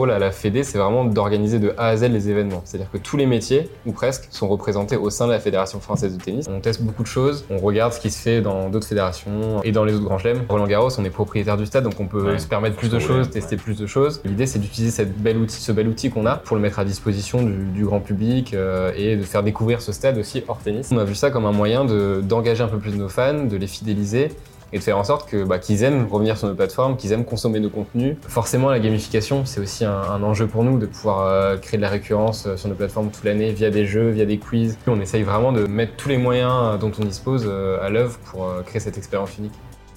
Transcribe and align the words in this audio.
rôle 0.00 0.10
à 0.10 0.18
la 0.18 0.30
Fédé, 0.30 0.64
c'est 0.64 0.78
vraiment 0.78 1.04
d'organiser 1.04 1.58
de 1.58 1.74
A 1.76 1.88
à 1.88 1.96
Z 1.96 2.04
les 2.04 2.30
événements. 2.30 2.62
C'est-à-dire 2.64 2.90
que 2.90 2.96
tous 2.98 3.16
les 3.18 3.26
métiers, 3.26 3.68
ou 3.86 3.92
presque, 3.92 4.28
sont 4.30 4.48
représentés 4.48 4.96
au 4.96 5.10
sein 5.10 5.26
de 5.26 5.32
la 5.32 5.40
Fédération 5.40 5.78
française 5.80 6.16
de 6.16 6.22
tennis. 6.22 6.46
On 6.50 6.60
teste 6.60 6.82
beaucoup 6.82 7.02
de 7.02 7.08
choses, 7.08 7.44
on 7.50 7.58
regarde 7.58 7.92
ce 7.92 8.00
qui 8.00 8.10
se 8.10 8.18
fait 8.20 8.40
dans 8.40 8.70
d'autres 8.70 8.86
fédérations 8.86 9.62
et 9.62 9.72
dans 9.72 9.84
les 9.84 9.92
autres 9.94 10.04
grands 10.04 10.18
chelems. 10.18 10.42
Roland 10.48 10.66
Garros, 10.66 10.90
on 10.98 11.04
est 11.04 11.10
propriétaire 11.10 11.56
du 11.58 11.66
stade, 11.66 11.84
donc 11.84 12.00
on 12.00 12.06
peut 12.06 12.20
Ouais, 12.32 12.38
se 12.38 12.46
permettre 12.46 12.76
plus 12.76 12.90
de 12.90 12.98
choses, 12.98 13.28
tester 13.30 13.56
plus 13.56 13.76
de 13.78 13.86
choses. 13.86 14.20
L'idée, 14.24 14.46
c'est 14.46 14.58
d'utiliser 14.58 14.90
cette 14.92 15.16
belle 15.18 15.36
outil, 15.38 15.60
ce 15.60 15.72
bel 15.72 15.86
outil 15.88 16.10
qu'on 16.10 16.24
a 16.26 16.36
pour 16.36 16.56
le 16.56 16.62
mettre 16.62 16.78
à 16.78 16.84
disposition 16.84 17.42
du, 17.42 17.52
du 17.74 17.84
grand 17.84 18.00
public 18.00 18.54
euh, 18.54 18.92
et 18.96 19.16
de 19.16 19.22
faire 19.22 19.42
découvrir 19.42 19.80
ce 19.82 19.92
stade 19.92 20.16
aussi 20.18 20.42
hors 20.48 20.58
tennis. 20.58 20.88
On 20.92 20.98
a 20.98 21.04
vu 21.04 21.14
ça 21.14 21.30
comme 21.30 21.44
un 21.44 21.52
moyen 21.52 21.84
de- 21.84 22.20
d'engager 22.22 22.62
un 22.62 22.68
peu 22.68 22.78
plus 22.78 22.96
nos 22.96 23.08
fans, 23.08 23.44
de 23.44 23.56
les 23.56 23.66
fidéliser 23.66 24.32
et 24.72 24.78
de 24.78 24.82
faire 24.82 24.98
en 24.98 25.04
sorte 25.04 25.28
que 25.28 25.44
bah, 25.44 25.58
qu'ils 25.58 25.82
aiment 25.82 26.06
revenir 26.10 26.36
sur 26.36 26.48
nos 26.48 26.54
plateformes, 26.54 26.96
qu'ils 26.96 27.12
aiment 27.12 27.24
consommer 27.24 27.60
nos 27.60 27.70
contenus. 27.70 28.16
Forcément, 28.28 28.70
la 28.70 28.78
gamification, 28.78 29.44
c'est 29.44 29.60
aussi 29.60 29.84
un, 29.84 30.22
enjeu 30.22 30.46
pour 30.46 30.64
nous 30.64 30.78
de 30.78 30.86
pouvoir 30.86 31.26
euh, 31.26 31.56
créer 31.56 31.78
de 31.78 31.82
la 31.82 31.88
récurrence 31.88 32.46
euh, 32.46 32.56
sur 32.56 32.68
nos 32.68 32.74
plateformes 32.74 33.10
toute 33.10 33.24
l'année 33.24 33.52
via 33.52 33.70
des 33.70 33.86
jeux, 33.86 34.10
via 34.10 34.26
des 34.26 34.38
quiz. 34.38 34.76
On 34.86 35.00
essaye 35.00 35.22
vraiment 35.22 35.52
de 35.52 35.66
mettre 35.66 35.96
tous 35.96 36.08
les 36.08 36.18
moyens 36.18 36.52
euh, 36.52 36.76
dont 36.76 36.92
on 37.00 37.04
dispose 37.04 37.50
à 37.82 37.88
l'œuvre 37.88 38.18
pour 38.30 38.48
créer 38.66 38.80
cette 38.80 38.98
expérience 38.98 39.36
unique. 39.38 39.52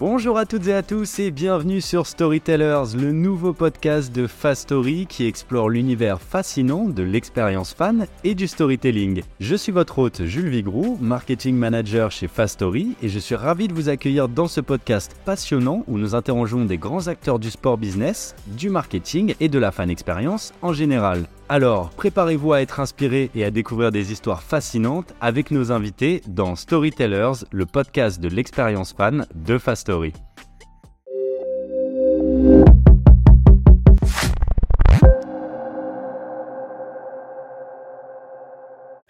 Bonjour 0.05 0.37
à 0.37 0.45
toutes 0.45 0.67
et 0.67 0.73
à 0.73 0.83
tous 0.83 1.19
et 1.19 1.31
bienvenue 1.31 1.79
sur 1.79 2.07
Storytellers, 2.07 2.93
le 2.93 3.13
nouveau 3.13 3.53
podcast 3.53 4.13
de 4.13 4.27
Fast 4.27 4.63
Story 4.63 5.07
qui 5.07 5.25
explore 5.25 5.69
l'univers 5.69 6.19
fascinant 6.19 6.89
de 6.89 7.03
l'expérience 7.03 7.73
fan 7.73 8.07
et 8.25 8.35
du 8.35 8.49
storytelling. 8.49 9.23
Je 9.39 9.55
suis 9.55 9.71
votre 9.71 9.99
hôte 9.99 10.25
Jules 10.25 10.49
Vigroux, 10.49 10.97
marketing 10.99 11.55
manager 11.55 12.11
chez 12.11 12.27
Fast 12.27 12.55
Story 12.55 12.97
et 13.01 13.07
je 13.07 13.17
suis 13.17 13.35
ravi 13.35 13.69
de 13.69 13.73
vous 13.73 13.87
accueillir 13.87 14.27
dans 14.27 14.49
ce 14.49 14.59
podcast 14.59 15.15
passionnant 15.23 15.85
où 15.87 15.97
nous 15.97 16.15
interrogeons 16.15 16.65
des 16.65 16.77
grands 16.77 17.07
acteurs 17.07 17.39
du 17.39 17.49
sport 17.49 17.77
business, 17.77 18.35
du 18.45 18.69
marketing 18.69 19.35
et 19.39 19.47
de 19.47 19.57
la 19.57 19.71
fan 19.71 19.89
expérience 19.89 20.53
en 20.61 20.73
général. 20.73 21.29
Alors, 21.53 21.91
préparez-vous 21.91 22.51
à 22.53 22.63
être 22.63 22.79
inspiré 22.79 23.29
et 23.35 23.45
à 23.45 23.51
découvrir 23.51 23.91
des 23.91 24.11
histoires 24.11 24.41
fascinantes 24.41 25.13
avec 25.21 25.51
nos 25.51 25.71
invités 25.71 26.23
dans 26.27 26.55
Storytellers, 26.55 27.45
le 27.51 27.67
podcast 27.67 28.19
de 28.19 28.27
l'expérience 28.27 28.91
fan 28.91 29.27
de 29.35 29.59
Fast 29.59 29.87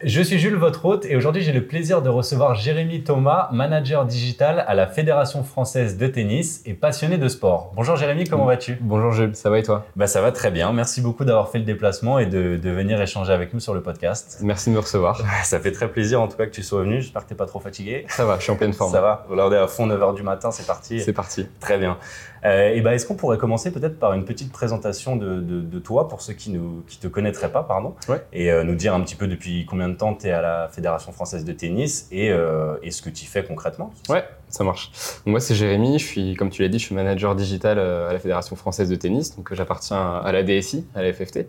Je 0.06 0.22
suis 0.22 0.38
Jules, 0.38 0.56
votre 0.58 0.84
hôte, 0.84 1.06
et 1.06 1.16
aujourd'hui 1.16 1.44
j'ai 1.44 1.54
le 1.54 1.66
plaisir 1.66 2.02
de 2.02 2.10
recevoir 2.10 2.56
Jérémy 2.56 3.04
Thomas, 3.04 3.48
manager 3.54 4.06
digital 4.06 4.66
à 4.68 4.74
la 4.74 4.86
Fédération 4.86 5.46
française 5.46 5.98
de 5.98 6.08
tennis 6.08 6.62
et 6.66 6.74
passionné 6.74 7.18
de 7.18 7.30
sport. 7.30 7.72
Bonjour 7.74 7.96
Jérémy, 7.96 8.26
comment 8.26 8.44
vas-tu? 8.44 8.78
Bonjour 8.82 9.14
Jules, 9.14 9.34
ça 9.34 9.50
va 9.50 9.60
et 9.60 9.64
toi? 9.64 9.86
Bah, 9.96 10.08
Ça 10.08 10.20
va 10.22 10.34
très 10.34 10.52
bien, 10.52 10.74
merci 10.74 11.00
beaucoup 11.00 11.24
d'avoir 11.24 11.50
fait 11.50 11.60
le 11.60 11.64
déplacement 11.64 12.20
et 12.20 12.26
de, 12.26 12.58
de 12.58 12.70
venir 12.70 13.02
échanger 13.02 13.32
avec 13.32 13.54
nous 13.54 13.62
sur 13.62 13.74
le 13.74 13.82
podcast. 13.82 14.40
Merci 14.42 14.72
de 14.72 14.76
me 14.76 14.80
recevoir. 14.82 15.22
Ça 15.46 15.60
fait 15.62 15.72
très 15.72 15.88
plaisir 15.88 16.20
en 16.22 16.28
tout 16.28 16.36
cas 16.36 16.48
que 16.48 16.52
tu 16.52 16.64
sois 16.64 16.82
venu, 16.82 17.00
j'espère 17.00 17.22
que 17.24 17.30
tu 17.30 17.34
n'es 17.34 17.38
pas 17.38 17.46
trop 17.46 17.62
fatigué. 17.62 18.06
Ça 18.10 18.26
va, 18.26 18.38
je 18.40 18.44
suis 18.44 18.52
en 18.52 18.58
pleine 18.58 18.74
forme. 18.74 18.92
Ça 18.92 19.00
va, 19.00 19.26
on 19.30 19.52
est 19.54 19.58
à 19.58 19.68
fond 19.68 19.88
9h 19.88 20.16
du 20.16 20.24
matin, 20.24 20.52
c'est 20.52 20.68
parti. 20.68 21.00
C'est 21.00 21.14
parti. 21.14 21.48
Très 21.62 21.78
bien. 21.78 21.98
Euh, 22.46 22.74
et 22.74 22.82
ben, 22.82 22.92
Est-ce 22.92 23.06
qu'on 23.06 23.16
pourrait 23.16 23.38
commencer 23.38 23.72
peut-être 23.72 23.98
par 24.00 24.14
une 24.14 24.26
petite 24.26 24.52
présentation 24.52 25.16
de, 25.16 25.40
de- 25.42 25.62
de 25.62 25.80
toi 25.80 26.08
pour 26.08 26.22
ceux 26.22 26.34
qui 26.34 26.50
ne 26.52 26.60
qui 26.88 26.98
te 27.00 27.08
connaîtraient 27.08 27.52
pas, 27.52 27.64
pardon, 27.64 27.96
Ouais. 28.10 28.22
et 28.34 28.52
euh, 28.52 28.64
nous 28.64 28.76
dire 28.76 28.94
un 28.94 29.02
petit 29.02 29.16
peu 29.16 29.28
depuis 29.28 29.66
combien 29.66 29.88
de 29.90 29.96
temps 29.96 30.14
tu 30.14 30.28
es 30.28 30.32
à 30.32 30.42
la 30.42 30.68
Fédération 30.70 31.12
française 31.12 31.46
de 31.46 31.54
tennis 31.54 32.08
et, 32.12 32.30
euh, 32.32 32.76
et 32.84 32.92
ce 32.92 33.02
que 33.02 33.10
tu 33.10 33.26
fais 33.26 33.44
concrètement 33.44 33.94
Ouais, 34.10 34.24
ça 34.50 34.64
marche. 34.64 34.92
Donc, 35.26 35.32
moi, 35.32 35.40
c'est 35.40 35.56
Jérémy. 35.56 36.00
Je 36.00 36.06
suis, 36.06 36.36
comme 36.36 36.50
tu 36.50 36.62
l'as 36.62 36.68
dit, 36.68 36.80
je 36.80 36.86
suis 36.86 36.96
manager 36.96 37.36
digital 37.36 37.80
à 37.80 38.12
la 38.12 38.20
Fédération 38.20 38.56
française 38.56 38.90
de 38.90 38.96
tennis. 38.96 39.36
Donc, 39.38 39.54
j'appartiens 39.54 40.18
à 40.18 40.32
la 40.32 40.44
DSI, 40.44 40.86
à 40.96 41.02
la 41.02 41.14
FFT. 41.14 41.48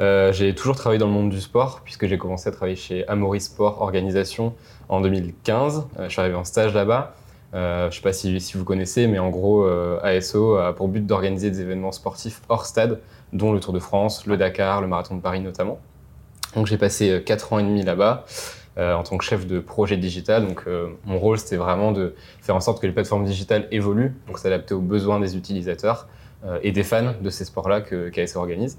Euh, 0.00 0.32
j'ai 0.32 0.54
toujours 0.54 0.76
travaillé 0.76 0.98
dans 0.98 1.06
le 1.06 1.12
monde 1.12 1.30
du 1.30 1.40
sport, 1.40 1.82
puisque 1.84 2.06
j'ai 2.06 2.18
commencé 2.18 2.48
à 2.48 2.52
travailler 2.52 2.76
chez 2.76 3.06
Amaury 3.08 3.40
Sport 3.40 3.80
Organisation 3.80 4.54
en 4.88 5.00
2015. 5.00 5.86
Euh, 5.98 6.04
je 6.04 6.08
suis 6.10 6.20
arrivé 6.20 6.34
en 6.34 6.44
stage 6.44 6.74
là-bas. 6.74 7.14
Euh, 7.54 7.82
je 7.82 7.86
ne 7.86 7.90
sais 7.92 8.00
pas 8.00 8.12
si, 8.12 8.56
vous 8.56 8.64
connaissez, 8.64 9.06
mais 9.06 9.18
en 9.18 9.30
gros, 9.30 9.64
euh, 9.64 10.00
ASO 10.02 10.56
a 10.56 10.74
pour 10.74 10.88
but 10.88 11.06
d'organiser 11.06 11.50
des 11.50 11.60
événements 11.60 11.92
sportifs 11.92 12.40
hors 12.48 12.66
stade, 12.66 13.00
dont 13.32 13.52
le 13.52 13.60
Tour 13.60 13.72
de 13.72 13.78
France, 13.78 14.26
le 14.26 14.36
Dakar, 14.36 14.80
le 14.80 14.86
Marathon 14.86 15.16
de 15.16 15.20
Paris 15.20 15.40
notamment. 15.40 15.78
Donc, 16.56 16.66
j'ai 16.66 16.78
passé 16.78 17.22
4 17.24 17.52
ans 17.52 17.58
et 17.58 17.62
demi 17.62 17.82
là-bas. 17.82 18.24
euh, 18.78 18.94
en 18.94 19.02
tant 19.02 19.18
que 19.18 19.24
chef 19.24 19.46
de 19.46 19.60
projet 19.60 19.96
digital. 19.96 20.46
Donc, 20.46 20.62
euh, 20.66 20.88
mon 21.04 21.18
rôle, 21.18 21.38
c'était 21.38 21.56
vraiment 21.56 21.92
de 21.92 22.14
faire 22.40 22.56
en 22.56 22.60
sorte 22.60 22.80
que 22.80 22.86
les 22.86 22.92
plateformes 22.92 23.24
digitales 23.24 23.68
évoluent, 23.70 24.14
donc 24.26 24.38
s'adapter 24.38 24.74
aux 24.74 24.80
besoins 24.80 25.20
des 25.20 25.36
utilisateurs 25.36 26.08
euh, 26.44 26.58
et 26.62 26.72
des 26.72 26.82
fans 26.82 27.14
de 27.20 27.30
ces 27.30 27.44
sports-là 27.44 27.82
qu'ASO 27.82 28.38
organise. 28.38 28.78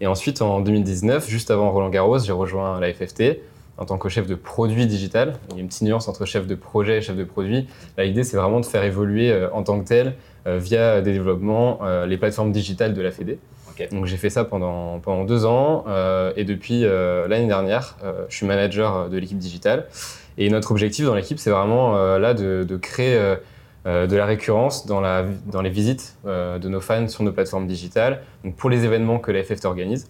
Et 0.00 0.06
ensuite, 0.06 0.42
en 0.42 0.60
2019, 0.60 1.28
juste 1.28 1.50
avant 1.50 1.70
Roland 1.70 1.90
Garros, 1.90 2.20
j'ai 2.20 2.32
rejoint 2.32 2.78
la 2.78 2.92
FFT 2.92 3.40
en 3.82 3.84
tant 3.84 3.98
que 3.98 4.08
chef 4.08 4.28
de 4.28 4.36
produit 4.36 4.86
digital. 4.86 5.34
Il 5.50 5.56
y 5.56 5.58
a 5.58 5.60
une 5.60 5.66
petite 5.66 5.82
nuance 5.82 6.06
entre 6.06 6.24
chef 6.24 6.46
de 6.46 6.54
projet 6.54 6.98
et 6.98 7.00
chef 7.00 7.16
de 7.16 7.24
produit. 7.24 7.66
L'idée, 7.98 8.22
c'est 8.22 8.36
vraiment 8.36 8.60
de 8.60 8.66
faire 8.66 8.84
évoluer 8.84 9.32
euh, 9.32 9.50
en 9.52 9.64
tant 9.64 9.80
que 9.80 9.88
tel, 9.88 10.14
euh, 10.46 10.58
via 10.58 11.00
des 11.00 11.12
développements, 11.12 11.80
euh, 11.82 12.06
les 12.06 12.16
plateformes 12.16 12.52
digitales 12.52 12.94
de 12.94 13.02
la 13.02 13.10
Fédé. 13.10 13.38
Ok. 13.72 13.88
Donc 13.90 14.06
j'ai 14.06 14.16
fait 14.16 14.30
ça 14.30 14.44
pendant, 14.44 15.00
pendant 15.00 15.24
deux 15.24 15.44
ans 15.46 15.84
euh, 15.88 16.32
et 16.36 16.44
depuis 16.44 16.84
euh, 16.84 17.26
l'année 17.26 17.48
dernière, 17.48 17.96
euh, 18.04 18.24
je 18.28 18.36
suis 18.36 18.46
manager 18.46 19.08
de 19.08 19.18
l'équipe 19.18 19.38
digitale. 19.38 19.86
Et 20.38 20.48
notre 20.48 20.70
objectif 20.70 21.04
dans 21.04 21.14
l'équipe, 21.14 21.38
c'est 21.40 21.50
vraiment 21.50 21.94
là 22.16 22.32
de, 22.32 22.64
de 22.66 22.76
créer 22.78 23.20
de 23.84 24.16
la 24.16 24.24
récurrence 24.24 24.86
dans, 24.86 25.02
la, 25.02 25.26
dans 25.44 25.60
les 25.60 25.68
visites 25.68 26.16
de 26.24 26.68
nos 26.70 26.80
fans 26.80 27.06
sur 27.06 27.22
nos 27.22 27.32
plateformes 27.32 27.66
digitales, 27.66 28.22
donc 28.42 28.56
pour 28.56 28.70
les 28.70 28.86
événements 28.86 29.18
que 29.18 29.30
la 29.30 29.42
FFT 29.44 29.66
organise, 29.66 30.08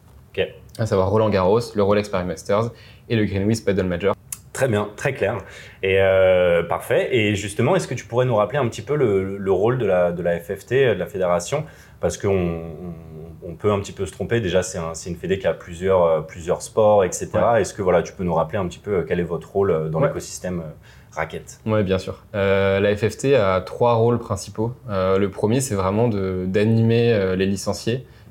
À 0.78 0.86
savoir 0.86 1.10
Roland 1.10 1.28
Garros, 1.30 1.60
le 1.74 1.82
Rolex 1.82 2.08
Paris 2.08 2.24
Masters 2.24 2.70
et 3.08 3.16
le 3.16 3.24
Greenwich 3.24 3.64
Paddle 3.64 3.84
Major. 3.86 4.14
Très 4.52 4.68
bien, 4.68 4.88
très 4.96 5.14
clair. 5.14 5.38
Et 5.82 5.96
euh, 6.00 6.62
parfait. 6.62 7.08
Et 7.16 7.34
justement, 7.34 7.74
est-ce 7.74 7.88
que 7.88 7.94
tu 7.94 8.04
pourrais 8.04 8.26
nous 8.26 8.36
rappeler 8.36 8.58
un 8.58 8.68
petit 8.68 8.82
peu 8.82 8.96
le, 8.96 9.38
le 9.38 9.52
rôle 9.52 9.78
de 9.78 9.86
la, 9.86 10.12
de 10.12 10.22
la 10.22 10.38
FFT, 10.38 10.72
de 10.72 10.98
la 10.98 11.06
fédération? 11.06 11.64
Parce 12.00 12.18
qu'on 12.18 12.28
on, 12.34 13.48
on 13.50 13.54
peut 13.54 13.72
un 13.72 13.80
petit 13.80 13.92
peu 13.92 14.04
se 14.06 14.12
tromper. 14.12 14.40
Déjà, 14.40 14.62
c'est 14.62 14.76
un, 14.78 14.92
c'est 14.94 15.08
une 15.08 15.16
fédé 15.16 15.38
qui 15.38 15.46
a 15.46 15.54
plusieurs, 15.54 16.04
euh, 16.04 16.20
plusieurs 16.20 16.60
sports, 16.62 17.02
etc. 17.04 17.30
Est-ce 17.58 17.72
que 17.74 17.80
voilà, 17.82 18.02
tu 18.02 18.12
peux 18.12 18.24
nous 18.24 18.34
rappeler 18.34 18.58
un 18.58 18.66
petit 18.68 18.78
peu 18.78 18.90
euh, 18.98 19.04
quel 19.08 19.20
est 19.20 19.24
votre 19.24 19.50
rôle 19.52 19.70
euh, 19.70 19.88
dans 19.88 20.00
Ouais. 20.00 20.08
l'écosystème 20.08 20.60
euh, 20.60 20.70
raquette? 21.12 21.60
Oui, 21.64 21.82
bien 21.82 21.98
sûr. 21.98 22.22
Euh, 22.34 22.78
la 22.80 22.94
FFT 22.94 23.34
a 23.34 23.60
trois 23.62 23.94
rôles 23.94 24.18
principaux. 24.18 24.72
Euh, 24.90 25.18
le 25.18 25.30
premier, 25.30 25.60
c'est 25.62 25.74
vraiment 25.74 26.08
d'animer 26.08 27.12
euh, 27.12 27.36
les 27.36 27.46
licenciés 27.46 28.04
euh, 28.04 28.21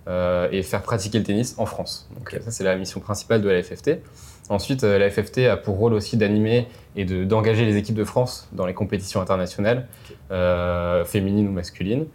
et 0.51 0.63
faire 0.63 0.81
pratiquer 0.81 1.19
le 1.19 1.23
tennis 1.23 1.55
en 1.57 1.65
France. 1.65 2.09
Donc, 2.15 2.33
euh, 2.33 2.39
ça, 2.41 2.51
c'est 2.51 2.63
la 2.63 2.75
mission 2.75 2.99
principale 2.99 3.41
de 3.41 3.49
la 3.49 3.61
FFT. 3.61 3.99
Ensuite, 4.49 4.83
euh, 4.83 4.97
la 4.97 5.09
FFT 5.09 5.47
a 5.47 5.55
pour 5.57 5.77
rôle 5.77 5.93
aussi 5.93 6.17
d'animer 6.17 6.67
et 6.95 7.05
de- 7.05 7.23
d'engager 7.23 7.65
les 7.65 7.77
équipes 7.77 7.95
de 7.95 8.03
France 8.03 8.49
dans 8.51 8.65
les 8.65 8.73
compétitions 8.73 9.21
internationales, 9.21 9.87
euh, 10.31 11.05
féminines 11.05 11.47
ou 11.47 11.51
masculines. 11.51 12.05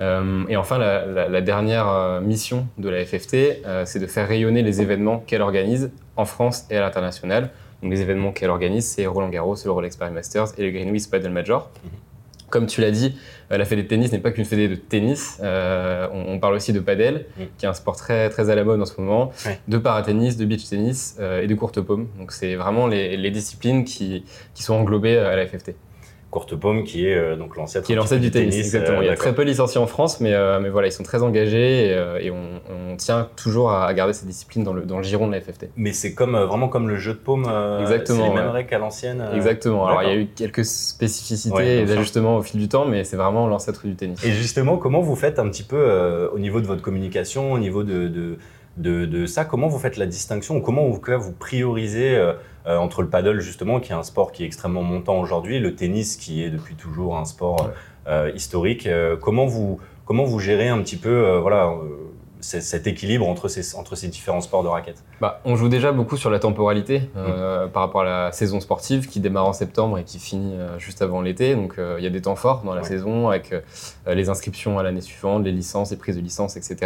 Euh, 0.00 0.44
et 0.48 0.56
enfin, 0.56 0.78
la, 0.78 1.06
la- 1.06 1.28
la 1.28 1.40
dernière 1.40 1.88
euh, 1.88 2.20
mission 2.20 2.66
de 2.78 2.88
la 2.88 3.04
FFT, 3.04 3.62
euh, 3.64 3.84
c'est 3.86 3.98
de 3.98 4.06
faire 4.06 4.28
rayonner 4.28 4.62
les 4.62 4.82
événements 4.82 5.18
qu'elle 5.26 5.42
organise 5.42 5.90
en 6.16 6.24
France 6.24 6.66
et 6.70 6.76
à 6.76 6.80
l'international. 6.80 7.50
Donc 7.82 7.92
les 7.92 8.00
événements 8.00 8.32
qu'elle 8.32 8.50
organise, 8.50 8.86
c'est 8.86 9.06
Roland 9.06 9.28
Garros, 9.28 9.56
le 9.64 9.70
Rolex 9.70 9.96
Paris 9.96 10.12
Masters 10.12 10.48
et 10.58 10.62
le 10.64 10.70
Greenwich 10.70 11.08
Paddle 11.10 11.30
Major. 11.30 11.70
Mhm. 11.84 11.90
Comme 12.50 12.66
tu 12.66 12.80
l'as 12.80 12.92
dit, 12.92 13.16
euh, 13.50 13.58
la 13.58 13.64
fédé 13.64 13.82
de 13.82 13.88
tennis 13.88 14.12
n'est 14.12 14.18
pas 14.20 14.30
qu'une 14.30 14.44
fédé 14.44 14.68
de 14.68 14.76
tennis. 14.76 15.38
Euh, 15.42 16.06
on, 16.12 16.34
on 16.34 16.38
parle 16.38 16.54
aussi 16.54 16.72
de 16.72 16.78
padel, 16.80 17.26
qui 17.58 17.66
est 17.66 17.68
un 17.68 17.72
sport 17.74 17.96
très, 17.96 18.30
très 18.30 18.50
à 18.50 18.54
la 18.54 18.62
mode 18.64 18.80
en 18.80 18.84
ce 18.86 19.00
moment, 19.00 19.32
Ouais. 19.44 19.58
de 19.66 19.78
paratennis, 19.78 20.36
de 20.36 20.44
beach 20.44 20.68
tennis 20.68 21.16
euh, 21.18 21.42
et 21.42 21.46
de 21.48 21.54
courte 21.56 21.80
paume. 21.80 22.08
Donc 22.18 22.30
c'est 22.32 22.54
vraiment 22.54 22.86
les, 22.86 23.16
les 23.16 23.30
disciplines 23.30 23.84
qui, 23.84 24.24
qui 24.54 24.62
sont 24.62 24.74
englobées 24.74 25.18
à 25.18 25.34
la 25.34 25.46
FFT. 25.46 25.74
Courte 26.36 26.54
Paume, 26.54 26.84
qui 26.84 27.06
est 27.06 27.14
euh, 27.14 27.34
donc 27.34 27.56
l'ancêtre 27.56 27.86
Qui 27.86 27.94
est 27.94 27.96
un 27.96 28.02
petit 28.02 28.14
l'ancêtre 28.14 28.20
peu 28.20 28.26
du 28.26 28.30
tennis, 28.30 28.58
exactement. 28.58 28.98
euh, 28.98 29.04
Il 29.04 29.06
y 29.06 29.08
a 29.08 29.16
très 29.16 29.34
peu 29.34 29.40
licenciés 29.40 29.80
en 29.80 29.86
France, 29.86 30.20
mais, 30.20 30.34
euh, 30.34 30.60
mais 30.60 30.68
voilà, 30.68 30.86
ils 30.88 30.92
sont 30.92 31.02
très 31.02 31.22
engagés 31.22 31.86
et, 31.86 32.26
et 32.26 32.30
on, 32.30 32.60
on 32.92 32.96
tient 32.96 33.26
toujours 33.36 33.72
à, 33.72 33.90
garder 33.94 34.12
cette 34.12 34.26
discipline 34.28 34.62
dans 34.62 34.74
le, 34.74 34.82
dans 34.82 34.98
le 34.98 35.02
giron 35.02 35.28
de 35.28 35.32
la 35.32 35.40
FFT. 35.40 35.70
Mais 35.78 35.94
c'est 35.94 36.12
comme 36.12 36.36
vraiment 36.36 36.68
comme 36.68 36.90
le 36.90 36.96
jeu 36.96 37.14
de 37.14 37.18
paume. 37.18 37.50
Exactement, 37.80 38.18
C'est 38.18 38.28
les 38.28 38.34
mêmes 38.34 38.46
ouais. 38.48 38.52
règles 38.52 38.68
qu'à 38.68 38.78
l'ancienne. 38.78 39.24
Exactement. 39.34 39.86
Alors 39.86 40.02
il 40.02 40.08
y 40.10 40.12
a 40.12 40.16
eu 40.16 40.26
quelques 40.26 40.66
spécificités 40.66 41.54
Ouais, 41.54 41.78
et 41.78 41.86
sûr. 41.86 41.96
ajustements 41.96 42.36
au 42.36 42.42
fil 42.42 42.60
du 42.60 42.68
temps, 42.68 42.84
mais 42.84 43.04
c'est 43.04 43.16
vraiment 43.16 43.46
l'ancêtre 43.48 43.86
du 43.86 43.94
tennis. 43.94 44.22
Et 44.22 44.32
justement, 44.32 44.76
comment 44.76 45.00
vous 45.00 45.16
faites 45.16 45.38
un 45.38 45.48
petit 45.48 45.62
peu 45.62 46.28
au 46.34 46.38
niveau 46.38 46.60
de 46.60 46.66
votre 46.66 46.82
communication, 46.82 47.50
au 47.52 47.58
niveau 47.58 47.82
de, 47.82 48.08
de, 48.08 48.36
de, 48.76 49.06
de 49.06 49.26
ça, 49.26 49.44
comment 49.44 49.68
vous 49.68 49.78
faites 49.78 49.96
la 49.96 50.06
distinction 50.06 50.56
ou 50.56 50.60
comment 50.60 50.86
vous, 50.88 51.00
vous 51.18 51.32
priorisez 51.32 52.14
euh, 52.16 52.32
euh, 52.66 52.76
entre 52.78 53.02
le 53.02 53.08
paddle 53.08 53.40
justement, 53.40 53.80
qui 53.80 53.92
est 53.92 53.94
un 53.94 54.02
sport 54.02 54.32
qui 54.32 54.42
est 54.42 54.46
extrêmement 54.46 54.82
montant 54.82 55.18
aujourd'hui, 55.20 55.58
le 55.60 55.74
tennis 55.74 56.16
qui 56.16 56.42
est 56.42 56.50
depuis 56.50 56.74
toujours 56.74 57.16
un 57.16 57.24
sport 57.24 57.70
euh, 58.06 58.30
historique. 58.34 58.88
comment 59.20 59.46
vous 59.46 59.80
comment 60.04 60.24
vous 60.24 60.38
gérez 60.38 60.68
un 60.68 60.78
petit 60.82 60.96
peu 60.96 61.38
voilà 61.38 61.72
cet 62.40 62.86
équilibre 62.86 63.26
entre 63.26 63.48
ces 63.48 63.74
entre 63.76 63.96
ces 63.96 64.08
différents 64.08 64.40
sports 64.40 64.62
de 64.62 64.68
raquettes? 64.68 65.02
Bah, 65.20 65.40
on 65.44 65.56
joue 65.56 65.68
déjà 65.68 65.90
beaucoup 65.90 66.16
sur 66.16 66.30
la 66.30 66.38
temporalité 66.38 67.10
euh, 67.16 67.66
par 67.66 67.82
rapport 67.82 68.02
à 68.02 68.04
la 68.04 68.32
saison 68.32 68.60
sportive 68.60 69.08
qui 69.08 69.20
démarre 69.20 69.46
en 69.48 69.52
septembre 69.52 69.98
et 69.98 70.04
qui 70.04 70.18
finit 70.18 70.54
euh, 70.54 70.78
juste 70.78 71.02
avant 71.02 71.22
l'été. 71.22 71.54
Donc 71.56 71.78
euh, 71.78 71.96
il 71.98 72.04
y 72.04 72.06
a 72.06 72.10
des 72.10 72.22
temps 72.22 72.36
forts 72.36 72.62
dans 72.62 72.74
la 72.74 72.82
Ouais. 72.82 72.88
saison 72.88 73.28
avec 73.30 73.54
les 74.06 74.28
inscriptions 74.28 74.78
à 74.78 74.82
l'année 74.82 75.00
suivante, 75.00 75.44
les 75.44 75.50
licences, 75.52 75.90
les 75.90 75.96
prises 75.96 76.16
de 76.16 76.20
licence, 76.20 76.56
etc. 76.56 76.76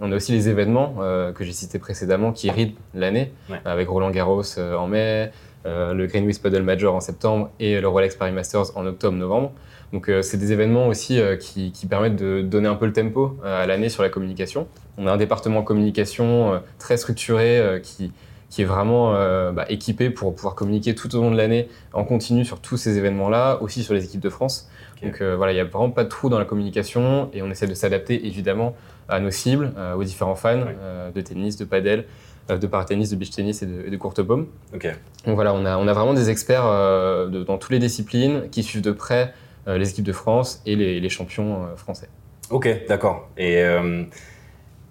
On 0.00 0.12
a 0.12 0.16
aussi 0.16 0.32
les 0.32 0.48
événements 0.48 0.96
que 1.34 1.44
j'ai 1.44 1.52
cités 1.52 1.78
précédemment 1.78 2.32
qui 2.32 2.50
rythment 2.50 2.78
l'année, 2.94 3.32
avec 3.64 3.88
Roland 3.88 4.10
Garros 4.10 4.58
en 4.58 4.86
mai, 4.86 5.30
le 5.64 6.06
Greenwich 6.06 6.38
Paddle 6.40 6.62
Major 6.62 6.94
en 6.94 7.00
septembre 7.00 7.50
et 7.60 7.80
le 7.80 7.86
Rolex 7.86 8.16
Paris 8.16 8.32
Masters 8.32 8.76
en 8.76 8.86
octobre-novembre. 8.86 9.52
Donc 9.92 10.08
euh, 10.08 10.22
c'est 10.22 10.36
des 10.36 10.52
événements 10.52 10.86
aussi 10.86 11.18
euh, 11.18 11.36
qui, 11.36 11.72
permettent 11.88 12.16
de 12.16 12.42
donner 12.42 12.68
un 12.68 12.76
peu 12.76 12.86
le 12.86 12.92
tempo 12.92 13.36
euh, 13.44 13.62
à 13.62 13.66
l'année 13.66 13.88
sur 13.88 14.02
la 14.02 14.08
communication. 14.08 14.68
On 14.98 15.06
a 15.06 15.12
un 15.12 15.16
département 15.16 15.62
communication 15.62 16.60
très 16.78 16.96
structuré 16.96 17.80
qui, 17.82 18.12
qui 18.50 18.62
est 18.62 18.66
vraiment 18.66 19.14
bah, 19.52 19.64
équipé 19.70 20.10
pour 20.10 20.34
pouvoir 20.34 20.54
communiquer 20.54 20.94
tout 20.94 21.14
au 21.16 21.22
long 21.22 21.30
de 21.30 21.36
l'année 21.38 21.68
en 21.94 22.04
continu 22.04 22.44
sur 22.44 22.60
tous 22.60 22.76
ces 22.76 22.98
événements-là, 22.98 23.62
aussi 23.62 23.82
sur 23.82 23.94
les 23.94 24.04
équipes 24.04 24.20
de 24.20 24.28
France. 24.28 24.68
Donc 25.02 25.22
voilà, 25.22 25.52
il 25.52 25.54
n'y 25.54 25.60
a 25.60 25.64
vraiment 25.64 25.90
pas 25.90 26.04
de 26.04 26.08
trou 26.08 26.28
dans 26.28 26.38
la 26.38 26.44
communication 26.44 27.30
et 27.32 27.42
on 27.42 27.50
essaie 27.50 27.66
de 27.66 27.74
s'adapter 27.74 28.26
évidemment 28.26 28.76
à 29.08 29.18
nos 29.18 29.30
cibles, 29.30 29.72
aux 29.96 30.04
différents 30.04 30.34
fans 30.34 30.66
de 31.14 31.20
tennis, 31.20 31.56
de 31.56 31.64
padel, 31.64 32.04
de 32.48 32.66
paratennis, 32.66 33.08
de 33.08 33.16
beach 33.16 33.30
tennis 33.30 33.62
et 33.62 33.66
de, 33.66 33.88
de 33.88 33.96
courte 33.96 34.22
paume. 34.22 34.46
Donc 34.72 35.34
voilà, 35.34 35.54
on 35.54 35.64
a, 35.64 35.78
on 35.78 35.88
a 35.88 35.92
vraiment 35.92 36.14
des 36.14 36.28
experts 36.28 36.64
dans 36.64 37.58
toutes 37.58 37.72
les 37.72 37.78
disciplines 37.78 38.50
qui 38.50 38.62
suivent 38.62 38.82
de 38.82 38.92
près 38.92 39.32
euh, 39.68 39.76
les 39.76 39.90
équipes 39.90 40.06
de 40.06 40.12
France 40.12 40.62
et 40.64 40.74
les, 40.74 41.08
champions 41.10 41.64
euh, 41.64 41.76
français. 41.76 42.08
Ok, 42.50 42.68
d'accord. 42.88 43.28
Et, 43.36 43.62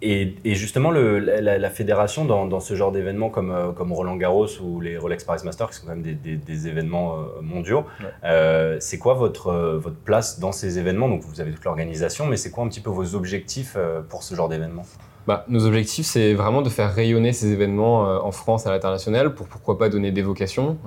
euh, 0.03 0.25
et, 0.43 0.55
justement, 0.55 0.91
le, 0.91 1.19
la, 1.19 1.69
fédération, 1.69 2.25
dans, 2.25 2.59
ce 2.59 2.73
genre 2.75 2.91
d'événements 2.91 3.29
comme, 3.29 3.73
comme 3.75 3.91
Roland 3.91 4.15
Garros 4.15 4.47
ou 4.61 4.81
les 4.81 4.97
Rolex 4.97 5.23
Paris 5.23 5.41
Masters, 5.43 5.69
qui 5.69 5.75
sont 5.75 5.87
quand 5.87 5.95
même 5.95 6.03
des, 6.03 6.67
événements 6.67 7.17
mondiaux, 7.41 7.85
c'est 8.79 8.97
quoi 8.97 9.13
votre, 9.13 9.51
votre 9.77 9.97
place 9.97 10.39
dans 10.39 10.51
ces 10.51 10.79
événements? 10.79 11.09
Donc, 11.09 11.23
vous 11.23 11.41
avez 11.41 11.51
toute 11.51 11.65
l'organisation, 11.65 12.25
mais 12.25 12.37
c'est 12.37 12.51
quoi 12.51 12.63
un 12.63 12.67
petit 12.67 12.81
peu 12.81 12.89
vos 12.89 13.15
objectifs 13.15 13.77
pour 14.09 14.23
ce 14.23 14.35
genre 14.35 14.49
d'événements 14.49 14.85
bah, 15.27 15.45
nos 15.47 15.67
objectifs, 15.67 16.07
c'est 16.07 16.33
vraiment 16.33 16.63
de 16.63 16.69
faire 16.69 16.91
rayonner 16.91 17.33
ces 17.33 17.51
événements 17.51 18.25
en 18.25 18.31
France 18.31 18.65
à 18.65 18.71
l'international 18.71 19.35
pour 19.35 19.47
pourquoi 19.47 19.77
pas 19.77 19.87
donner 19.89 20.11
des 20.11 20.23
vocations, 20.23 20.77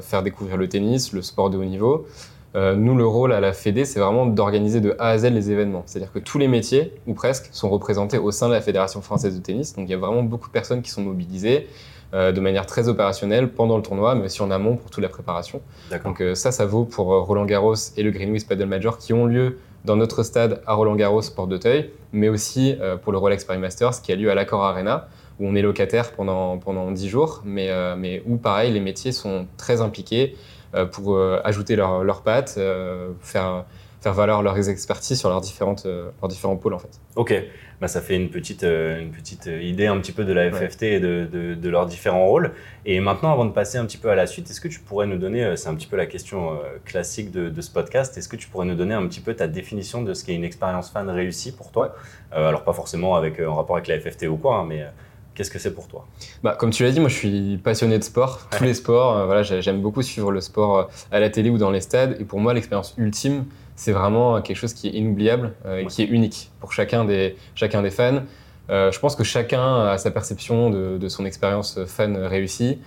faire 0.00 0.22
découvrir 0.24 0.56
le 0.56 0.68
tennis, 0.68 1.12
le 1.12 1.22
sport 1.22 1.50
de 1.50 1.58
haut 1.58 1.64
niveau, 1.64 2.06
euh, 2.56 2.74
nous, 2.74 2.96
le 2.96 3.06
rôle 3.06 3.32
à 3.32 3.40
la 3.40 3.52
Fédé, 3.52 3.84
c'est 3.84 4.00
vraiment 4.00 4.26
d'organiser 4.26 4.80
de 4.80 4.96
A 4.98 5.10
à 5.10 5.18
Z 5.18 5.26
les 5.26 5.50
événements. 5.50 5.82
C'est-à-dire 5.86 6.12
que 6.12 6.18
tous 6.18 6.38
les 6.38 6.48
métiers, 6.48 6.94
ou 7.06 7.14
presque, 7.14 7.48
sont 7.52 7.68
représentés 7.68 8.18
au 8.18 8.30
sein 8.32 8.48
de 8.48 8.52
la 8.52 8.60
Fédération 8.60 9.00
française 9.02 9.36
de 9.36 9.40
tennis. 9.40 9.74
Donc 9.76 9.88
il 9.88 9.90
y 9.90 9.94
a 9.94 9.98
vraiment 9.98 10.22
beaucoup 10.22 10.48
de 10.48 10.52
personnes 10.52 10.82
qui 10.82 10.90
sont 10.90 11.02
mobilisées 11.02 11.68
euh, 12.12 12.32
de 12.32 12.40
manière 12.40 12.66
très 12.66 12.88
opérationnelle 12.88 13.52
pendant 13.52 13.76
le 13.76 13.82
tournoi, 13.82 14.16
mais 14.16 14.24
aussi 14.24 14.42
en 14.42 14.50
amont 14.50 14.76
pour 14.76 14.90
toute 14.90 15.02
la 15.02 15.08
préparation. 15.08 15.60
Donc 16.04 16.20
euh, 16.20 16.34
ça, 16.34 16.50
ça 16.50 16.66
vaut 16.66 16.84
pour 16.84 17.06
Roland 17.06 17.44
Garros 17.44 17.74
et 17.96 18.02
le 18.02 18.10
Greenwich 18.10 18.46
Paddle 18.48 18.66
Major 18.66 18.98
qui 18.98 19.12
ont 19.12 19.26
lieu 19.26 19.58
dans 19.84 19.96
notre 19.96 20.24
stade 20.24 20.60
à 20.66 20.74
Roland 20.74 20.96
Garros, 20.96 21.22
Porte 21.34 21.48
d'Auteuil, 21.48 21.90
mais 22.12 22.28
aussi 22.28 22.76
pour 23.02 23.12
le 23.12 23.18
Rolex 23.18 23.44
Paris 23.44 23.58
Masters 23.58 24.02
qui 24.02 24.12
a 24.12 24.16
lieu 24.16 24.30
à 24.30 24.34
l'Accor 24.34 24.62
Arena 24.62 25.08
où 25.38 25.46
on 25.46 25.54
est 25.54 25.62
locataire 25.62 26.12
pendant, 26.12 26.58
pendant 26.58 26.90
10 26.90 27.08
jours, 27.08 27.40
mais, 27.46 27.70
mais 27.96 28.22
où 28.26 28.36
pareil, 28.36 28.74
les 28.74 28.80
métiers 28.80 29.12
sont 29.12 29.46
très 29.56 29.80
impliqués. 29.80 30.36
Euh, 30.74 30.86
pour 30.86 31.16
euh, 31.16 31.40
ajouter 31.42 31.74
leurs 31.74 32.04
leur 32.04 32.22
pattes, 32.22 32.54
euh, 32.56 33.10
faire 33.20 33.64
faire 34.00 34.14
valoir 34.14 34.42
leurs 34.42 34.70
expertises 34.70 35.18
sur 35.18 35.28
leurs, 35.28 35.42
différentes, 35.42 35.84
leurs 35.84 36.28
différents 36.28 36.56
pôles 36.56 36.72
en 36.72 36.78
fait. 36.78 36.98
Ok, 37.16 37.34
bah, 37.82 37.88
ça 37.88 38.00
fait 38.00 38.16
une 38.16 38.30
petite, 38.30 38.62
une 38.62 39.10
petite 39.10 39.44
idée 39.44 39.88
un 39.88 39.98
petit 39.98 40.12
peu 40.12 40.24
de 40.24 40.32
la 40.32 40.50
FFT 40.50 40.84
et 40.84 41.00
de, 41.00 41.28
de, 41.54 41.68
leurs 41.68 41.84
différents 41.84 42.24
rôles. 42.26 42.52
Et 42.86 42.98
maintenant, 43.00 43.30
avant 43.30 43.44
de 43.44 43.50
passer 43.50 43.76
un 43.76 43.84
petit 43.84 43.98
peu 43.98 44.08
à 44.08 44.14
la 44.14 44.26
suite, 44.26 44.48
est-ce 44.48 44.62
que 44.62 44.68
tu 44.68 44.80
pourrais 44.80 45.06
nous 45.06 45.18
donner, 45.18 45.54
c'est 45.56 45.68
un 45.68 45.74
petit 45.74 45.86
peu 45.86 45.98
la 45.98 46.06
question 46.06 46.58
classique 46.86 47.30
de, 47.30 47.50
de 47.50 47.60
ce 47.60 47.70
podcast, 47.70 48.16
est-ce 48.16 48.30
que 48.30 48.36
tu 48.36 48.48
pourrais 48.48 48.64
nous 48.64 48.74
donner 48.74 48.94
un 48.94 49.06
petit 49.06 49.20
peu 49.20 49.34
ta 49.34 49.48
définition 49.48 50.00
de 50.00 50.14
ce 50.14 50.24
qu'est 50.24 50.34
une 50.34 50.44
expérience 50.44 50.88
fan 50.88 51.10
réussie 51.10 51.52
pour 51.52 51.70
toi? 51.70 51.94
Alors 52.32 52.64
pas 52.64 52.72
forcément 52.72 53.16
avec, 53.16 53.38
en 53.38 53.54
rapport 53.54 53.76
avec 53.76 53.88
la 53.88 54.00
FFT 54.00 54.28
ou 54.28 54.38
quoi, 54.38 54.60
hein, 54.60 54.66
mais 54.66 54.86
Qu'est-ce 55.34 55.50
que 55.50 55.58
c'est 55.58 55.74
pour 55.74 55.86
toi? 55.86 56.06
Bah, 56.42 56.56
Comme 56.58 56.70
tu 56.70 56.82
l'as 56.82 56.90
dit, 56.90 57.00
moi 57.00 57.08
je 57.08 57.14
suis 57.14 57.58
passionné 57.58 57.98
de 57.98 58.04
sport, 58.04 58.48
tous 58.50 58.64
les 58.64 58.74
sports. 58.74 59.16
Euh, 59.16 59.26
voilà, 59.26 59.42
j'aime 59.42 59.80
beaucoup 59.80 60.02
suivre 60.02 60.32
le 60.32 60.40
sport 60.40 60.78
euh, 60.78 60.84
à 61.12 61.20
la 61.20 61.30
télé 61.30 61.50
ou 61.50 61.58
dans 61.58 61.70
les 61.70 61.80
stades. 61.80 62.16
Et 62.20 62.24
pour 62.24 62.40
moi, 62.40 62.52
l'expérience 62.52 62.94
ultime, 62.98 63.44
c'est 63.76 63.92
vraiment 63.92 64.42
quelque 64.42 64.56
chose 64.56 64.74
qui 64.74 64.88
est 64.88 64.92
inoubliable 64.92 65.54
euh, 65.66 65.78
et 65.78 65.86
qui 65.86 66.02
est 66.02 66.06
unique 66.06 66.50
pour 66.60 66.72
chacun 66.72 67.04
des, 67.04 67.36
chacun 67.54 67.80
des 67.80 67.90
fans. 67.90 68.22
je 68.68 68.98
pense 68.98 69.16
que 69.16 69.24
chacun 69.24 69.86
a 69.86 69.98
sa 69.98 70.10
perception 70.10 70.70
de, 70.70 71.08
son 71.08 71.24
expérience 71.24 71.78
fan 71.86 72.16
réussie, 72.16 72.78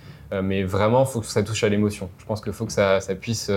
mais 0.42 0.62
vraiment, 0.62 1.04
il 1.04 1.10
faut 1.10 1.20
que 1.20 1.26
ça 1.26 1.42
touche 1.42 1.64
à 1.64 1.68
l'émotion. 1.68 2.08
Je 2.18 2.24
pense 2.24 2.40
qu'il 2.40 2.52
faut 2.52 2.64
que 2.64 2.72
ça, 2.72 3.00
ça 3.00 3.14
puisse 3.14 3.50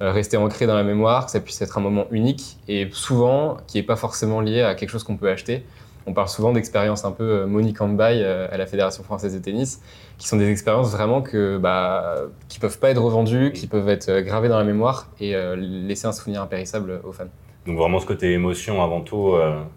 rester 0.00 0.36
ancré 0.36 0.66
dans 0.66 0.74
la 0.74 0.82
mémoire, 0.82 1.26
que 1.26 1.30
ça 1.30 1.40
puisse 1.40 1.62
être 1.62 1.78
un 1.78 1.80
moment 1.80 2.06
unique 2.10 2.58
et 2.68 2.88
souvent 2.92 3.58
qui 3.66 3.78
n'est 3.78 3.82
pas 3.82 3.96
forcément 3.96 4.40
lié 4.40 4.60
à 4.60 4.74
quelque 4.74 4.90
chose 4.90 5.04
qu'on 5.04 5.16
peut 5.16 5.30
acheter 5.30 5.64
on 6.06 6.12
parle 6.12 6.28
souvent 6.28 6.52
d'expériences 6.52 7.04
un 7.04 7.12
peu 7.12 7.24
euh, 7.24 7.46
money 7.46 7.72
can't 7.72 7.96
buy 7.96 8.22
euh, 8.22 8.48
à 8.50 8.56
la 8.56 8.66
Fédération 8.66 9.02
française 9.02 9.34
de 9.34 9.38
tennis, 9.38 9.80
qui 10.18 10.28
sont 10.28 10.36
des 10.36 10.50
expériences 10.50 10.92
vraiment 10.92 11.22
que, 11.22 11.58
bah, 11.58 12.16
qui 12.48 12.58
peuvent 12.58 12.78
pas 12.78 12.90
être 12.90 13.00
revendues, 13.00 13.52
qui 13.52 13.66
peuvent 13.66 13.88
être 13.88 14.08
euh, 14.08 14.22
gravées 14.22 14.48
dans 14.48 14.58
la 14.58 14.64
mémoire 14.64 15.08
et 15.20 15.34
laisser 15.56 16.06
un 16.06 16.12
souvenir 16.12 16.42
impérissable 16.42 17.00
aux 17.04 17.12
fans. 17.12 17.24
Donc 17.66 17.76
vraiment 17.76 18.00
ce 18.00 18.06
côté 18.06 18.32
émotion 18.32 18.82
avant 18.82 19.02
tout. 19.02 19.34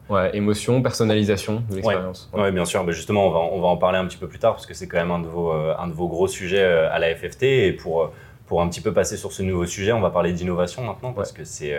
Ouais, 0.10 0.36
émotion, 0.36 0.82
personnalisation 0.82 1.64
de 1.70 1.76
l'expérience. 1.76 2.30
Ouais. 2.34 2.52
bien 2.52 2.64
sûr. 2.64 2.84
Mais 2.86 2.94
justement, 2.94 3.28
on 3.28 3.32
va, 3.32 3.40
on 3.40 3.60
va 3.60 3.68
en 3.68 3.78
parler 3.78 3.98
un 3.98 4.06
petit 4.06 4.18
peu 4.18 4.28
plus 4.28 4.40
tard 4.40 4.54
parce 4.54 4.66
que 4.66 4.74
c'est 4.74 4.88
quand 4.88 4.98
même 4.98 5.12
un 5.12 5.20
de 5.20 5.28
vos, 5.28 5.52
un 5.52 5.88
de 5.88 5.94
vos 5.94 6.08
gros 6.08 6.30
sujets 6.30 6.64
à 6.64 6.98
la 6.98 7.14
FFT. 7.14 7.44
Et 7.44 7.74
pour, 7.74 8.10
pour 8.46 8.62
un 8.62 8.70
petit 8.70 8.82
peu 8.82 8.94
passer 8.94 9.18
sur 9.18 9.32
ce 9.32 9.42
nouveau 9.42 9.66
sujet, 9.66 9.94
on 9.94 10.02
va 10.02 10.10
parler 10.10 10.34
d'innovation 10.34 10.84
maintenant 10.84 11.14
parce 11.14 11.32
que 11.32 11.44
c'est 11.44 11.74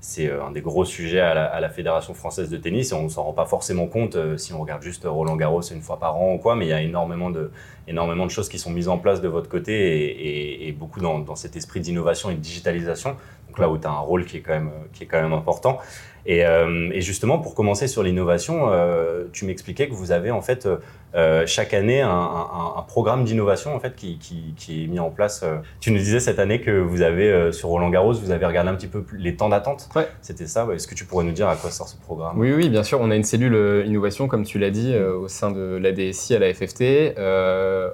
c'est 0.00 0.30
euh, 0.30 0.44
un 0.44 0.52
des 0.52 0.60
gros 0.60 0.84
sujets 0.84 1.20
à 1.20 1.60
la, 1.60 1.68
Fédération 1.68 2.14
française 2.14 2.50
de 2.50 2.56
tennis 2.56 2.92
et 2.92 2.94
on 2.94 3.04
ne 3.04 3.08
s'en 3.08 3.24
rend 3.24 3.32
pas 3.32 3.46
forcément 3.46 3.86
compte 3.86 4.16
euh, 4.16 4.36
si 4.36 4.52
on 4.52 4.60
regarde 4.60 4.82
juste 4.82 5.04
Roland 5.04 5.36
Garros 5.36 5.62
une 5.62 5.82
fois 5.82 5.98
par 5.98 6.16
an 6.16 6.34
ou 6.34 6.38
quoi, 6.38 6.56
mais 6.56 6.66
il 6.66 6.68
y 6.68 6.72
a 6.72 6.80
énormément 6.80 7.30
de, 7.30 7.50
énormément 7.86 8.24
de 8.24 8.30
choses 8.30 8.48
qui 8.48 8.58
sont 8.58 8.70
mises 8.70 8.88
en 8.88 8.98
place 8.98 9.20
de 9.20 9.28
votre 9.28 9.48
côté 9.48 10.66
et, 10.66 10.72
beaucoup 10.72 11.00
dans, 11.00 11.18
dans, 11.18 11.34
cet 11.34 11.56
esprit 11.56 11.80
d'innovation 11.80 12.30
et 12.30 12.34
de 12.34 12.40
digitalisation. 12.40 13.16
Donc 13.58 13.66
là 13.66 13.72
où 13.72 13.78
tu 13.78 13.86
as 13.86 13.90
un 13.90 13.98
rôle 13.98 14.24
qui 14.24 14.36
est 14.36 14.40
quand 14.40 14.52
même, 14.52 14.70
qui 14.92 15.04
est 15.04 15.06
quand 15.06 15.20
même 15.20 15.32
important. 15.32 15.80
Euh, 16.28 16.90
et, 16.92 17.00
justement, 17.00 17.38
pour 17.38 17.54
commencer 17.54 17.86
sur 17.86 18.02
l'innovation, 18.02 18.70
euh, 18.70 19.24
tu 19.32 19.46
m'expliquais 19.46 19.88
que 19.88 19.94
vous 19.94 20.12
avez 20.12 20.30
en 20.30 20.42
fait 20.42 20.68
euh, 21.14 21.44
chaque 21.46 21.72
année 21.72 22.02
un, 22.02 22.84
programme 22.86 23.24
d'innovation 23.24 23.74
en 23.74 23.80
fait 23.80 23.94
qui, 23.94 24.18
qui, 24.18 24.84
est 24.84 24.86
mis 24.86 24.98
en 24.98 25.10
place. 25.10 25.44
Tu 25.80 25.90
nous 25.90 25.98
disais 25.98 26.20
cette 26.20 26.38
année 26.38 26.60
que 26.60 26.70
vous 26.70 27.02
avez 27.02 27.52
sur 27.52 27.68
Roland 27.68 27.90
Garros, 27.90 28.14
vous 28.14 28.30
avez 28.30 28.46
regardé 28.46 28.70
un 28.70 28.74
petit 28.74 28.86
peu 28.86 29.04
les 29.16 29.36
temps 29.36 29.48
d'attente. 29.48 29.88
Ouais. 29.94 30.08
C'était 30.22 30.46
ça. 30.46 30.66
Est-ce 30.74 30.86
que 30.86 30.94
tu 30.94 31.04
pourrais 31.04 31.24
nous 31.24 31.32
dire 31.32 31.48
à 31.48 31.56
quoi 31.56 31.70
sort 31.70 31.88
ce 31.88 31.96
programme? 31.96 32.38
Oui, 32.38 32.52
oui, 32.52 32.68
bien 32.68 32.82
sûr. 32.82 32.98
On 33.00 33.10
a 33.10 33.16
une 33.16 33.24
cellule 33.24 33.84
innovation, 33.86 34.26
comme 34.26 34.44
tu 34.44 34.58
l'as 34.58 34.70
dit, 34.70 34.96
au 34.96 35.28
sein 35.28 35.50
de 35.50 35.78
la 35.80 35.92
DSI 35.92 36.34
à 36.34 36.38
la 36.38 36.52
FFT. 36.52 37.18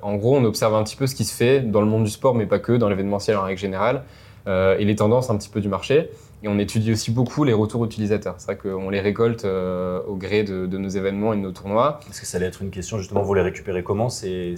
en 0.02 0.14
gros, 0.14 0.37
on 0.37 0.44
observe 0.44 0.75
un 0.75 0.85
petit 0.85 0.97
peu 0.97 1.06
ce 1.06 1.14
qui 1.14 1.25
se 1.25 1.35
fait 1.35 1.61
dans 1.61 1.80
le 1.80 1.87
monde 1.87 2.04
du 2.04 2.11
sport, 2.11 2.35
mais 2.35 2.47
pas 2.47 2.59
que, 2.59 2.73
dans 2.73 2.88
l'événementiel 2.88 3.37
en 3.37 3.42
règle 3.42 3.61
générale, 3.61 4.02
et 4.47 4.85
les 4.85 4.97
tendances 4.97 5.31
un 5.31 5.37
petit 5.37 5.49
peu 5.49 5.61
du 5.61 5.69
marché. 5.69 6.11
Et 6.45 6.49
on 6.49 6.59
étudie 6.59 6.93
aussi 6.93 7.11
beaucoup 7.11 7.43
les 7.45 7.55
retours 7.55 7.87
utilisateurs. 7.87 8.35
C'est 8.37 8.53
vrai 8.53 8.59
qu'on 8.59 8.91
les 8.91 9.01
récolte 9.01 9.47
euh, 9.47 10.03
au 10.07 10.15
gré 10.15 10.45
de, 10.45 10.67
nos 10.67 10.91
événements 10.91 11.33
et 11.33 11.37
de 11.37 11.41
nos 11.41 11.53
tournois. 11.53 12.01
Est-ce 12.11 12.21
que 12.21 12.27
ça 12.27 12.37
allait 12.37 12.49
être 12.49 12.61
une 12.61 12.71
question 12.71 12.99
justement 12.99 13.23
Vous 13.23 13.33
les 13.33 13.41
récupérez 13.41 13.83
comment 13.83 14.11
ces, 14.11 14.57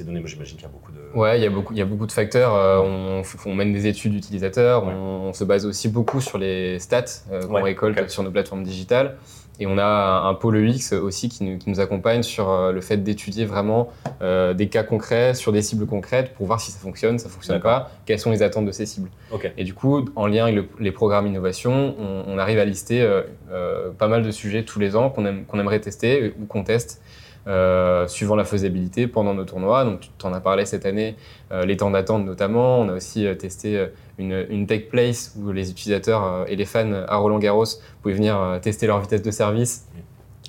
données? 0.00 0.18
Moi 0.18 0.28
j'imagine 0.28 0.56
qu'il 0.56 0.64
y 0.64 0.68
a 0.68 0.72
beaucoup 0.72 0.90
de... 0.90 1.16
Ouais, 1.16 1.38
il 1.38 1.44
y 1.44 1.46
a 1.46 1.50
beaucoup, 1.50 1.72
il 1.72 1.78
y 1.78 1.82
a 1.82 1.84
beaucoup 1.84 2.06
de 2.08 2.12
facteurs. 2.12 2.56
Euh, 2.56 3.22
on, 3.46 3.54
mène 3.54 3.72
des 3.72 3.86
études 3.86 4.14
d'utilisateurs. 4.14 4.84
On, 4.84 5.32
se 5.32 5.44
base 5.44 5.64
aussi 5.64 5.88
beaucoup 5.88 6.20
sur 6.20 6.38
les 6.38 6.80
stats 6.80 7.04
euh, 7.30 7.46
qu'on 7.46 7.62
récolte 7.62 8.10
sur 8.10 8.24
nos 8.24 8.32
plateformes 8.32 8.64
digitales. 8.64 9.16
Et 9.58 9.66
on 9.66 9.78
a 9.78 10.22
un, 10.24 10.34
pôle 10.34 10.56
UX 10.56 10.92
aussi 10.92 11.28
qui 11.28 11.58
nous, 11.66 11.80
accompagne 11.80 12.22
sur 12.22 12.50
euh, 12.50 12.72
le 12.72 12.80
fait 12.80 12.98
d'étudier 12.98 13.44
vraiment 13.44 13.88
euh, 14.22 14.54
des 14.54 14.68
cas 14.68 14.82
concrets, 14.82 15.34
sur 15.34 15.52
des 15.52 15.62
cibles 15.62 15.86
concrètes 15.86 16.34
pour 16.34 16.46
voir 16.46 16.60
si 16.60 16.70
ça 16.70 16.78
fonctionne, 16.78 17.18
ça 17.18 17.28
fonctionne 17.28 17.60
pas, 17.60 17.90
quelles 18.04 18.18
sont 18.18 18.30
les 18.30 18.42
attentes 18.42 18.66
de 18.66 18.72
ces 18.72 18.86
cibles. 18.86 19.10
Et 19.56 19.64
du 19.64 19.74
coup, 19.74 20.04
en 20.14 20.26
lien 20.26 20.46
avec 20.46 20.64
les 20.78 20.92
programmes 20.92 21.26
innovation, 21.26 21.94
on, 21.98 22.38
arrive 22.38 22.58
à 22.58 22.64
lister 22.64 23.00
euh, 23.00 23.90
pas 23.98 24.08
mal 24.08 24.22
de 24.22 24.30
sujets 24.30 24.62
tous 24.62 24.78
les 24.78 24.94
ans 24.94 25.10
qu'on 25.10 25.58
aimerait 25.58 25.80
tester 25.80 26.34
ou 26.40 26.44
qu'on 26.46 26.62
teste 26.62 27.00
euh, 27.46 28.08
suivant 28.08 28.34
la 28.34 28.44
faisabilité 28.44 29.06
pendant 29.06 29.32
nos 29.32 29.44
tournois. 29.44 29.84
Donc, 29.84 30.00
tu 30.18 30.26
en 30.26 30.32
as 30.32 30.40
parlé 30.40 30.66
cette 30.66 30.84
année, 30.84 31.14
euh, 31.52 31.64
les 31.64 31.76
temps 31.76 31.92
d'attente 31.92 32.24
notamment. 32.24 32.80
On 32.80 32.88
a 32.88 32.94
aussi 32.94 33.24
euh, 33.24 33.36
testé 33.36 33.86
une, 34.18 34.46
une 34.50 34.66
Tech 34.66 34.88
Place 34.88 35.36
où 35.38 35.52
les 35.52 35.70
utilisateurs 35.70 36.44
et 36.48 36.56
les 36.56 36.64
fans 36.64 37.04
à 37.06 37.16
Roland 37.16 37.38
Garros 37.38 37.66
pouvaient 38.02 38.16
venir 38.16 38.58
tester 38.62 38.88
leur 38.88 39.00
vitesse 39.00 39.22
de 39.22 39.30
service. 39.30 39.86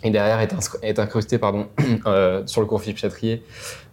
Et 0.04 0.10
derrière 0.10 0.40
est, 0.40 1.00
incrusté 1.00 1.38
pardon, 1.38 1.68
sur 2.46 2.62
le 2.62 2.68
cours 2.68 2.82
Philippe 2.82 2.98
Chatrier 2.98 3.44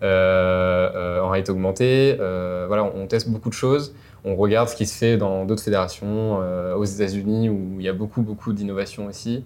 en 0.03 1.29
réalité 1.29 1.51
augmentée. 1.51 2.15
voilà, 2.17 2.85
on, 2.85 3.07
teste 3.07 3.29
beaucoup 3.29 3.51
de 3.51 3.55
choses. 3.55 3.95
On 4.25 4.37
regarde 4.37 4.71
ce 4.71 4.77
qui 4.77 4.87
se 4.87 4.97
fait 4.97 5.17
dans 5.19 5.45
d'autres 5.45 5.63
fédérations, 5.63 6.39
aux 6.77 6.85
États-Unis 6.85 7.49
où 7.51 7.77
il 7.79 7.85
y 7.85 7.89
a 7.89 7.93
beaucoup, 7.93 8.23
beaucoup 8.23 8.53
d'innovation 8.53 9.07
aussi. 9.07 9.45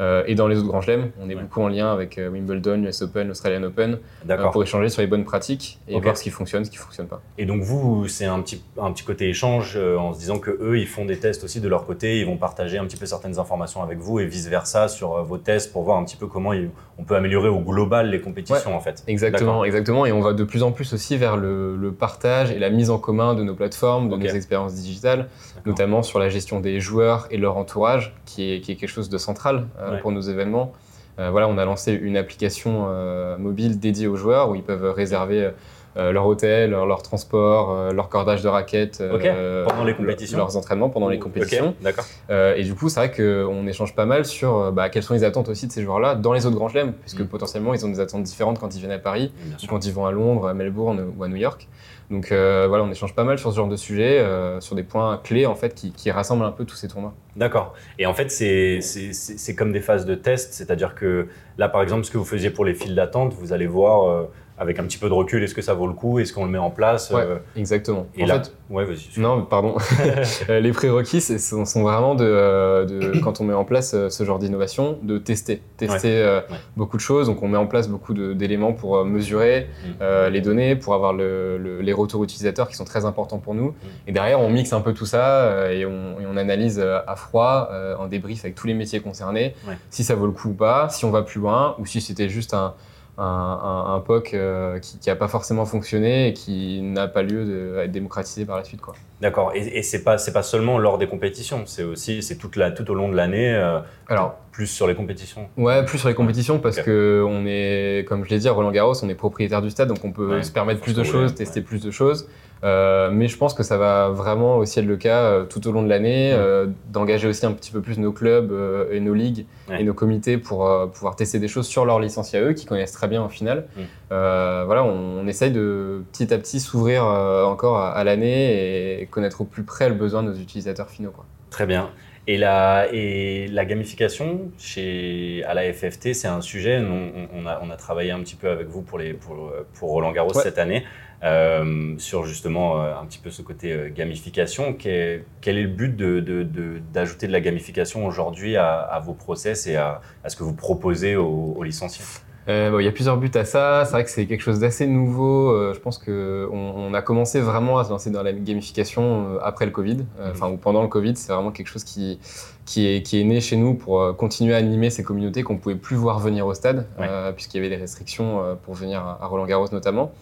Euh, 0.00 0.22
et 0.26 0.34
dans 0.34 0.46
les 0.46 0.58
autres 0.58 0.68
grands 0.68 0.80
chelems, 0.80 1.10
on 1.20 1.28
est 1.28 1.34
Ouais. 1.34 1.42
beaucoup 1.42 1.60
en 1.62 1.68
lien 1.68 1.92
avec 1.92 2.18
euh, 2.18 2.28
Wimbledon, 2.28 2.82
US 2.84 3.02
Open, 3.02 3.30
Australian 3.30 3.62
Open, 3.64 3.98
euh, 4.28 4.36
pour 4.50 4.62
échanger 4.62 4.88
sur 4.88 5.00
les 5.02 5.08
bonnes 5.08 5.24
pratiques 5.24 5.78
et 5.88 5.98
voir 6.00 6.16
ce 6.16 6.22
qui 6.22 6.30
fonctionne, 6.30 6.64
ce 6.64 6.70
qui 6.70 6.76
fonctionne 6.76 7.06
pas. 7.08 7.20
Et 7.36 7.46
donc 7.46 7.62
vous, 7.62 8.06
c'est 8.08 8.26
un 8.26 8.40
petit, 8.40 8.62
un 8.80 8.92
petit 8.92 9.04
côté 9.04 9.28
échange 9.28 9.76
en 9.76 10.12
se 10.14 10.18
disant 10.20 10.38
que 10.38 10.50
eux, 10.60 10.78
ils 10.78 10.86
font 10.86 11.04
des 11.04 11.18
tests 11.18 11.42
aussi 11.44 11.60
de 11.60 11.68
leur 11.68 11.84
côté, 11.86 12.20
ils 12.20 12.26
vont 12.26 12.36
partager 12.36 12.78
un 12.78 12.84
petit 12.84 12.96
peu 12.96 13.06
certaines 13.06 13.38
informations 13.38 13.82
avec 13.82 13.98
vous 13.98 14.20
et 14.20 14.26
vice 14.26 14.48
versa 14.48 14.88
sur 14.88 15.22
vos 15.24 15.38
tests 15.38 15.72
pour 15.72 15.82
voir 15.82 15.98
un 15.98 16.04
petit 16.04 16.16
peu 16.16 16.26
comment 16.26 16.52
ils- 16.52 16.70
on 17.00 17.04
peut 17.04 17.14
améliorer 17.14 17.48
au 17.48 17.60
global 17.60 18.10
les 18.10 18.20
compétitions 18.20 18.74
en 18.74 18.80
fait. 18.80 19.04
Exactement, 19.06 19.64
exactement. 19.64 20.04
Et 20.06 20.12
on 20.12 20.20
va 20.20 20.32
de 20.32 20.42
plus 20.44 20.62
en 20.64 20.72
plus 20.72 20.92
aussi 20.92 21.16
vers 21.16 21.36
le, 21.36 21.76
le 21.76 21.92
partage 21.92 22.50
et 22.50 22.58
la 22.58 22.70
mise 22.70 22.90
en 22.90 22.98
commun 22.98 23.34
de 23.34 23.42
nos 23.44 23.54
plateformes, 23.54 24.08
de 24.08 24.16
nos 24.16 24.26
expériences 24.26 24.74
digitales, 24.74 25.28
notamment 25.64 26.02
sur 26.02 26.18
la 26.18 26.28
gestion 26.28 26.60
des 26.60 26.80
joueurs 26.80 27.26
et 27.30 27.36
leur 27.36 27.56
entourage, 27.56 28.14
qui 28.26 28.52
est, 28.52 28.60
qui 28.60 28.72
est 28.72 28.76
quelque 28.76 28.88
chose 28.90 29.08
de 29.08 29.18
central 29.18 29.66
Ouais. 29.92 30.00
pour 30.00 30.12
nos 30.12 30.20
événements. 30.20 30.72
Euh, 31.18 31.30
voilà, 31.30 31.48
on 31.48 31.58
a 31.58 31.64
lancé 31.64 31.92
une 31.92 32.16
application 32.16 32.86
euh, 32.88 33.36
mobile 33.38 33.80
dédiée 33.80 34.06
aux 34.06 34.16
joueurs 34.16 34.50
où 34.50 34.54
ils 34.54 34.62
peuvent 34.62 34.92
réserver 34.92 35.50
euh, 35.98 36.12
leur 36.12 36.26
hôtel, 36.26 36.70
leur, 36.70 36.86
leur 36.86 37.02
transport, 37.02 37.72
euh, 37.72 37.90
leur 37.92 38.08
cordage 38.08 38.42
de 38.42 38.48
raquettes, 38.48 39.00
euh, 39.00 39.64
Pendant 39.66 39.84
les 39.84 39.94
compétitions 39.94 40.38
leurs 40.38 40.56
entraînements 40.56 40.88
pendant 40.90 41.08
les 41.08 41.18
compétitions. 41.18 41.74
D'accord. 41.80 42.04
Euh, 42.30 42.54
et 42.56 42.62
du 42.64 42.74
coup, 42.74 42.88
c'est 42.88 43.00
vrai 43.00 43.10
qu'on 43.12 43.66
échange 43.66 43.94
pas 43.94 44.06
mal 44.06 44.24
sur 44.24 44.56
euh, 44.56 44.70
bah, 44.70 44.88
quelles 44.90 45.02
sont 45.02 45.14
les 45.14 45.24
attentes 45.24 45.48
aussi 45.48 45.66
de 45.66 45.72
ces 45.72 45.82
joueurs-là 45.82 46.14
dans 46.14 46.32
les 46.32 46.46
autres 46.46 46.56
grands 46.56 46.68
chelems, 46.68 46.92
puisque 46.92 47.20
Mm. 47.20 47.26
potentiellement 47.26 47.74
ils 47.74 47.84
ont 47.84 47.88
des 47.90 48.00
attentes 48.00 48.22
différentes 48.22 48.58
quand 48.58 48.74
ils 48.74 48.78
viennent 48.78 48.90
à 48.92 48.98
Paris 48.98 49.32
ou 49.62 49.66
quand 49.66 49.84
ils 49.84 49.92
vont 49.92 50.06
à 50.06 50.12
Londres, 50.12 50.48
à 50.48 50.54
Melbourne 50.54 51.12
ou 51.16 51.24
à 51.24 51.28
New 51.28 51.36
York. 51.36 51.68
Donc 52.10 52.32
euh, 52.32 52.64
voilà, 52.68 52.84
on 52.84 52.90
échange 52.90 53.14
pas 53.14 53.24
mal 53.24 53.38
sur 53.38 53.50
ce 53.50 53.56
genre 53.56 53.68
de 53.68 53.76
sujet, 53.76 54.18
euh, 54.20 54.60
sur 54.60 54.74
des 54.74 54.82
points 54.82 55.20
clés 55.22 55.44
en 55.44 55.54
fait 55.54 55.74
qui, 55.74 55.92
qui 55.92 56.10
rassemblent 56.10 56.44
un 56.44 56.52
peu 56.52 56.64
tous 56.64 56.76
ces 56.76 56.88
tournois. 56.88 57.12
D'accord. 57.36 57.74
Et 57.98 58.06
en 58.06 58.14
fait, 58.14 58.30
c'est- 58.30 59.54
comme 59.56 59.72
des 59.72 59.80
phases 59.80 60.06
de 60.06 60.14
test, 60.14 60.54
c'est-à-dire 60.54 60.94
que 60.94 61.28
là, 61.58 61.68
par 61.68 61.82
exemple, 61.82 62.04
ce 62.04 62.10
que 62.10 62.16
vous 62.18 62.24
faisiez 62.24 62.50
pour 62.50 62.64
les 62.64 62.74
files 62.74 62.94
d'attente, 62.94 63.34
vous 63.34 63.52
allez 63.52 63.66
voir 63.66 64.08
euh, 64.08 64.24
avec 64.58 64.78
un 64.78 64.84
petit 64.84 64.98
peu 64.98 65.08
de 65.08 65.14
recul, 65.14 65.42
est-ce 65.42 65.54
que 65.54 65.62
ça 65.62 65.74
vaut 65.74 65.86
le 65.86 65.92
coup, 65.92 66.18
est-ce 66.18 66.32
qu'on 66.32 66.44
le 66.44 66.50
met 66.50 66.58
en 66.58 66.70
place? 66.70 67.10
Ouais. 67.10 67.22
euh, 67.22 67.36
Exactement. 67.56 68.06
Et 68.16 68.24
en 68.24 68.26
là, 68.26 68.42
fait, 68.42 68.52
ouais, 68.70 68.84
vas-y. 68.84 69.20
non, 69.20 69.42
pardon. 69.44 69.76
Euh, 70.50 70.60
les 70.60 70.72
prérequis 70.72 71.20
c'est- 71.20 71.38
sont, 71.38 71.64
sont 71.64 71.82
vraiment 71.82 72.14
de, 72.14 72.24
euh, 72.24 72.84
de- 72.84 73.18
quand 73.20 73.40
on 73.40 73.44
met 73.44 73.54
en 73.54 73.64
place 73.64 73.94
ce 74.08 74.24
genre 74.24 74.38
d'innovation, 74.38 74.98
de 75.02 75.18
tester, 75.18 75.62
tester 75.76 76.10
euh, 76.22 76.40
Ouais. 76.50 76.56
beaucoup 76.76 76.96
de 76.96 77.02
choses. 77.02 77.26
Donc 77.26 77.42
on 77.42 77.48
met 77.48 77.58
en 77.58 77.66
place 77.66 77.88
beaucoup 77.88 78.14
d'éléments 78.14 78.72
pour 78.72 79.04
mesurer 79.04 79.66
Mm. 79.68 79.88
euh, 80.00 80.30
les 80.30 80.40
données, 80.40 80.76
pour 80.76 80.94
avoir 80.94 81.12
le- 81.12 81.58
le- 81.58 81.80
les 81.80 81.92
retours 81.92 82.24
utilisateurs 82.24 82.68
qui 82.68 82.76
sont 82.76 82.84
très 82.84 83.04
importants 83.04 83.38
pour 83.38 83.54
Mm. 83.54 83.58
nous. 83.58 83.74
Et 84.06 84.12
derrière, 84.12 84.40
on 84.40 84.48
mixe 84.50 84.72
un 84.72 84.80
peu 84.80 84.92
tout 84.94 85.06
ça 85.06 85.70
et, 85.72 85.84
on, 85.86 86.20
et 86.20 86.26
on 86.30 86.36
analyse 86.36 86.78
à 86.80 87.14
froid, 87.16 87.70
en 87.98 88.06
débrief 88.06 88.44
avec 88.44 88.54
tous 88.54 88.66
les 88.66 88.74
métiers 88.74 89.00
concernés, 89.00 89.54
si 89.90 90.04
ça 90.04 90.14
vaut 90.14 90.26
le 90.26 90.32
coup 90.32 90.48
ou 90.50 90.54
pas, 90.54 90.88
si 90.88 91.04
on 91.04 91.10
va 91.10 91.22
plus 91.22 91.40
loin 91.40 91.74
ou 91.78 91.86
si 91.86 92.00
c'était 92.00 92.28
juste 92.28 92.54
un, 92.54 92.74
un, 93.18 93.24
un- 93.24 93.94
un 93.96 94.00
POC 94.00 94.34
euh, 94.34 94.78
qui 94.78 94.98
n'a 95.08 95.16
pas 95.16 95.28
forcément 95.28 95.64
fonctionné 95.66 96.28
et 96.28 96.32
qui 96.32 96.80
n'a 96.82 97.08
pas 97.08 97.22
lieu 97.22 97.44
de- 97.44 97.78
à 97.78 97.84
être 97.84 97.90
démocratisé 97.90 98.44
par 98.46 98.56
la 98.56 98.64
suite. 98.64 98.80
Quoi. 98.80 98.94
D'accord. 99.20 99.52
Et, 99.54 99.78
et 99.78 99.98
pas 100.04 100.16
c'est 100.18 100.32
pas 100.32 100.42
seulement 100.44 100.78
lors 100.78 100.98
des 100.98 101.06
compétitions, 101.08 101.64
c'est 101.66 101.82
aussi 101.82 102.22
c'est 102.22 102.36
toute 102.36 102.56
la 102.56 102.70
tout 102.70 102.88
au 102.90 102.94
long 102.94 103.08
de 103.08 103.16
l'année, 103.16 103.52
euh, 103.54 103.80
Alors, 104.08 104.36
plus 104.52 104.66
sur 104.68 104.86
les 104.86 104.94
compétitions. 104.94 105.48
Ouais, 105.56 105.84
plus 105.84 105.98
sur 105.98 106.08
les 106.08 106.14
compétitions 106.14 106.58
parce 106.60 106.80
que 106.80 107.24
on 107.28 107.44
est, 107.46 108.04
comme 108.08 108.24
je 108.24 108.30
l'ai 108.30 108.38
dit, 108.38 108.48
à 108.48 108.52
Roland 108.52 108.70
Garros, 108.70 108.94
on 109.02 109.08
est 109.08 109.14
propriétaire 109.14 109.62
du 109.62 109.70
stade, 109.70 109.88
donc 109.88 110.04
on 110.04 110.12
peut 110.12 110.36
Ouais, 110.36 110.42
se 110.42 110.52
permettre 110.52 110.80
plus 110.80 110.94
de 110.94 111.02
choses, 111.02 111.34
tester 111.34 111.60
plus 111.60 111.82
de 111.82 111.90
choses. 111.90 112.28
Euh, 112.64 113.10
mais 113.12 113.28
je 113.28 113.36
pense 113.36 113.54
que 113.54 113.62
ça 113.62 113.76
va 113.76 114.08
vraiment 114.08 114.56
aussi 114.56 114.80
être 114.80 114.86
le 114.86 114.96
cas 114.96 115.22
euh, 115.22 115.44
tout 115.44 115.66
au 115.68 115.72
long 115.72 115.82
de 115.82 115.88
l'année, 115.88 116.32
euh, 116.32 116.66
d'engager 116.92 117.28
aussi 117.28 117.46
un 117.46 117.52
petit 117.52 117.70
peu 117.70 117.80
plus 117.80 117.98
nos 117.98 118.12
clubs 118.12 118.52
et 118.90 119.00
nos 119.00 119.14
ligues 119.14 119.46
Ouais. 119.68 119.80
et 119.82 119.84
nos 119.84 119.92
comités 119.94 120.38
pour 120.38 120.66
pouvoir 120.92 121.14
tester 121.14 121.38
des 121.38 121.46
choses 121.48 121.66
sur 121.66 121.84
leur 121.84 122.00
licence 122.00 122.34
à 122.34 122.40
eux, 122.40 122.54
qui 122.54 122.64
connaissent 122.64 122.92
très 122.92 123.06
bien 123.06 123.22
au 123.22 123.28
final. 123.28 123.66
Mm. 123.76 123.80
Voilà, 124.10 124.82
on, 124.84 125.20
on 125.20 125.26
essaye 125.26 125.50
de 125.50 126.02
petit 126.12 126.32
à 126.32 126.38
petit 126.38 126.58
s'ouvrir 126.58 127.04
encore 127.04 127.76
à, 127.76 127.90
à 127.90 128.02
l'année 128.04 129.00
et 129.02 129.06
connaître 129.06 129.42
au 129.42 129.44
plus 129.44 129.62
près 129.64 129.88
le 129.88 129.94
besoin 129.94 130.22
de 130.22 130.30
nos 130.30 130.36
utilisateurs 130.36 130.88
finaux. 130.88 131.10
Quoi. 131.10 131.26
Très 131.50 131.66
bien. 131.66 131.90
Et 132.26 132.36
la, 132.36 132.88
et 132.92 133.46
la 133.48 133.64
gamification 133.64 134.50
chez, 134.58 135.42
à 135.46 135.54
la 135.54 135.72
FFT, 135.72 136.12
c'est 136.12 136.28
un 136.28 136.42
sujet. 136.42 136.78
On, 136.78 137.28
on 137.32 137.46
a, 137.46 137.58
on 137.62 137.70
a 137.70 137.76
travaillé 137.76 138.10
un 138.10 138.20
petit 138.20 138.36
peu 138.36 138.50
avec 138.50 138.66
vous 138.68 138.82
pour, 138.82 138.98
les, 138.98 139.14
pour, 139.14 139.50
pour 139.72 139.90
Roland 139.90 140.12
Garros 140.12 140.34
Ouais. 140.36 140.42
cette 140.42 140.58
année 140.58 140.84
euh, 141.24 141.94
sur 141.98 142.26
justement 142.26 142.82
euh, 142.82 142.94
un 142.94 143.06
petit 143.06 143.18
peu 143.18 143.30
ce 143.30 143.40
côté 143.40 143.72
euh, 143.72 143.88
gamification. 143.88 144.74
Quel, 144.74 145.24
quel 145.40 145.56
est 145.56 145.62
le 145.62 145.68
but 145.68 145.96
d'ajouter 145.96 146.20
de, 146.20 146.42
de, 146.42 146.78
d'ajouter 146.92 147.26
de 147.28 147.32
la 147.32 147.40
gamification 147.40 148.04
aujourd'hui 148.06 148.56
à, 148.56 148.74
à 148.78 149.00
vos 149.00 149.14
process 149.14 149.66
et 149.66 149.76
à, 149.76 150.02
à 150.22 150.28
ce 150.28 150.36
que 150.36 150.42
vous 150.44 150.54
proposez 150.54 151.16
aux, 151.16 151.54
aux 151.56 151.62
licenciés? 151.62 152.04
Euh, 152.48 152.70
bon, 152.70 152.78
Il 152.78 152.84
y 152.84 152.88
a 152.88 152.92
plusieurs 152.92 153.16
buts 153.18 153.30
à 153.34 153.44
ça. 153.44 153.82
C'est 153.84 153.90
vrai 153.92 154.04
que 154.04 154.10
c'est 154.10 154.26
quelque 154.26 154.40
chose 154.40 154.58
d'assez 154.60 154.86
nouveau. 154.86 155.50
Euh, 155.50 155.74
je 155.74 155.80
pense 155.80 155.98
qu'on 155.98 156.48
on 156.50 156.94
a 156.94 157.02
commencé 157.02 157.40
vraiment 157.40 157.78
à 157.78 157.84
se 157.84 157.90
lancer 157.90 158.10
dans 158.10 158.22
la 158.22 158.32
gamification 158.32 159.34
euh, 159.34 159.38
après 159.42 159.66
le 159.66 159.70
Covid, 159.70 159.96
Mhm. 159.96 160.30
enfin 160.30 160.48
ou 160.50 160.56
pendant 160.56 160.80
le 160.82 160.88
Covid. 160.88 161.14
C'est 161.16 161.32
vraiment 161.32 161.50
quelque 161.50 161.66
chose 161.68 161.84
qui, 161.84 162.18
qui, 162.64 162.86
est, 162.86 163.02
qui 163.02 163.20
est 163.20 163.24
né 163.24 163.40
chez 163.40 163.56
nous 163.56 163.74
pour 163.74 164.16
continuer 164.16 164.54
à 164.54 164.56
animer 164.58 164.88
ces 164.88 165.02
communautés 165.02 165.42
qu'on 165.42 165.58
pouvait 165.58 165.74
plus 165.74 165.96
voir 165.96 166.18
venir 166.20 166.46
au 166.46 166.54
stade, 166.54 166.86
Ouais. 166.98 167.06
puisqu'il 167.34 167.58
y 167.58 167.60
avait 167.60 167.68
des 167.74 167.80
restrictions 167.80 168.40
pour 168.64 168.74
venir 168.74 169.00
à, 169.00 169.18
à 169.22 169.26
Roland 169.26 169.46
Garros 169.46 169.68
notamment. 169.72 170.12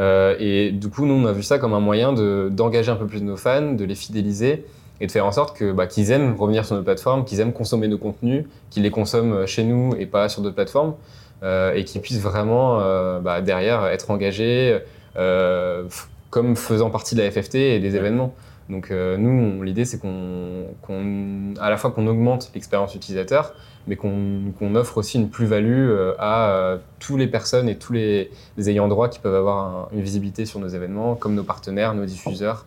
Euh, 0.00 0.34
et 0.38 0.70
du 0.72 0.88
coup, 0.88 1.04
nous, 1.06 1.14
on 1.14 1.26
a 1.26 1.32
vu 1.32 1.42
ça 1.42 1.58
comme 1.58 1.74
un 1.74 1.80
moyen 1.80 2.12
de- 2.12 2.48
d'engager 2.50 2.90
un 2.90 2.96
peu 2.96 3.06
plus 3.06 3.22
nos 3.22 3.36
fans, 3.36 3.72
de 3.72 3.84
les 3.84 3.94
fidéliser 3.94 4.64
et 5.00 5.06
de 5.06 5.12
faire 5.12 5.26
en 5.26 5.32
sorte 5.32 5.62
bah, 5.62 5.86
qu'ils 5.86 6.10
aiment 6.10 6.34
revenir 6.38 6.64
sur 6.64 6.76
nos 6.76 6.82
plateformes, 6.82 7.24
qu'ils 7.24 7.40
aiment 7.40 7.52
consommer 7.52 7.88
nos 7.88 7.98
contenus, 7.98 8.44
qu'ils 8.70 8.82
les 8.82 8.90
consomment 8.90 9.46
chez 9.46 9.64
nous 9.64 9.94
et 9.98 10.06
pas 10.06 10.28
sur 10.30 10.40
d'autres 10.42 10.54
plateformes, 10.54 10.94
et 11.42 11.84
qu'ils 11.84 12.00
puissent 12.00 12.20
vraiment 12.20 12.80
euh, 12.80 13.18
bah, 13.20 13.40
derrière 13.40 13.86
être 13.86 14.10
engagés 14.10 14.78
euh, 15.16 15.84
comme 16.30 16.54
faisant 16.56 16.90
partie 16.90 17.14
de 17.14 17.22
la 17.22 17.30
FFT 17.30 17.54
et 17.56 17.78
des 17.80 17.96
événements. 17.96 18.34
Donc 18.68 18.90
euh, 18.92 19.16
nous, 19.16 19.62
l'idée 19.64 19.84
c'est 19.84 19.98
qu'on, 19.98 21.54
à 21.60 21.70
la 21.70 21.76
fois 21.76 21.90
qu'on 21.90 22.06
augmente 22.06 22.50
l'expérience 22.54 22.94
utilisateur, 22.94 23.54
mais 23.88 23.96
qu'on 23.96 24.74
offre 24.74 24.98
aussi 24.98 25.16
une 25.18 25.28
plus-value 25.30 25.88
euh, 25.90 26.12
à 26.18 26.50
euh, 26.50 26.76
toutes 27.00 27.18
les 27.18 27.26
personnes 27.26 27.68
et 27.68 27.76
tous 27.76 27.92
les, 27.92 28.30
les 28.56 28.70
ayants 28.70 28.86
droit 28.88 29.08
qui 29.08 29.18
peuvent 29.18 29.34
avoir 29.34 29.58
un- 29.64 29.88
une 29.92 30.02
visibilité 30.02 30.44
sur 30.46 30.60
nos 30.60 30.68
événements, 30.68 31.14
comme 31.16 31.34
nos 31.34 31.42
partenaires, 31.42 31.94
nos 31.94 32.04
diffuseurs, 32.04 32.66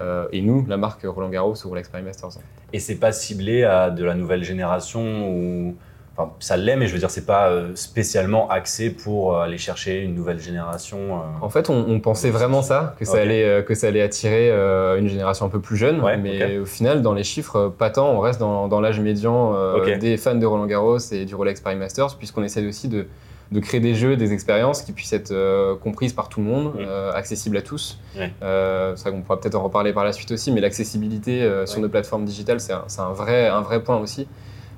euh, 0.00 0.26
et 0.32 0.40
nous, 0.40 0.64
la 0.68 0.76
marque 0.76 1.02
Roland 1.04 1.28
Garros 1.28 1.54
ou 1.64 1.68
Rolex 1.68 1.88
Paris 1.88 2.02
Masters. 2.04 2.30
Et 2.72 2.80
c'est 2.80 2.96
pas 2.96 3.12
ciblé 3.12 3.62
à 3.64 3.90
de 3.90 4.04
la 4.04 4.14
nouvelle 4.14 4.42
génération 4.42 5.28
ou 5.30 5.76
enfin 6.16 6.30
ça 6.38 6.56
l'est 6.56 6.76
mais 6.76 6.86
je 6.86 6.92
veux 6.92 6.98
dire 6.98 7.10
c'est 7.10 7.26
pas 7.26 7.48
euh, 7.48 7.72
spécialement 7.74 8.48
axé 8.48 8.90
pour 8.90 9.36
euh, 9.36 9.42
aller 9.42 9.58
chercher 9.58 10.00
une 10.00 10.14
nouvelle 10.14 10.38
génération. 10.40 10.98
euh. 10.98 11.18
En 11.42 11.48
fait, 11.50 11.70
on, 11.70 11.86
on 11.88 12.00
pensait 12.00 12.30
vraiment 12.30 12.62
ça, 12.62 12.94
que 12.98 13.04
ça, 13.04 13.18
allait, 13.18 13.64
que 13.66 13.74
ça 13.74 13.88
allait 13.88 14.02
attirer 14.02 14.50
une 14.98 15.08
génération 15.08 15.46
un 15.46 15.48
peu 15.48 15.60
plus 15.60 15.76
jeune. 15.76 16.00
Ouais, 16.00 16.16
mais 16.16 16.58
au 16.58 16.66
final, 16.66 17.02
dans 17.02 17.12
les 17.14 17.24
chiffres, 17.24 17.68
pas 17.76 17.90
tant. 17.90 18.10
On 18.10 18.20
reste 18.20 18.38
dans, 18.40 18.68
dans 18.68 18.80
l'âge 18.80 19.00
médian 19.00 19.54
des 19.98 20.16
fans 20.16 20.34
de 20.34 20.46
Roland 20.46 20.66
Garros 20.66 20.98
et 21.12 21.24
du 21.24 21.34
Rolex 21.34 21.60
Paris 21.60 21.76
Masters, 21.76 22.16
puisqu'on 22.16 22.42
essaie 22.44 22.64
aussi 22.66 22.88
de, 22.88 23.06
de 23.52 23.60
créer 23.60 23.80
des 23.80 23.94
jeux, 23.94 24.16
des 24.16 24.32
expériences 24.32 24.82
qui 24.82 24.92
puissent 24.92 25.12
être 25.12 25.30
euh, 25.32 25.74
comprises 25.76 26.12
par 26.12 26.28
tout 26.28 26.40
le 26.40 26.46
monde, 26.46 26.74
Mm. 26.74 26.78
euh, 26.86 27.12
accessibles 27.12 27.56
à 27.56 27.62
tous. 27.62 27.98
Ouais. 28.16 28.32
Euh, 28.42 28.92
c'est 28.96 29.02
vrai 29.08 29.12
qu'on 29.12 29.22
pourra 29.22 29.40
peut-être 29.40 29.54
en 29.56 29.62
reparler 29.62 29.92
par 29.92 30.04
la 30.04 30.12
suite 30.12 30.30
aussi, 30.32 30.50
mais 30.52 30.60
l'accessibilité 30.60 31.48
sur 31.66 31.80
nos 31.80 31.88
plateformes 31.88 32.24
digitales, 32.24 32.60
c'est 32.60 32.72
un, 32.72 32.84
c'est 32.86 33.00
un 33.00 33.12
vrai, 33.12 33.48
un 33.48 33.60
vrai 33.60 33.82
point 33.82 33.96
aussi. 33.98 34.26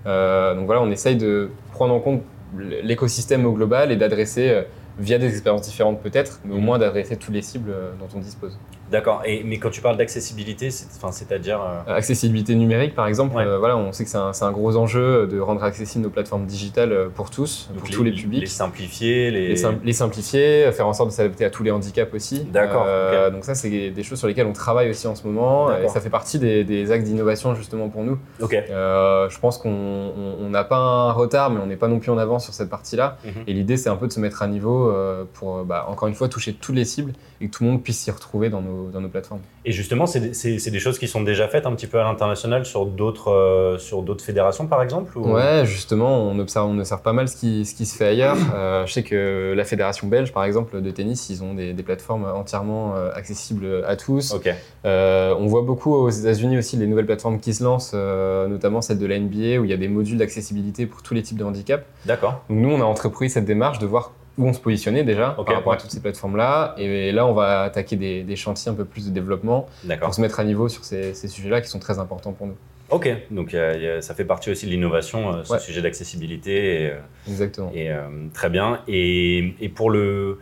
Euh, 0.06 0.54
donc 0.54 0.66
voilà, 0.66 0.80
on 0.82 0.90
essaye 0.90 1.16
de 1.16 1.50
prendre 1.72 1.92
en 1.94 2.00
compte 2.00 2.22
l'écosystème 2.56 3.44
au 3.44 3.52
global 3.52 3.90
et 3.90 3.96
d'adresser 3.96 4.50
euh, 4.50 4.62
via 4.98 5.18
des 5.18 5.28
expériences 5.28 5.62
différentes 5.62 6.00
peut-être, 6.00 6.40
mais 6.44 6.54
au 6.54 6.58
Mhm. 6.58 6.64
moins 6.64 6.78
d'adresser 6.78 7.16
toutes 7.16 7.34
les 7.34 7.42
cibles 7.42 7.70
euh, 7.70 7.90
dont 7.98 8.08
on 8.16 8.20
dispose. 8.20 8.56
D'accord. 8.90 9.22
Et 9.24 9.42
mais 9.44 9.58
quand 9.58 9.70
tu 9.70 9.80
parles 9.80 9.96
d'accessibilité, 9.96 10.70
c'est-à-dire 10.70 11.60
euh, 11.60 11.90
Euh, 11.90 11.96
Accessibilité 11.96 12.54
numérique 12.54 12.94
par 12.94 13.06
exemple, 13.06 13.36
Ouais. 13.36 13.44
euh, 13.44 13.58
voilà, 13.58 13.76
on 13.76 13.92
sait 13.92 14.04
que 14.04 14.10
c'est 14.10 14.16
un, 14.16 14.52
gros 14.52 14.76
enjeu 14.76 15.26
de 15.26 15.38
rendre 15.40 15.62
accessibles 15.64 16.04
nos 16.04 16.10
plateformes 16.10 16.46
digitales 16.46 17.08
pour 17.14 17.30
tous, 17.30 17.68
donc 17.72 17.80
pour 17.80 17.90
tous 17.90 18.02
les 18.04 18.12
publics. 18.12 18.40
les 18.40 18.46
simplifier, 18.46 19.30
les, 19.30 19.48
Les, 19.48 19.56
sim- 19.56 19.78
les 19.82 19.92
simplifier, 19.92 20.70
faire 20.72 20.86
en 20.86 20.92
sorte 20.92 21.10
de 21.10 21.14
s'adapter 21.14 21.44
à 21.44 21.50
tous 21.50 21.62
les 21.62 21.70
handicaps 21.70 22.12
aussi. 22.14 22.44
D'accord, 22.44 22.84
Euh, 22.86 23.30
Donc 23.30 23.44
ça, 23.44 23.54
c'est 23.54 23.90
des 23.90 24.02
choses 24.02 24.18
sur 24.18 24.28
lesquelles 24.28 24.46
on 24.46 24.52
travaille 24.52 24.88
aussi 24.90 25.06
en 25.06 25.14
ce 25.14 25.26
moment. 25.26 25.70
Et 25.76 25.88
ça 25.88 26.00
fait 26.00 26.10
partie 26.10 26.38
des, 26.38 26.64
des 26.64 26.90
axes 26.92 27.04
d'innovation 27.04 27.54
justement 27.54 27.88
pour 27.88 28.02
nous. 28.04 28.18
Ok. 28.40 28.56
Je 28.68 29.38
pense 29.40 29.58
qu'on 29.58 29.70
on- 29.70 30.36
on 30.46 30.48
n'a 30.50 30.64
pas 30.64 30.76
un 30.76 31.12
retard, 31.12 31.50
mais 31.50 31.60
on 31.60 31.66
n'est 31.66 31.76
pas 31.76 31.88
non 31.88 31.98
plus 31.98 32.10
en 32.10 32.18
avance 32.18 32.44
sur 32.44 32.54
cette 32.54 32.70
partie-là. 32.70 33.18
Mhm. 33.24 33.32
Et 33.46 33.52
l'idée, 33.52 33.76
c'est 33.76 33.88
un 33.88 33.96
peu 33.96 34.06
de 34.06 34.12
se 34.12 34.20
mettre 34.20 34.42
à 34.42 34.46
niveau 34.46 34.92
pour, 35.34 35.64
bah, 35.64 35.86
encore 35.88 36.08
une 36.08 36.14
fois, 36.14 36.28
toucher 36.28 36.52
toutes 36.54 36.74
les 36.76 36.84
cibles 36.84 37.12
et 37.40 37.48
que 37.48 37.56
tout 37.56 37.64
le 37.64 37.70
monde 37.70 37.82
puisse 37.82 37.98
s'y 37.98 38.10
retrouver 38.10 38.50
dans 38.50 38.62
nos, 38.62 38.90
dans 38.90 39.00
nos 39.00 39.08
plateformes. 39.08 39.40
Et 39.64 39.72
justement, 39.72 40.06
c'est 40.06 40.20
des, 40.20 40.78
choses 40.78 40.98
qui 40.98 41.08
sont 41.08 41.22
déjà 41.22 41.48
faites 41.48 41.66
un 41.66 41.72
petit 41.72 41.86
peu 41.86 41.98
à 41.98 42.04
l'international 42.04 42.64
sur 42.64 42.86
d'autres 42.86 43.30
euh, 43.30 43.78
sur 43.78 44.02
d'autres 44.02 44.24
fédérations, 44.24 44.66
par 44.66 44.82
exemple 44.82 45.16
ou... 45.18 45.32
Ouais, 45.32 45.64
justement, 45.64 46.22
on 46.22 46.38
observe, 46.38 46.68
on 46.68 46.78
observe 46.78 47.02
pas 47.02 47.12
mal 47.12 47.28
ce 47.28 47.36
qui, 47.36 47.64
ce 47.64 47.74
qui 47.74 47.86
se 47.86 47.96
fait 47.96 48.06
ailleurs. 48.06 48.36
Euh, 48.54 48.86
je 48.86 48.92
sais 48.92 49.02
que 49.02 49.54
la 49.56 49.64
fédération 49.64 50.06
belge, 50.06 50.32
par 50.32 50.44
exemple, 50.44 50.80
de 50.80 50.90
tennis, 50.90 51.28
ils 51.30 51.42
ont 51.42 51.54
des, 51.54 51.72
des 51.72 51.82
plateformes 51.82 52.24
entièrement 52.24 52.94
euh, 52.96 53.10
accessibles 53.14 53.84
à 53.86 53.96
tous. 53.96 54.32
Ok. 54.32 54.48
Euh, 54.84 55.34
on 55.38 55.46
voit 55.46 55.62
beaucoup 55.62 55.94
aux 55.94 56.10
États-Unis 56.10 56.58
aussi 56.58 56.76
les 56.76 56.86
nouvelles 56.86 57.06
plateformes 57.06 57.40
qui 57.40 57.54
se 57.54 57.64
lancent, 57.64 57.94
notamment 57.94 58.80
celle 58.80 58.98
de 58.98 59.06
la 59.06 59.18
NBA 59.18 59.60
où 59.60 59.64
il 59.64 59.70
y 59.70 59.74
a 59.74 59.76
des 59.76 59.88
modules 59.88 60.18
d'accessibilité 60.18 60.86
pour 60.86 61.02
tous 61.02 61.14
les 61.14 61.22
types 61.22 61.38
de 61.38 61.44
handicap. 61.44 61.84
D'accord. 62.04 62.42
Donc 62.48 62.58
nous, 62.58 62.70
on 62.70 62.80
a 62.80 62.84
entrepris 62.84 63.30
cette 63.30 63.44
démarche 63.44 63.78
de 63.78 63.86
voir 63.86 64.12
où 64.38 64.46
on 64.46 64.52
se 64.52 64.60
positionnait 64.60 65.02
déjà 65.04 65.30
par 65.30 65.46
rapport 65.46 65.68
ouais. 65.68 65.74
à 65.78 65.80
toutes 65.80 65.90
ces 65.90 66.00
plateformes-là. 66.00 66.74
Et 66.78 67.10
là, 67.12 67.26
on 67.26 67.32
va 67.32 67.62
attaquer 67.62 67.96
des, 67.96 68.22
des 68.22 68.36
chantiers 68.36 68.70
un 68.70 68.74
peu 68.74 68.84
plus 68.84 69.06
de 69.06 69.10
développement 69.10 69.66
pour 70.00 70.14
se 70.14 70.20
mettre 70.20 70.40
à 70.40 70.44
niveau 70.44 70.68
sur 70.68 70.84
ces, 70.84 71.14
ces 71.14 71.28
sujets-là 71.28 71.60
qui 71.62 71.68
sont 71.68 71.78
très 71.78 71.98
importants 71.98 72.32
pour 72.32 72.46
nous. 72.46 72.56
Ok. 72.90 73.08
Donc 73.30 73.56
ça 74.00 74.14
fait 74.14 74.24
partie 74.24 74.50
aussi 74.50 74.66
de 74.66 74.70
l'innovation, 74.70 75.32
euh, 75.32 75.42
ce 75.44 75.52
Ouais. 75.54 75.58
sujet 75.58 75.82
d'accessibilité. 75.82 76.82
Et, 76.82 76.90
euh, 76.90 76.98
Exactement. 77.26 77.72
Et 77.74 77.90
euh, 77.90 78.02
très 78.32 78.48
bien. 78.50 78.80
Et, 78.86 79.54
et 79.60 79.68
pour 79.68 79.90
le 79.90 80.38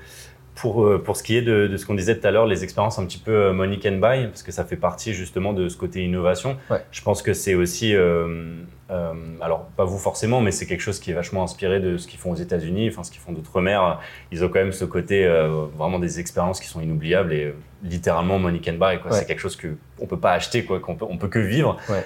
pour, 0.55 0.85
euh, 0.85 1.03
pour 1.03 1.17
ce 1.17 1.23
qui 1.23 1.37
est 1.37 1.43
de, 1.43 1.67
de 1.67 1.77
ce 1.77 1.85
qu'on 1.85 1.95
disait 1.95 2.19
tout 2.19 2.27
à 2.27 2.31
l'heure, 2.31 2.47
les 2.47 2.63
expériences 2.63 2.99
un 2.99 3.07
petit 3.07 3.19
peu 3.19 3.33
euh, 3.33 3.53
money 3.53 3.79
can 3.79 3.93
buy, 3.93 4.27
parce 4.29 4.43
que 4.43 4.53
ça 4.53 4.65
fait 4.65 4.77
partie 4.77 5.13
justement 5.13 5.53
de 5.53 5.69
ce 5.69 5.77
côté 5.77 6.05
innovation. 6.05 6.57
Ouais. 6.71 6.79
Je 6.93 7.03
pense 7.03 7.23
que 7.23 7.33
c'est 7.33 7.55
aussi, 7.55 7.95
euh, 7.95 8.55
euh, 8.91 9.13
alors 9.41 9.65
pas 9.77 9.85
vous 9.85 9.99
forcément, 9.99 10.41
mais 10.41 10.53
c'est 10.53 10.67
quelque 10.67 10.81
chose 10.83 11.01
qui 11.01 11.11
est 11.11 11.15
vachement 11.15 11.43
inspiré 11.43 11.81
de 11.81 11.97
ce 11.97 12.07
qu'ils 12.07 12.21
font 12.21 12.31
aux 12.31 12.37
États-Unis, 12.37 12.89
enfin 12.89 13.03
ce 13.03 13.11
qu'ils 13.11 13.21
font 13.21 13.33
d'outre-mer. 13.33 14.01
Ils 14.31 14.45
ont 14.45 14.49
quand 14.49 14.61
même 14.61 14.73
ce 14.73 14.85
côté 14.85 15.27
euh, 15.27 15.67
vraiment 15.77 15.99
des 15.99 16.21
expériences 16.21 16.61
qui 16.61 16.69
sont 16.69 16.81
inoubliables 16.81 17.33
et 17.33 17.53
littéralement 17.83 18.39
money 18.39 18.61
can 18.61 18.75
buy. 18.75 18.97
Ouais. 18.97 19.01
C'est 19.11 19.27
quelque 19.27 19.41
chose 19.41 19.57
que 19.57 19.77
on 20.01 20.07
peut 20.07 20.21
pas 20.21 20.33
acheter, 20.33 20.65
qu'on 20.65 20.95
peut, 20.95 21.07
on 21.09 21.19
peut 21.19 21.29
que 21.29 21.41
vivre. 21.41 21.77
Ouais. 21.89 22.05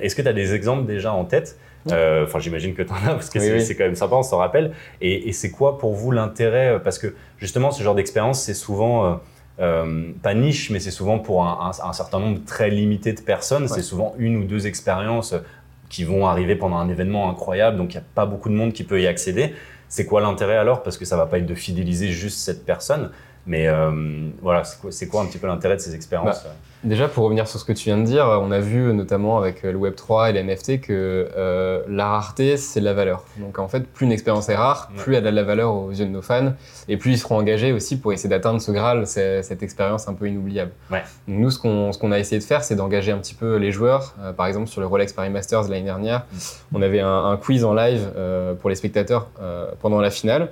Est-ce 0.00 0.16
que 0.16 0.22
tu 0.22 0.28
as 0.28 0.32
des 0.32 0.52
exemples 0.52 0.86
déjà 0.86 1.12
en 1.12 1.24
tête 1.24 1.58
Enfin, 1.86 2.38
j'imagine 2.38 2.74
que 2.74 2.82
tu 2.82 2.92
en 2.92 2.96
as 2.96 3.14
parce 3.14 3.30
que 3.30 3.38
Oui, 3.38 3.60
c'est 3.60 3.68
oui. 3.72 3.76
quand 3.76 3.84
même 3.84 3.94
sympa, 3.96 4.14
on 4.16 4.22
s'en 4.22 4.38
rappelle. 4.38 4.72
Et, 5.00 5.28
et 5.28 5.32
c'est 5.32 5.50
quoi 5.50 5.78
pour 5.78 5.92
vous 5.94 6.10
l'intérêt 6.12 6.74
euh, 6.74 6.78
Parce 6.78 6.98
que 6.98 7.14
justement, 7.38 7.70
ce 7.70 7.82
genre 7.82 7.94
d'expérience, 7.94 8.40
c'est 8.40 8.54
souvent 8.54 9.06
euh, 9.06 9.14
euh, 9.60 10.04
pas 10.22 10.34
niche, 10.34 10.70
mais 10.70 10.80
c'est 10.80 10.90
souvent 10.90 11.18
pour 11.18 11.44
un, 11.44 11.70
un- 11.72 11.88
un 11.88 11.92
certain 11.92 12.20
nombre 12.20 12.38
très 12.46 12.70
limité 12.70 13.12
de 13.12 13.20
personnes. 13.20 13.68
C'est 13.68 13.82
souvent 13.82 14.14
une 14.18 14.36
ou 14.36 14.44
deux 14.44 14.66
expériences 14.66 15.32
euh, 15.32 15.38
qui 15.90 16.04
vont 16.04 16.26
arriver 16.26 16.56
pendant 16.56 16.76
un 16.78 16.88
événement 16.88 17.28
incroyable, 17.28 17.76
donc 17.76 17.92
il 17.92 17.96
n'y 17.98 18.02
a 18.02 18.06
pas 18.14 18.24
beaucoup 18.26 18.48
de 18.48 18.54
monde 18.54 18.72
qui 18.72 18.84
peut 18.84 19.00
y 19.00 19.06
accéder. 19.06 19.54
C'est 19.88 20.06
quoi 20.06 20.22
l'intérêt 20.22 20.56
alors? 20.56 20.82
Parce 20.82 20.96
que 20.96 21.04
ça 21.04 21.18
va 21.18 21.26
pas 21.26 21.38
être 21.38 21.44
de 21.46 21.54
fidéliser 21.54 22.08
juste 22.08 22.38
cette 22.38 22.64
personne. 22.64 23.10
Mais 23.46 23.66
euh, 23.68 23.90
voilà, 24.40 24.62
c'est 24.90 25.08
quoi, 25.08 25.22
un 25.22 25.26
petit 25.26 25.38
peu 25.38 25.46
l'intérêt 25.46 25.76
de 25.76 25.80
ces 25.80 25.94
expériences 25.94 26.44
Déjà, 26.84 27.06
pour 27.06 27.22
revenir 27.24 27.46
sur 27.46 27.60
ce 27.60 27.64
que 27.64 27.72
tu 27.72 27.84
viens 27.84 27.98
de 27.98 28.02
dire, 28.02 28.26
on 28.42 28.50
a 28.50 28.58
vu 28.58 28.92
notamment 28.92 29.38
avec 29.38 29.62
le 29.62 29.74
Web3 29.78 30.30
et 30.30 30.32
les 30.32 30.42
NFT 30.42 30.80
que 30.80 31.28
euh, 31.36 31.80
la 31.88 32.06
rareté, 32.08 32.56
c'est 32.56 32.80
de 32.80 32.84
la 32.84 32.92
valeur. 32.92 33.24
Donc 33.38 33.60
en 33.60 33.68
fait, 33.68 33.86
plus 33.86 34.04
une 34.06 34.10
expérience 34.10 34.48
est 34.48 34.56
rare, 34.56 34.90
Ouais. 34.90 35.00
plus 35.00 35.14
elle 35.14 35.24
a 35.28 35.30
de 35.30 35.36
la 35.36 35.44
valeur 35.44 35.72
aux 35.74 35.92
yeux 35.92 36.06
de 36.06 36.10
nos 36.10 36.22
fans, 36.22 36.54
et 36.88 36.96
plus 36.96 37.12
ils 37.12 37.18
seront 37.18 37.36
engagés 37.38 37.70
aussi 37.72 38.00
pour 38.00 38.12
essayer 38.12 38.28
d'atteindre 38.28 38.60
ce 38.60 38.72
Graal, 38.72 39.06
cette 39.06 39.62
expérience 39.62 40.08
un 40.08 40.14
peu 40.14 40.26
inoubliable. 40.28 40.72
Ouais. 40.90 41.02
Donc 41.28 41.38
nous, 41.38 41.50
ce 41.52 41.58
qu'on 41.60 42.10
a 42.12 42.18
essayé 42.18 42.40
de 42.40 42.44
faire, 42.44 42.64
c'est 42.64 42.74
d'engager 42.74 43.12
un 43.12 43.18
petit 43.18 43.34
peu 43.34 43.56
les 43.58 43.70
joueurs. 43.70 44.14
Euh, 44.20 44.32
par 44.32 44.46
exemple, 44.46 44.66
sur 44.66 44.80
le 44.80 44.88
Rolex 44.88 45.12
Paris 45.12 45.30
Masters 45.30 45.62
l'année 45.68 45.82
dernière, 45.84 46.24
Mm. 46.32 46.36
on 46.78 46.82
avait 46.82 47.00
un, 47.00 47.24
un 47.26 47.36
quiz 47.36 47.64
en 47.64 47.74
live 47.74 48.10
euh, 48.16 48.54
pour 48.54 48.70
les 48.70 48.76
spectateurs 48.76 49.28
euh, 49.40 49.66
pendant 49.80 50.00
la 50.00 50.10
finale. 50.10 50.48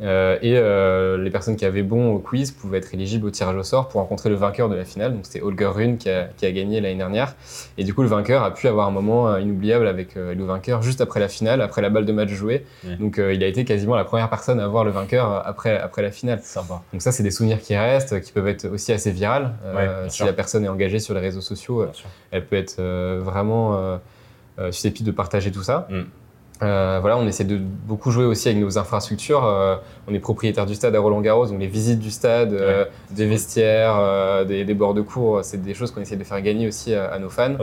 Euh, 0.00 0.38
et 0.42 0.56
euh, 0.56 1.16
les 1.16 1.30
personnes 1.30 1.54
qui 1.54 1.64
avaient 1.64 1.84
bon 1.84 2.14
au 2.14 2.18
quiz 2.18 2.50
pouvaient 2.50 2.78
être 2.78 2.92
éligibles 2.94 3.26
au 3.26 3.30
tirage 3.30 3.56
au 3.56 3.62
sort 3.62 3.88
pour 3.88 4.00
rencontrer 4.00 4.28
le 4.28 4.34
vainqueur 4.34 4.68
de 4.68 4.74
la 4.74 4.84
finale. 4.84 5.14
Donc 5.14 5.24
c'était 5.24 5.40
Holger 5.40 5.66
Rune 5.66 5.98
qui 5.98 6.10
a, 6.10 6.28
qui 6.36 6.46
a 6.46 6.52
gagné 6.52 6.80
l'année 6.80 6.96
dernière. 6.96 7.36
Et 7.78 7.84
du 7.84 7.94
coup, 7.94 8.02
le 8.02 8.08
vainqueur 8.08 8.42
a 8.42 8.52
pu 8.52 8.66
avoir 8.66 8.88
un 8.88 8.90
moment 8.90 9.28
euh, 9.28 9.40
inoubliable 9.40 9.86
avec 9.86 10.16
euh, 10.16 10.34
le 10.34 10.44
vainqueur 10.44 10.82
juste 10.82 11.00
après 11.00 11.20
la 11.20 11.28
finale, 11.28 11.60
après 11.62 11.80
la 11.80 11.90
balle 11.90 12.06
de 12.06 12.12
match 12.12 12.30
jouée. 12.30 12.64
Ouais. 12.84 12.96
Donc 12.96 13.18
il 13.18 13.42
a 13.42 13.46
été 13.46 13.64
quasiment 13.64 13.94
la 13.94 14.04
première 14.04 14.28
personne 14.28 14.58
à 14.60 14.66
voir 14.66 14.84
le 14.84 14.90
vainqueur 14.90 15.46
après, 15.46 15.78
après 15.78 16.02
la 16.02 16.10
finale. 16.10 16.40
Sympa. 16.42 16.82
Donc 16.92 17.02
ça, 17.02 17.12
c'est 17.12 17.22
des 17.22 17.30
souvenirs 17.30 17.60
qui 17.60 17.76
restent, 17.76 18.20
qui 18.20 18.32
peuvent 18.32 18.48
être 18.48 18.66
aussi 18.66 18.92
assez 18.92 19.12
virales. 19.12 19.54
Ouais, 19.74 19.88
si 20.08 20.16
sûr. 20.16 20.26
la 20.26 20.32
personne 20.32 20.64
est 20.64 20.68
engagée 20.68 20.98
sur 20.98 21.14
les 21.14 21.20
réseaux 21.20 21.40
sociaux, 21.40 21.86
elle 22.30 22.44
peut 22.44 22.56
être 22.56 22.80
vraiment 23.20 24.00
susceptible 24.70 25.06
de 25.06 25.14
partager 25.14 25.52
tout 25.52 25.62
ça. 25.62 25.86
Mm. 25.90 26.02
Euh, 26.62 26.98
voilà, 27.00 27.18
on 27.18 27.26
essaie 27.26 27.44
de 27.44 27.58
beaucoup 27.58 28.10
jouer 28.10 28.24
aussi 28.24 28.48
avec 28.48 28.60
nos 28.60 28.78
infrastructures. 28.78 29.44
Euh, 29.44 29.76
on 30.08 30.14
est 30.14 30.20
propriétaire 30.20 30.66
du 30.66 30.74
stade 30.74 30.94
à 30.94 31.00
Roland 31.00 31.20
Garros, 31.20 31.46
donc 31.46 31.58
les 31.60 31.66
visites 31.66 31.98
du 31.98 32.10
stade, 32.10 32.52
euh, 32.52 32.84
des 33.10 33.26
vestiaires, 33.26 34.44
des, 34.46 34.64
des 34.64 34.74
bords 34.74 34.94
de 34.94 35.02
cours, 35.02 35.40
c'est 35.44 35.60
des 35.62 35.74
choses 35.74 35.90
qu'on 35.90 36.00
essaie 36.00 36.16
de 36.16 36.24
faire 36.24 36.40
gagner 36.40 36.68
aussi 36.68 36.94
à, 36.94 37.06
à 37.12 37.18
nos 37.18 37.28
fans. 37.28 37.56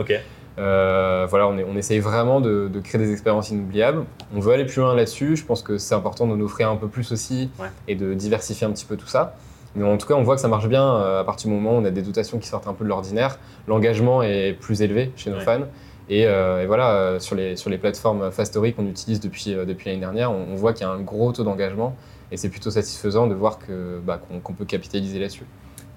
Voilà, 0.56 1.46
on, 1.48 1.56
est- 1.58 1.64
on 1.64 1.76
essaye 1.76 1.98
vraiment 2.00 2.40
de, 2.40 2.68
de 2.72 2.80
créer 2.80 3.00
des 3.00 3.10
expériences 3.12 3.50
inoubliables. 3.50 4.04
On 4.36 4.40
veut 4.40 4.52
aller 4.52 4.66
plus 4.66 4.80
loin 4.82 4.94
là-dessus. 4.94 5.36
Je 5.36 5.44
pense 5.44 5.62
que 5.62 5.78
c'est 5.78 5.94
important 5.94 6.26
d'en 6.26 6.38
offrir 6.40 6.70
un 6.70 6.76
peu 6.76 6.88
plus 6.88 7.10
aussi 7.12 7.48
Ouais. 7.58 7.68
et 7.88 7.94
de 7.94 8.12
diversifier 8.14 8.66
un 8.66 8.70
petit 8.70 8.84
peu 8.84 8.96
tout 8.96 9.06
ça. 9.08 9.34
Mais 9.74 9.84
en 9.84 9.96
tout 9.96 10.06
cas, 10.06 10.14
on 10.14 10.22
voit 10.22 10.34
que 10.34 10.40
ça 10.42 10.48
marche 10.48 10.68
bien 10.68 10.96
à 11.18 11.24
partir 11.24 11.48
du 11.48 11.56
moment 11.56 11.70
où 11.78 11.80
on 11.80 11.84
a 11.86 11.90
des 11.90 12.02
dotations 12.02 12.38
qui 12.38 12.46
sortent 12.46 12.68
un 12.68 12.74
peu 12.74 12.84
de 12.84 12.90
l'ordinaire. 12.90 13.38
L'engagement 13.66 14.22
est 14.22 14.52
plus 14.52 14.82
élevé 14.82 15.12
chez 15.16 15.30
nos 15.30 15.36
Ouais. 15.38 15.44
fans. 15.44 15.60
Et, 16.08 16.26
euh, 16.26 16.62
et 16.62 16.66
voilà, 16.66 16.90
euh, 16.96 17.18
sur 17.20 17.36
les, 17.36 17.56
sur 17.56 17.70
les 17.70 17.78
plateformes 17.78 18.30
Fastory 18.32 18.72
qu'on 18.74 18.86
utilise 18.86 19.20
depuis, 19.20 19.54
euh, 19.54 19.64
depuis 19.64 19.88
l'année 19.88 20.00
dernière, 20.00 20.30
on, 20.32 20.46
on 20.52 20.54
voit 20.56 20.72
qu'il 20.72 20.86
y 20.86 20.90
a 20.90 20.92
un 20.92 21.00
gros 21.00 21.32
taux 21.32 21.44
d'engagement. 21.44 21.96
Et 22.30 22.36
c'est 22.36 22.48
plutôt 22.48 22.70
satisfaisant 22.70 23.26
de 23.26 23.34
voir 23.34 23.58
que, 23.58 24.00
bah, 24.04 24.18
qu'on, 24.18 24.40
qu'on 24.40 24.52
peut 24.54 24.64
capitaliser 24.64 25.18
là-dessus. 25.18 25.44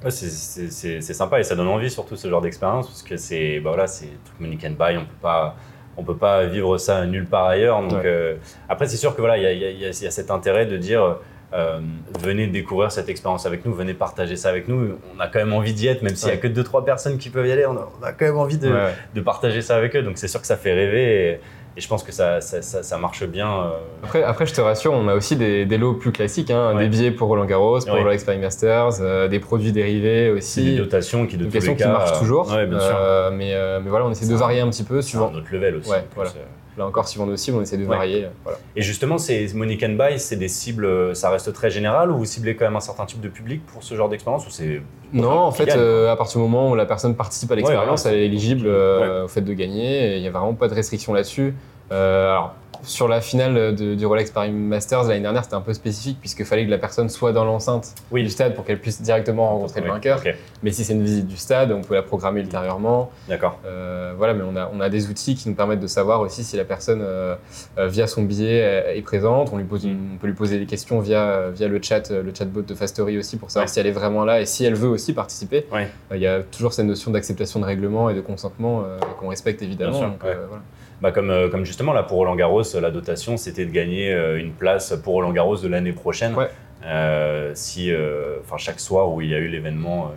Ouais, 0.03 0.11
c'est- 0.11 0.29
c'est 0.29 0.69
c'est- 0.69 1.01
c'est 1.01 1.13
sympa 1.13 1.39
et 1.39 1.43
ça 1.43 1.55
donne 1.55 1.67
envie 1.69 1.89
surtout 1.89 2.15
ce 2.15 2.29
genre 2.29 2.41
d'expérience 2.41 2.85
parce 2.87 3.01
que 3.01 3.17
c'est 3.17 3.59
bah 3.61 3.69
voilà 3.71 3.87
c'est 3.87 4.09
truc 4.25 4.39
money 4.39 4.57
can 4.61 4.71
buy 4.71 4.97
on 4.97 5.05
peut 5.05 5.15
pas 5.21 5.55
on 5.97 6.03
peut 6.03 6.17
pas 6.17 6.45
vivre 6.45 6.77
ça 6.77 7.05
nulle 7.07 7.25
part 7.25 7.45
ailleurs 7.47 7.81
donc 7.81 7.93
Ouais. 7.93 8.01
euh, 8.05 8.35
après 8.69 8.87
c'est 8.87 8.97
sûr 8.97 9.15
que 9.15 9.21
voilà 9.21 9.37
il 9.37 9.43
y 9.43 9.47
a, 9.47 9.53
y 9.53 9.65
a- 9.65 9.71
il 9.71 9.79
y 9.79 9.85
a- 9.85 9.89
il 9.89 10.03
y 10.03 10.05
a 10.05 10.11
cet 10.11 10.29
intérêt 10.29 10.65
de 10.67 10.77
dire 10.77 11.17
euh, 11.55 11.79
venez 12.19 12.47
découvrir 12.47 12.91
cette 12.91 13.09
expérience 13.09 13.45
avec 13.45 13.65
nous 13.65 13.73
venez 13.73 13.93
partager 13.93 14.35
ça 14.35 14.49
avec 14.49 14.67
nous 14.67 14.97
on 15.15 15.19
a 15.19 15.27
quand 15.27 15.39
même 15.39 15.53
envie 15.53 15.73
d'y 15.73 15.87
être 15.87 16.01
même 16.01 16.15
s'il 16.15 16.29
y 16.29 16.31
a 16.31 16.37
que 16.37 16.47
deux 16.47 16.63
trois 16.63 16.83
personnes 16.85 17.17
qui 17.17 17.29
peuvent 17.29 17.47
y 17.47 17.51
aller 17.51 17.65
on 17.65 17.77
a, 17.77 17.87
on 17.99 18.03
a 18.03 18.11
quand 18.11 18.25
même 18.25 18.37
envie 18.37 18.57
de, 18.57 18.67
Ouais, 18.67 18.73
ouais. 18.73 18.93
de 19.15 19.21
partager 19.21 19.61
ça 19.61 19.75
avec 19.77 19.95
eux 19.95 20.01
donc 20.03 20.17
c'est 20.17 20.27
sûr 20.27 20.41
que 20.41 20.47
ça 20.47 20.57
fait 20.57 20.73
rêver 20.73 21.03
et, 21.29 21.39
et 21.77 21.81
je 21.81 21.87
pense 21.87 22.03
que 22.03 22.11
ça 22.11 22.41
ça, 22.41 22.61
ça, 22.61 22.83
ça 22.83 22.97
marche 22.97 23.25
bien 23.25 23.49
euh, 23.51 23.69
Après, 24.03 24.23
après, 24.23 24.45
je 24.45 24.53
te 24.53 24.61
rassure, 24.61 24.93
on 24.93 25.07
a 25.09 25.13
aussi 25.13 25.35
des, 25.35 25.65
des 25.65 25.77
lots 25.77 25.93
plus 25.95 26.13
classiques, 26.13 26.49
hein, 26.49 26.73
des 26.75 26.87
billets 26.87 27.11
pour 27.11 27.27
Roland 27.27 27.43
Garros, 27.45 27.79
pour 27.81 27.95
Rolex 27.97 28.23
Paris 28.23 28.37
Masters, 28.37 29.01
euh, 29.01 29.27
des 29.27 29.39
produits 29.39 29.73
dérivés 29.73 30.33
c'est 30.39 30.61
des 30.61 30.67
aussi. 30.71 30.75
dotations 30.77 31.27
qui 31.27 31.35
de 31.37 31.43
Une 31.45 31.51
tous 31.51 31.59
les 31.59 31.75
qui 31.75 31.83
cas 31.83 31.91
marche 31.91 32.11
euh, 32.13 32.19
toujours. 32.19 32.45
bien 32.45 32.79
sûr 32.79 32.97
mais, 33.33 33.53
mais 33.83 33.89
voilà, 33.89 34.05
on 34.05 34.11
essaie 34.11 34.25
de 34.27 34.35
varier 34.35 34.61
un 34.61 34.69
petit 34.69 34.83
peu, 34.83 35.01
suivant. 35.01 35.31
un 35.33 35.37
autre 35.37 35.47
level 35.51 35.75
aussi 35.75 35.89
plus, 35.89 35.99
voilà. 36.15 36.31
Là 36.77 36.85
encore, 36.85 37.07
suivant 37.07 37.25
nos 37.25 37.37
cibles, 37.37 37.57
on 37.57 37.61
essaie 37.61 37.77
de 37.77 37.85
varier. 37.85 38.25
euh, 38.25 38.29
Voilà. 38.43 38.57
Et 38.75 38.81
justement, 38.81 39.17
ces 39.17 39.53
money 39.53 39.77
can 39.77 39.89
buy, 39.93 40.19
c'est 40.19 40.35
des 40.35 40.49
cibles, 40.49 40.85
euh, 40.85 41.13
ça 41.13 41.29
reste 41.29 41.53
très 41.53 41.69
général 41.69 42.11
ou 42.11 42.17
vous 42.17 42.25
ciblez 42.25 42.55
quand 42.55 42.65
même 42.65 42.75
un 42.75 42.81
certain 42.81 43.05
type 43.05 43.21
de 43.21 43.29
public 43.29 43.65
pour 43.65 43.81
ce 43.83 43.95
genre 43.95 44.09
d'expérience 44.09 44.45
ou 44.45 44.49
c'est 44.49 44.81
Non, 45.13 45.29
en 45.39 45.51
fait, 45.51 45.73
euh, 45.77 46.11
à 46.11 46.17
partir 46.17 46.41
du 46.41 46.47
moment 46.47 46.71
où 46.71 46.75
la 46.75 46.85
personne 46.85 47.15
participe 47.15 47.49
à 47.51 47.55
l'expérience, 47.55 48.05
elle 48.05 48.15
est 48.15 48.25
éligible 48.25 48.67
euh, 48.67 49.23
au 49.23 49.27
fait 49.29 49.41
de 49.41 49.53
gagner. 49.53 50.17
Il 50.17 50.21
n'y 50.21 50.27
a 50.27 50.31
vraiment 50.31 50.53
pas 50.53 50.67
de 50.67 50.73
restriction 50.73 51.13
là-dessus. 51.13 51.53
Alors, 51.91 52.55
sur 52.83 53.07
la 53.07 53.21
finale 53.21 53.75
de- 53.75 53.95
du 53.95 54.05
Rolex 54.05 54.31
Paris 54.31 54.51
Masters 54.51 55.03
l'année 55.03 55.21
dernière, 55.21 55.43
c'était 55.43 55.55
un 55.55 55.61
peu 55.61 55.73
spécifique 55.73 56.17
puisqu'il 56.19 56.45
fallait 56.45 56.65
que 56.65 56.71
la 56.71 56.77
personne 56.77 57.09
soit 57.09 57.31
dans 57.33 57.45
l'enceinte 57.45 57.93
Oui. 58.11 58.23
du 58.23 58.29
stade 58.29 58.53
pour 58.55 58.65
qu'elle 58.65 58.79
puisse 58.79 59.01
directement 59.01 59.49
rencontrer 59.49 59.81
le 59.81 59.87
vainqueur. 59.87 60.21
Mais 60.63 60.71
si 60.71 60.83
c'est 60.83 60.93
une 60.93 61.03
visite 61.03 61.27
du 61.27 61.37
stade, 61.37 61.71
on 61.71 61.81
peut 61.81 61.93
la 61.95 62.03
programmer 62.03 62.41
ultérieurement. 62.41 63.11
D'accord. 63.27 63.59
Euh, 63.65 64.13
voilà, 64.17 64.33
mais 64.33 64.43
on 64.47 64.55
a, 64.55 64.69
on 64.73 64.79
a 64.81 64.89
des 64.89 65.09
outils 65.09 65.35
qui 65.35 65.49
nous 65.49 65.55
permettent 65.55 65.79
de 65.79 65.87
savoir 65.87 66.21
aussi 66.21 66.43
si 66.43 66.57
la 66.57 66.65
personne, 66.65 67.01
euh, 67.01 67.35
euh, 67.77 67.87
via 67.87 68.07
son 68.07 68.23
billet, 68.23 68.95
est 68.95 69.01
présente. 69.01 69.49
On, 69.53 69.57
lui 69.57 69.63
pose 69.65 69.85
une- 69.85 70.11
on 70.15 70.17
peut 70.17 70.27
lui 70.27 70.33
poser 70.33 70.59
des 70.59 70.65
questions 70.65 70.99
via, 70.99 71.49
via 71.51 71.67
le 71.67 71.79
chat, 71.81 72.09
le 72.11 72.33
chatbot 72.33 72.61
de 72.61 72.73
Fastory 72.75 73.17
aussi 73.17 73.37
pour 73.37 73.51
savoir 73.51 73.65
Ouais. 73.67 73.73
si 73.73 73.79
elle 73.79 73.87
est 73.87 73.91
vraiment 73.91 74.25
là 74.25 74.41
et 74.41 74.45
si 74.45 74.65
elle 74.65 74.75
veut 74.75 74.89
aussi 74.89 75.13
participer. 75.13 75.65
Ouais. 75.71 75.87
Euh, 76.11 76.15
Il 76.17 76.21
y 76.21 76.27
a 76.27 76.41
toujours 76.43 76.73
cette 76.73 76.85
notion 76.85 77.11
d'acceptation 77.11 77.59
de 77.59 77.65
règlement 77.65 78.09
et 78.09 78.13
de 78.15 78.21
consentement 78.21 78.83
qu'on 79.19 79.27
respecte 79.29 79.61
évidemment. 79.61 79.91
Bien 79.91 79.99
sûr, 79.99 80.09
donc, 80.09 80.23
ouais. 80.23 80.35
voilà. 80.47 80.63
Bah 81.01 81.11
comme, 81.11 81.29
euh, 81.29 81.49
comme 81.49 81.65
justement 81.65 81.93
là 81.93 82.03
pour 82.03 82.17
Roland 82.17 82.35
Garros, 82.35 82.63
la 82.81 82.89
dotation 82.89 83.37
c'était 83.37 83.65
de 83.65 83.71
gagner 83.71 84.13
euh, 84.13 84.39
une 84.39 84.51
place 84.51 84.93
pour 85.03 85.13
Roland 85.13 85.33
Garros 85.33 85.57
de 85.57 85.67
l'année 85.67 85.91
prochaine. 85.91 86.33
Ouais. 86.35 86.49
Euh, 86.85 87.51
si, 87.55 87.91
euh, 87.91 88.37
enfin 88.41 88.57
chaque 88.57 88.79
soir 88.79 89.11
où 89.11 89.21
il 89.21 89.29
y 89.29 89.35
a 89.35 89.39
eu 89.39 89.47
l'événement 89.47 90.11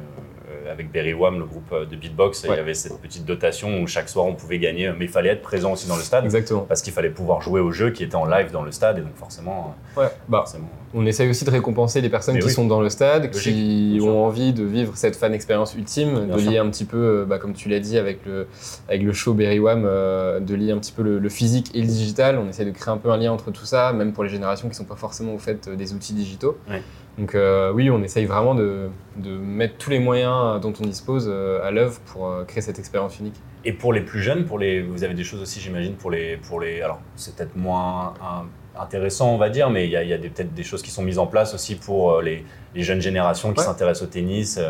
avec 0.71 0.91
Berry 0.93 1.15
Wham, 1.15 1.39
le 1.39 1.45
groupe 1.45 1.73
euh, 1.73 1.85
de 1.87 1.97
beatbox, 1.97 2.45
il 2.45 2.51
y 2.51 2.59
avait 2.59 2.75
cette 2.75 3.01
petite 3.01 3.25
dotation 3.25 3.81
où 3.83 3.87
chaque 3.87 4.09
soir 4.09 4.27
on 4.27 4.35
pouvait 4.35 4.59
gagner, 4.59 4.91
mais 4.99 5.07
il 5.07 5.11
fallait 5.11 5.31
être 5.31 5.43
présent 5.43 5.73
aussi 5.73 5.89
dans 5.89 5.97
le 5.97 6.03
stade 6.03 6.25
Exactement. 6.25 6.61
parce 6.69 6.83
qu'il 6.83 6.93
fallait 6.93 7.11
pouvoir 7.11 7.41
jouer 7.41 7.61
au 7.61 7.71
jeu 7.73 7.91
qui 7.91 8.05
était 8.05 8.15
en 8.17 8.27
live 8.27 8.51
dans 8.53 8.63
le 8.63 8.73
stade 8.73 8.99
et 8.99 9.03
donc 9.03 9.17
forcément, 9.17 9.75
euh, 9.97 10.03
Ouais. 10.03 10.09
Bah, 10.29 10.39
forcément 10.39 10.69
on 10.95 11.05
essaye 11.05 11.29
aussi 11.29 11.45
de 11.45 11.51
récompenser 11.51 12.01
les 12.01 12.09
personnes 12.09 12.37
Mais 12.37 12.41
qui 12.41 12.47
oui. 12.47 12.53
sont 12.53 12.67
dans 12.67 12.81
le 12.81 12.89
stade, 12.89 13.27
Logique, 13.27 13.43
qui 13.55 13.99
ont 14.03 14.25
envie 14.25 14.55
de 14.55 14.65
vivre 14.65 14.97
cette 14.97 15.17
fan 15.17 15.35
expérience 15.35 15.75
ultime, 15.75 16.25
Bien 16.25 16.35
de 16.37 16.41
sûr. 16.41 16.51
lier 16.51 16.57
un 16.59 16.71
petit 16.71 16.87
peu, 16.87 16.97
euh, 16.97 17.25
bah, 17.27 17.39
comme 17.39 17.53
tu 17.53 17.69
l'as 17.69 17.79
dit, 17.81 17.99
avec 17.99 18.25
le, 18.25 18.47
avec 18.89 19.03
le 19.03 19.13
show 19.13 19.35
Berry 19.35 19.59
Wham, 19.59 19.83
euh, 19.85 20.41
de 20.41 20.55
lier 20.55 20.73
un 20.73 20.79
petit 20.79 20.93
peu 20.93 21.03
le, 21.03 21.19
le 21.19 21.29
physique 21.29 21.71
et 21.75 21.81
le 21.83 21.87
digital. 21.87 22.39
On 22.39 22.49
essaie 22.49 22.65
de 22.65 22.71
créer 22.71 22.93
un 22.93 22.97
peu 22.97 23.11
un 23.11 23.19
lien 23.19 23.31
entre 23.33 23.51
tout 23.51 23.67
ça, 23.67 23.93
même 23.93 24.15
pour 24.15 24.25
les 24.25 24.31
générations 24.31 24.69
qui 24.71 24.75
sont 24.75 24.85
pas 24.85 24.97
forcément 24.97 25.35
au 25.35 25.39
fait 25.39 25.69
euh, 25.69 25.77
des 25.77 25.93
outils 25.93 26.15
digitaux. 26.15 26.57
Ouais. 26.71 26.83
Donc 27.19 27.35
euh, 27.35 27.73
oui, 27.73 27.91
on 27.91 28.03
essaye 28.03 28.27
vraiment 28.27 28.55
de, 28.55 28.89
de 29.17 29.31
mettre 29.37 29.77
tous 29.77 29.91
les 29.91 29.99
moyens 29.99 30.61
dont 30.61 30.73
on 30.81 30.87
dispose 30.87 31.29
euh, 31.29 31.67
à 31.67 31.71
l'œuvre 31.73 31.99
pour 32.13 32.29
euh, 32.29 32.45
créer 32.45 32.63
cette 32.63 32.79
expérience 32.79 33.19
unique. 33.19 33.35
Et 33.65 33.73
pour 33.73 33.93
les 33.93 34.03
plus 34.03 34.21
jeunes, 34.23 34.45
pour 34.45 34.59
les, 34.59 34.83
vous 34.83 35.03
avez 35.03 35.15
des 35.15 35.25
choses 35.25 35.43
aussi, 35.43 35.59
j'imagine, 35.61 35.95
pour 35.95 36.11
les, 36.13 36.37
pour 36.37 36.61
les. 36.61 36.81
Alors, 36.81 37.01
c'est 37.17 37.35
peut-être 37.35 37.57
moins 37.57 38.15
un- 38.23 38.47
intéressant, 38.81 39.35
on 39.35 39.39
va 39.39 39.51
dire, 39.51 39.69
mais 39.69 39.85
il 39.87 39.91
y 39.91 39.97
a, 39.97 40.05
y 40.05 40.17
peut-être 40.29 40.55
des 40.55 40.63
choses 40.63 40.81
qui 40.83 40.93
sont 40.93 41.03
mises 41.03 41.19
en 41.19 41.27
place 41.27 41.53
aussi 41.55 41.75
pour 41.75 42.23
les, 42.23 42.45
les 42.77 42.83
jeunes 42.85 43.01
générations 43.01 43.53
qui 43.53 43.59
Ouais. 43.59 43.67
s'intéressent 43.67 44.07
au 44.07 44.11
tennis. 44.11 44.61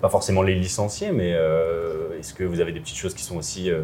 pas 0.00 0.08
forcément 0.08 0.40
les 0.42 0.54
licenciés, 0.54 1.12
mais 1.12 1.34
euh, 1.34 2.18
est-ce 2.18 2.32
que 2.32 2.44
vous 2.44 2.60
avez 2.60 2.72
des 2.72 2.80
petites 2.80 2.96
choses 2.96 3.12
qui 3.14 3.22
sont 3.22 3.36
aussi, 3.36 3.70
euh, 3.70 3.82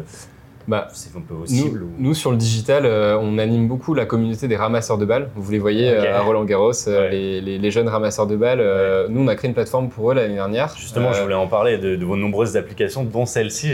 Bah, 0.67 0.87
c'est 0.93 1.15
un 1.15 1.21
peu 1.21 1.33
Nous, 1.49 1.63
ou- 1.67 1.89
nous, 1.99 2.13
sur 2.13 2.31
le 2.31 2.37
digital, 2.37 2.85
euh, 2.85 3.17
on 3.21 3.37
anime 3.37 3.67
beaucoup 3.67 3.93
la 3.93 4.05
communauté 4.05 4.47
des 4.47 4.55
ramasseurs 4.55 4.97
de 4.97 5.05
balles. 5.05 5.29
Vous 5.35 5.51
les 5.51 5.59
voyez 5.59 5.89
euh, 5.91 6.15
à 6.17 6.21
Roland 6.21 6.43
Garros, 6.43 6.71
euh, 6.87 7.01
Ouais. 7.01 7.09
les, 7.11 7.41
les- 7.41 7.57
les 7.59 7.71
jeunes 7.71 7.87
ramasseurs 7.87 8.25
de 8.27 8.35
balles. 8.35 8.63
Nous, 9.09 9.21
on 9.21 9.27
a 9.27 9.35
créé 9.35 9.47
une 9.49 9.53
plateforme 9.53 9.89
pour 9.89 10.11
eux 10.11 10.15
l'année 10.15 10.35
dernière. 10.35 10.73
Justement, 10.77 11.13
je 11.13 11.21
voulais 11.21 11.35
en 11.35 11.47
parler 11.47 11.77
de, 11.77 11.95
de 11.95 12.05
vos 12.05 12.15
nombreuses 12.15 12.57
applications, 12.57 13.03
dont 13.03 13.25
celle-ci. 13.25 13.73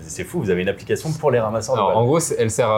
C'est 0.00 0.24
fou, 0.24 0.40
vous 0.40 0.50
avez 0.50 0.62
une 0.62 0.68
application 0.68 1.10
pour 1.12 1.30
les 1.30 1.38
ramasseurs 1.38 1.74
de 1.76 1.80
alors, 1.80 1.90
en 1.96 2.00
balles. 2.00 2.06
gros, 2.06 2.18
elle 2.38 2.50
sert 2.50 2.70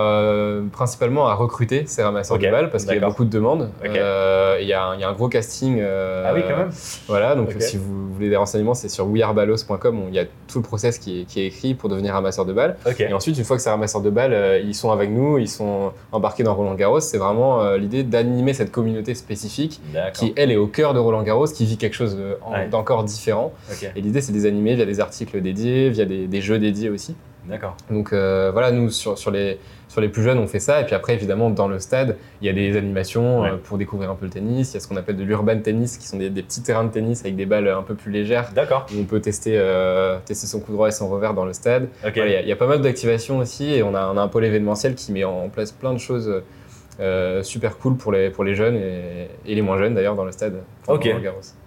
principalement 0.72 1.26
à 1.28 1.34
recruter 1.34 1.84
ces 1.86 2.02
ramasseurs 2.02 2.38
de 2.38 2.50
balles 2.50 2.70
parce 2.70 2.84
qu'il 2.84 2.94
y 2.94 2.98
a 3.02 3.06
beaucoup 3.06 3.24
de 3.24 3.30
demandes. 3.30 3.70
Il 3.84 3.92
y, 3.94 3.98
a 3.98 4.84
un- 4.86 4.94
il 4.94 5.00
y 5.00 5.04
a 5.04 5.08
un 5.08 5.12
gros 5.12 5.28
casting. 5.28 5.80
ah 5.82 6.32
oui, 6.34 6.42
quand 6.48 6.56
même. 6.56 6.70
Voilà, 7.08 7.34
donc 7.34 7.50
si 7.60 7.76
vous 7.76 8.12
voulez 8.12 8.28
des 8.28 8.36
renseignements, 8.36 8.74
c'est 8.74 8.88
sur 8.88 9.06
weareballos.com. 9.08 9.98
où 10.04 10.08
Il 10.08 10.14
y 10.14 10.18
a 10.18 10.24
tout 10.24 10.58
le 10.58 10.62
process 10.64 10.98
qui 10.98 11.22
est, 11.22 11.24
qui 11.24 11.40
est 11.40 11.46
écrit 11.46 11.74
pour 11.74 11.88
devenir 11.88 12.14
ramasseur 12.14 12.44
de 12.44 12.52
balles. 12.52 12.76
Et 12.98 13.12
ensuite, 13.12 13.36
une 13.38 13.44
fois 13.44 13.53
que 13.56 13.62
c'est 13.62 13.70
ramasseur 13.70 14.00
de 14.00 14.10
balles, 14.10 14.32
euh, 14.32 14.58
ils 14.58 14.74
sont 14.74 14.90
avec 14.90 15.10
nous, 15.10 15.38
ils 15.38 15.48
sont 15.48 15.92
embarqués 16.12 16.42
dans 16.42 16.54
Roland 16.54 16.74
Garros. 16.74 17.00
C'est 17.00 17.18
vraiment 17.18 17.62
euh, 17.62 17.76
l'idée 17.78 18.02
d'animer 18.02 18.54
cette 18.54 18.70
communauté 18.72 19.14
spécifique 19.14 19.80
qui, 20.14 20.32
elle, 20.36 20.50
est 20.50 20.56
au 20.56 20.66
cœur 20.66 20.94
de 20.94 20.98
Roland 20.98 21.22
Garros, 21.22 21.46
qui 21.46 21.64
vit 21.64 21.76
quelque 21.76 21.94
chose 21.94 22.16
Ouais. 22.50 22.68
d'encore 22.68 23.04
différent. 23.04 23.52
Et 23.96 24.00
l'idée, 24.00 24.20
c'est 24.20 24.32
de 24.32 24.36
les 24.36 24.46
animer 24.46 24.74
via 24.74 24.84
des 24.84 25.00
articles 25.00 25.40
dédiés, 25.40 25.90
via 25.90 26.04
des, 26.04 26.26
des 26.26 26.40
jeux 26.40 26.58
dédiés 26.58 26.90
aussi. 26.90 27.14
D'accord. 27.48 27.76
Donc 27.90 28.12
euh, 28.12 28.50
voilà, 28.52 28.70
nous, 28.70 28.90
sur, 28.90 29.18
sur, 29.18 29.30
les, 29.30 29.58
sur 29.94 30.00
les 30.00 30.08
plus 30.08 30.24
jeunes, 30.24 30.38
on 30.38 30.48
fait 30.48 30.58
ça. 30.58 30.80
Et 30.80 30.84
puis 30.86 30.96
après, 30.96 31.14
évidemment, 31.14 31.50
dans 31.50 31.68
le 31.68 31.78
stade, 31.78 32.16
il 32.42 32.46
y 32.48 32.50
a 32.50 32.52
des 32.52 32.76
animations 32.76 33.42
Ouais. 33.42 33.50
euh, 33.50 33.56
pour 33.62 33.78
découvrir 33.78 34.10
un 34.10 34.16
peu 34.16 34.24
le 34.24 34.30
tennis. 34.32 34.72
Il 34.72 34.74
y 34.74 34.76
a 34.78 34.80
ce 34.80 34.88
qu'on 34.88 34.96
appelle 34.96 35.16
de 35.16 35.22
l'urban 35.22 35.56
tennis, 35.60 35.98
qui 35.98 36.08
sont 36.08 36.16
des, 36.18 36.30
des 36.30 36.42
petits 36.42 36.62
terrains 36.64 36.82
de 36.82 36.90
tennis 36.90 37.20
avec 37.20 37.36
des 37.36 37.46
balles 37.46 37.68
un 37.68 37.82
peu 37.84 37.94
plus 37.94 38.10
légères. 38.10 38.50
D'accord. 38.56 38.86
Où 38.92 38.98
on 39.00 39.04
peut 39.04 39.20
tester, 39.20 39.54
euh, 39.56 40.18
tester 40.24 40.48
son 40.48 40.58
coup 40.58 40.72
droit 40.72 40.88
et 40.88 40.90
son 40.90 41.08
revers 41.08 41.32
dans 41.32 41.44
le 41.44 41.52
stade. 41.52 41.86
Voilà, 42.02 42.26
Il 42.26 42.32
y 42.32 42.36
a- 42.36 42.40
il 42.42 42.48
y, 42.48 42.52
a 42.52 42.56
pas 42.56 42.66
mal 42.66 42.80
d'activations 42.80 43.38
aussi 43.38 43.72
et 43.72 43.84
on 43.84 43.94
a, 43.94 44.10
on 44.12 44.16
a 44.16 44.20
un 44.20 44.26
pôle 44.28 44.44
événementiel 44.44 44.96
qui 44.96 45.12
met 45.12 45.22
en 45.22 45.48
place 45.48 45.70
plein 45.70 45.92
de 45.92 45.98
choses 45.98 46.42
euh, 47.00 47.42
super 47.42 47.76
cool 47.78 47.96
pour 47.96 48.12
les, 48.12 48.30
pour 48.30 48.44
les 48.44 48.54
jeunes 48.54 48.76
et, 48.76 49.28
et 49.46 49.54
les 49.54 49.62
moins 49.62 49.78
jeunes 49.78 49.94
d'ailleurs 49.94 50.14
dans 50.16 50.24
le 50.24 50.32
stade. 50.32 50.54
Ok. 50.88 51.08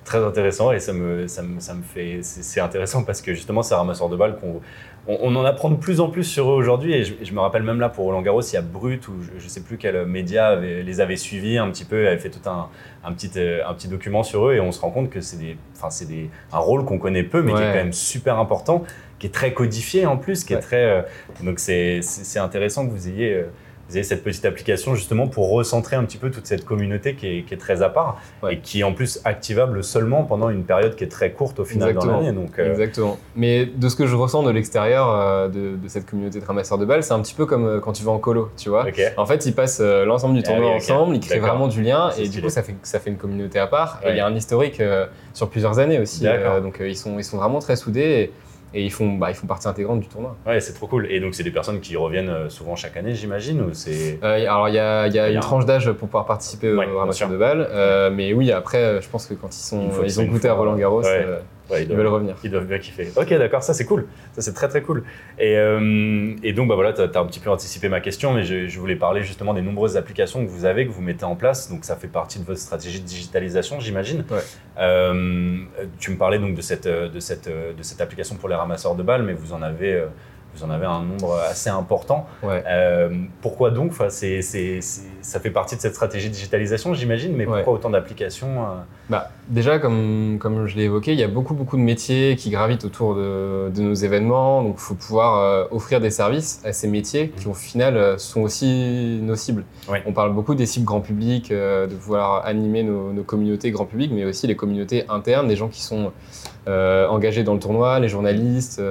Très 0.06 0.24
intéressant 0.24 0.72
et 0.72 0.80
ça 0.80 0.94
me, 0.94 1.28
ça 1.28 1.44
me, 1.44 1.60
ça 1.60 1.74
me 1.74 1.82
fait. 1.84 2.20
C'est 2.22 2.44
c'est 2.44 2.62
intéressant 2.62 3.04
parce 3.04 3.22
que 3.22 3.34
justement, 3.34 3.62
ces 3.62 3.76
ramasseurs 3.76 4.08
de 4.10 4.16
balles, 4.16 4.38
qu'on, 4.40 4.62
on, 5.08 5.17
on 5.22 5.36
en 5.36 5.46
apprend 5.46 5.70
de 5.70 5.76
plus 5.76 6.00
en 6.00 6.10
plus 6.10 6.24
sur 6.24 6.50
eux 6.50 6.54
aujourd'hui. 6.56 6.93
Et 6.93 7.04
je, 7.04 7.13
je 7.22 7.32
me 7.34 7.39
rappelle 7.39 7.63
même 7.63 7.80
là 7.80 7.89
pour 7.89 8.06
Roland 8.06 8.22
Garros, 8.22 8.41
il 8.41 8.54
y 8.54 8.58
a 8.58 8.62
Brut 8.62 9.08
ou 9.08 9.13
je, 9.22 9.39
je 9.41 9.48
sais 9.48 9.62
plus 9.62 9.78
quel 9.78 10.06
média 10.06 10.48
avait- 10.48 10.84
les 10.84 11.02
avait 11.02 11.15
suivis 11.15 11.58
un 11.58 11.70
petit 11.70 11.86
peu, 11.86 12.08
avait 12.08 12.17
fait 12.17 12.30
tout 12.30 12.48
un, 12.50 12.67
un, 13.04 13.12
petit, 13.13 13.32
euh, 13.38 13.62
un 13.67 13.74
petit 13.74 13.88
document 13.88 14.24
sur 14.24 14.48
eux 14.50 14.54
et 14.56 14.60
on 14.60 14.72
se 14.72 14.80
rend 14.82 14.91
compte 14.91 15.10
que 15.10 15.22
c'est 15.22 15.38
des, 15.38 15.58
des, 16.08 16.30
un 16.52 16.60
rôle 16.60 16.86
qu'on 16.86 17.00
connaît 17.00 17.24
peu 17.24 17.41
mais 17.41 17.54
qui 17.54 17.62
est 17.63 17.72
quand 17.72 17.76
même 17.76 17.93
super 17.93 18.38
important, 18.39 18.84
qui 19.20 19.28
est 19.28 19.32
très 19.34 19.54
codifié 19.54 20.06
en 20.06 20.17
plus, 20.17 20.43
qui 20.43 20.54
est 20.54 20.60
très. 20.60 20.84
euh, 20.84 21.02
donc 21.43 21.60
c'est 21.60 22.02
intéressant 22.39 22.86
que 22.88 22.91
vous 22.91 23.08
ayez. 23.08 23.34
euh, 23.34 23.43
vous 23.89 23.95
avez 23.95 24.04
cette 24.04 24.23
petite 24.23 24.43
application 24.45 24.95
justement 24.95 25.28
pour 25.28 25.50
recentrer 25.50 25.95
un 25.95 26.04
petit 26.04 26.17
peu 26.17 26.30
toute 26.32 26.45
cette 26.45 26.65
communauté 26.65 27.15
qui 27.15 27.28
est, 27.28 27.43
qui 27.43 27.54
est 27.54 27.58
très 27.58 27.82
à 27.82 27.89
part 27.89 28.17
Ouais. 28.43 28.56
et 28.56 28.60
qui 28.60 28.82
est 28.82 28.84
en 28.84 28.93
plus 28.93 29.19
activable 29.26 29.84
seulement 29.84 30.23
pendant 30.23 30.50
une 30.50 30.63
période 30.63 30.95
qui 30.95 31.04
est 31.04 31.08
très 31.10 31.32
courte 31.32 31.60
au 31.60 31.65
final 31.65 31.89
Exactement. 31.89 32.13
dans 32.13 32.19
l'année. 32.21 32.32
Donc, 32.34 32.60
euh, 32.60 32.69
Exactement. 32.71 33.17
Mais 33.36 33.65
de 33.65 33.89
ce 33.89 33.95
que 33.95 34.06
je 34.06 34.15
ressens 34.15 34.43
de 34.43 34.52
l'extérieur 34.52 35.10
euh, 35.10 35.47
de, 35.47 35.76
de 35.76 35.88
cette 35.88 36.06
communauté 36.10 36.39
de 36.39 36.45
ramasseurs 36.45 36.78
de 36.78 36.86
balles, 36.86 37.04
c'est 37.04 37.13
un 37.13 37.21
petit 37.21 37.34
peu 37.34 37.45
comme 37.45 37.65
euh, 37.65 37.80
quand 37.80 37.93
tu 37.93 38.04
vas 38.04 38.12
en 38.12 38.19
colo, 38.19 38.50
tu 38.58 38.69
vois. 38.69 38.86
ok. 38.88 39.02
En 39.17 39.26
fait, 39.26 39.45
ils 39.45 39.54
passent 39.56 39.80
l'ensemble 39.82 40.36
du 40.36 40.41
Ah 40.43 40.47
tournoi 40.47 40.69
oui, 40.71 40.76
ok. 40.76 40.82
ensemble, 40.84 41.15
ils 41.15 41.19
créent 41.21 41.39
vraiment 41.39 41.67
du 41.67 41.82
lien 41.82 42.12
et 42.17 42.28
du 42.28 42.41
coup, 42.41 42.50
ça 42.50 42.63
fait, 42.63 42.76
ça 42.84 43.00
fait 43.00 43.10
une 43.10 43.17
communauté 43.17 43.58
à 43.60 43.67
part. 43.67 44.00
Et 44.06 44.10
il 44.12 44.17
y 44.17 44.19
a 44.19 44.26
un 44.28 44.36
historique 44.36 44.82
sur 45.34 45.50
plusieurs 45.50 45.80
années 45.80 46.00
aussi. 46.00 46.26
Donc, 46.62 46.82
ils, 46.82 46.95
sont, 46.97 47.17
ils 47.17 47.23
sont 47.23 47.38
vraiment 47.38 47.60
très 47.60 47.76
soudés 47.76 48.02
et, 48.02 48.32
et 48.78 48.84
ils, 48.84 48.92
font, 48.92 49.13
bah, 49.13 49.32
ils 49.32 49.34
font 49.36 49.48
partie 49.48 49.68
intégrante 49.68 50.00
du 50.02 50.08
tournoi. 50.08 50.36
Ouais, 50.46 50.60
c'est 50.60 50.74
trop 50.74 50.86
cool. 50.86 51.12
Et 51.12 51.20
donc, 51.20 51.34
c'est 51.34 51.44
des 51.44 51.52
personnes 51.52 51.80
qui 51.80 51.96
reviennent 51.98 52.30
euh, 52.30 52.50
souvent 52.50 52.76
chaque 52.76 52.96
année, 52.96 53.16
j'imagine 53.16 53.62
ou 53.62 53.70
c'est... 53.74 54.20
Euh, 54.24 54.36
alors, 54.44 54.70
il 54.70 54.76
y 54.76 54.80
a, 54.80 55.08
y 55.08 55.32
une 55.32 55.38
un- 55.38 55.40
tranche 55.40 55.66
d'âge 55.66 55.92
pour 55.94 56.08
pouvoir 56.08 56.26
participer 56.26 56.72
Ouais, 56.74 56.86
au 56.88 57.00
ramassage 57.00 57.30
de 57.30 57.38
balles. 57.38 57.68
Euh, 57.72 58.12
mais 58.12 58.34
oui, 58.34 58.52
après, 58.52 59.02
je 59.02 59.10
pense 59.10 59.26
que 59.26 59.34
quand 59.34 59.50
ils, 59.56 59.60
sont, 59.60 59.90
ils 60.04 60.20
ont 60.22 60.26
goûté 60.26 60.48
à 60.48 60.54
Roland 60.54 60.76
Garros, 60.76 61.02
Ouais. 61.02 61.26
Ouais, 61.69 61.84
ils 61.84 61.89
ils 61.91 61.95
veulent 61.95 62.08
revenir. 62.08 62.36
ils 62.43 62.51
doivent 62.51 62.65
bien 62.65 62.80
kiffer. 62.80 63.10
Ok, 63.15 63.30
d'accord, 63.30 63.62
ça 63.63 63.73
c'est 63.73 63.86
cool. 63.86 64.06
Ça 64.34 64.41
c'est 64.41 64.53
très 64.53 64.67
très 64.67 64.82
cool. 64.82 65.03
Et, 65.38 65.58
euh, 65.58 66.34
et 66.43 66.53
donc, 66.53 66.67
bah 66.69 66.75
voilà, 66.75 66.93
tu 66.93 67.01
as, 67.01 67.19
un 67.19 67.25
petit 67.25 67.39
peu 67.39 67.49
anticipé 67.49 67.89
ma 67.89 67.99
question, 67.99 68.34
mais 68.34 68.43
je, 68.43 68.67
je 68.67 68.80
voulais 68.80 68.95
parler 68.95 69.23
justement 69.23 69.53
des 69.53 69.62
nombreuses 69.62 69.97
applications 69.97 70.45
que 70.45 70.49
vous 70.49 70.65
avez, 70.65 70.86
que 70.88 70.91
vous 70.91 71.01
mettez 71.01 71.25
en 71.25 71.36
place. 71.36 71.69
Donc, 71.69 71.84
ça 71.84 71.95
fait 71.95 72.08
partie 72.08 72.39
de 72.39 72.45
votre 72.45 72.60
stratégie 72.60 72.99
de 73.01 73.06
digitalisation, 73.06 73.80
j'imagine. 73.80 74.23
Ouais. 74.32 74.39
Euh, 74.80 75.58
tu 75.99 76.12
me 76.12 76.17
parlais 76.17 76.39
donc 76.39 76.56
de 76.56 76.62
cette, 76.62 76.88
euh, 76.88 77.10
de, 77.10 77.19
cette, 77.19 77.49
de 77.49 77.84
cette 77.84 78.01
application 78.01 78.36
pour 78.36 78.49
les 78.49 78.56
ramasseurs 78.56 78.95
de 78.95 79.03
balles, 79.03 79.23
mais 79.23 79.34
vous 79.34 79.53
en 79.53 79.62
avez, 79.62 80.03
vous 80.56 80.63
en 80.63 80.69
avez 80.69 80.86
un 80.86 81.03
nombre 81.03 81.38
assez 81.49 81.69
important. 81.69 82.27
Ouais. 82.43 82.63
Euh, 82.67 83.10
pourquoi 83.41 83.71
donc? 83.71 83.91
Enfin, 83.91 84.10
c'est- 84.10 84.41
Ça 85.28 85.42
fait 85.42 85.50
partie 85.52 85.76
de 85.76 85.82
cette 85.82 85.94
stratégie 85.94 86.30
de 86.30 86.34
digitalisation, 86.34 86.94
j'imagine, 86.94 87.34
mais 87.36 87.46
Ouais. 87.46 87.56
pourquoi 87.58 87.74
autant 87.74 87.90
d'applications 87.90 88.62
euh? 88.62 88.76
Bah, 89.10 89.30
déjà, 89.50 89.78
comme, 89.78 90.38
comme 90.40 90.68
je 90.68 90.78
l'ai 90.78 90.84
évoqué, 90.84 91.12
il 91.12 91.20
y 91.20 91.24
a 91.24 91.28
beaucoup, 91.28 91.54
beaucoup 91.54 91.76
de 91.76 91.82
métiers 91.82 92.38
qui 92.38 92.50
gravitent 92.50 92.86
autour 92.86 93.13
de, 93.13 93.70
de 93.70 93.82
nos 93.82 93.94
événements. 93.94 94.63
Donc, 94.63 94.76
il 94.78 94.82
faut 94.82 94.94
pouvoir 94.96 95.38
euh, 95.42 95.66
offrir 95.72 96.00
des 96.00 96.12
services 96.12 96.62
à 96.63 96.72
ces 96.72 96.88
métiers 96.88 97.34
qui, 97.36 97.46
au 97.50 97.54
final, 97.54 97.98
euh, 97.98 98.18
sont 98.18 98.40
aussi 98.40 99.20
nos 99.22 99.36
cibles. 99.36 99.66
Ouais. 99.90 100.02
On 100.06 100.13
parle 100.13 100.32
beaucoup 100.34 100.56
des 100.56 100.66
cibles 100.66 100.86
grand 100.86 101.02
public, 101.02 101.52
euh, 101.52 101.88
de 101.88 101.96
vouloir 101.96 102.46
animer 102.46 102.84
nos, 102.84 103.12
nos 103.12 103.24
communautés 103.24 103.70
grand 103.72 103.86
public, 103.86 104.12
mais 104.13 104.24
aussi 104.24 104.48
les 104.48 104.56
communautés 104.56 105.04
internes, 105.10 105.50
des 105.50 105.58
gens 105.58 105.68
qui 105.68 105.82
sont 105.82 106.13
euh, 106.70 107.06
engagés 107.10 107.44
dans 107.44 107.54
le 107.54 107.60
tournoi, 107.60 108.00
les 108.00 108.08
journalistes, 108.10 108.82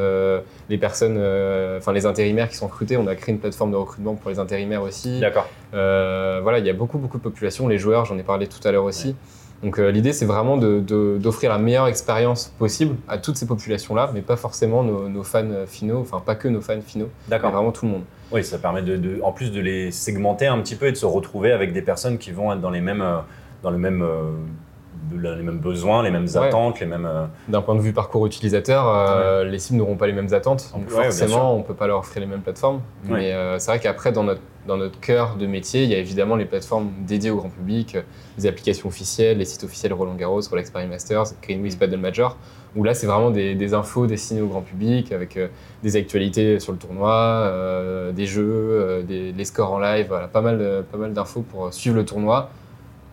les 0.69 0.79
personnes, 0.79 1.17
enfin 1.79 1.93
les 1.95 2.05
intérimaires 2.07 2.49
qui 2.51 2.57
sont 2.57 2.67
recrutés. 2.67 2.97
On 2.99 3.07
a 3.07 3.15
créé 3.15 3.35
une 3.35 3.41
plateforme 3.41 3.71
de 3.71 3.77
recrutement 3.77 4.15
pour 4.15 4.31
les 4.31 4.39
intérimaires 4.39 4.83
aussi. 4.83 5.21
D'accord. 5.21 5.47
Euh, 5.75 6.41
voilà, 6.43 6.59
il 6.59 6.67
y 6.67 6.71
a 6.71 6.75
beaucoup, 6.75 6.99
beaucoup 6.99 7.19
de 7.19 7.23
populations. 7.23 7.69
Les 7.69 7.79
joueurs, 7.79 8.05
j'en 8.05 8.17
ai 8.19 8.23
parlé 8.23 8.47
tout 8.47 8.67
à 8.67 8.73
l'heure 8.73 8.85
aussi. 8.85 9.15
Donc 9.63 9.79
euh, 9.79 9.91
l'idée, 9.91 10.13
c'est 10.13 10.27
vraiment 10.27 10.59
d'offrir 10.59 11.51
la 11.51 11.59
meilleure 11.59 11.87
expérience 11.89 12.53
possible 12.59 12.95
à 13.09 13.17
toutes 13.19 13.37
ces 13.37 13.47
populations-là, 13.47 14.11
mais 14.13 14.21
pas 14.21 14.37
forcément 14.37 14.83
nos, 14.83 15.09
nos 15.09 15.23
fans 15.23 15.45
finaux, 15.67 16.01
enfin 16.03 16.23
pas 16.25 16.35
que 16.35 16.47
nos 16.49 16.61
fans 16.61 16.81
finaux, 16.87 17.09
mais 17.31 17.39
vraiment 17.39 17.73
tout 17.73 17.87
le 17.87 17.93
monde. 17.93 18.03
Oui, 18.33 18.45
ça 18.45 18.59
permet 18.59 18.83
de, 18.83 18.97
de- 18.97 19.21
en 19.23 19.33
plus 19.33 19.51
de 19.53 19.61
les 19.61 19.91
segmenter 19.93 20.47
un 20.47 20.59
petit 20.61 20.75
peu 20.77 20.87
et 20.89 20.93
de 20.93 20.97
se 20.97 21.07
retrouver 21.07 21.53
avec 21.53 21.73
des 21.73 21.81
personnes 21.81 22.19
qui 22.19 22.33
vont 22.33 22.53
être 22.53 22.61
dans 22.61 22.71
les 22.71 22.83
mêmes, 22.83 23.01
euh, 23.01 23.17
dans 23.63 23.71
le 23.71 23.79
même, 23.79 24.03
euh, 24.03 24.33
les 25.13 25.43
mêmes 25.43 25.59
besoins, 25.59 26.03
les 26.03 26.11
mêmes 26.11 26.27
Ouais. 26.27 26.49
attentes, 26.49 26.79
les 26.81 26.87
mêmes. 26.87 27.07
euh, 27.07 27.25
D'un 27.49 27.63
point 27.63 27.77
de 27.77 27.81
vue 27.81 27.93
parcours 27.95 28.27
utilisateur, 28.27 28.87
euh, 28.87 29.45
les 29.45 29.59
cibles 29.59 29.79
n'auront 29.79 29.97
pas 29.97 30.07
les 30.07 30.13
mêmes 30.13 30.33
attentes, 30.35 30.71
donc 30.75 30.89
Ouais, 30.91 31.05
forcément, 31.05 31.57
on 31.57 31.63
peut 31.63 31.75
pas 31.75 31.87
leur 31.87 32.01
offrir 32.01 32.21
les 32.21 32.27
mêmes 32.29 32.43
plateformes. 32.43 32.83
Mais 33.05 33.33
euh, 33.33 33.59
c'est 33.59 33.71
vrai 33.71 33.81
qu'après, 33.81 34.13
dans 34.13 34.25
notre, 34.25 34.43
dans 34.67 34.77
notre 34.77 34.99
cœur 35.01 35.37
de 35.37 35.47
métier, 35.47 35.85
il 35.85 35.91
y 35.91 35.95
a 35.95 35.99
évidemment 35.99 36.37
les 36.37 36.45
plateformes 36.45 36.91
dédiées 37.07 37.31
au 37.31 37.37
grand 37.37 37.49
public, 37.49 37.95
euh, 37.95 38.03
les 38.39 38.47
applications 38.47 38.89
officielles, 38.89 39.39
les 39.39 39.45
sites 39.45 39.65
officiels 39.65 39.93
Roland 39.93 40.15
Garros, 40.15 40.41
Rolex 40.51 40.71
Paris 40.71 40.87
Masters, 40.87 41.25
Greenwich 41.43 41.79
Battle 41.79 41.97
Major, 41.97 42.37
où 42.75 42.85
là, 42.85 42.95
c'est 42.95 43.07
vraiment 43.07 43.31
des, 43.31 43.75
infos 43.75 44.07
destinées 44.07 44.43
au 44.43 44.49
grand 44.49 44.63
public, 44.63 45.13
avec 45.13 45.37
euh, 45.37 45.49
des 45.83 45.97
actualités 45.97 46.61
sur 46.61 46.73
le 46.73 46.79
tournoi, 46.79 47.13
euh, 47.13 48.13
des 48.13 48.27
jeux, 48.27 49.05
des, 49.07 49.45
scores 49.45 49.73
en 49.73 49.79
live, 49.79 50.09
pas 50.33 50.41
mal, 50.41 50.85
pas 50.91 50.99
mal 50.99 51.13
d'infos 51.13 51.43
pour 51.43 51.73
suivre 51.73 51.97
le 51.97 52.05
tournoi. 52.05 52.51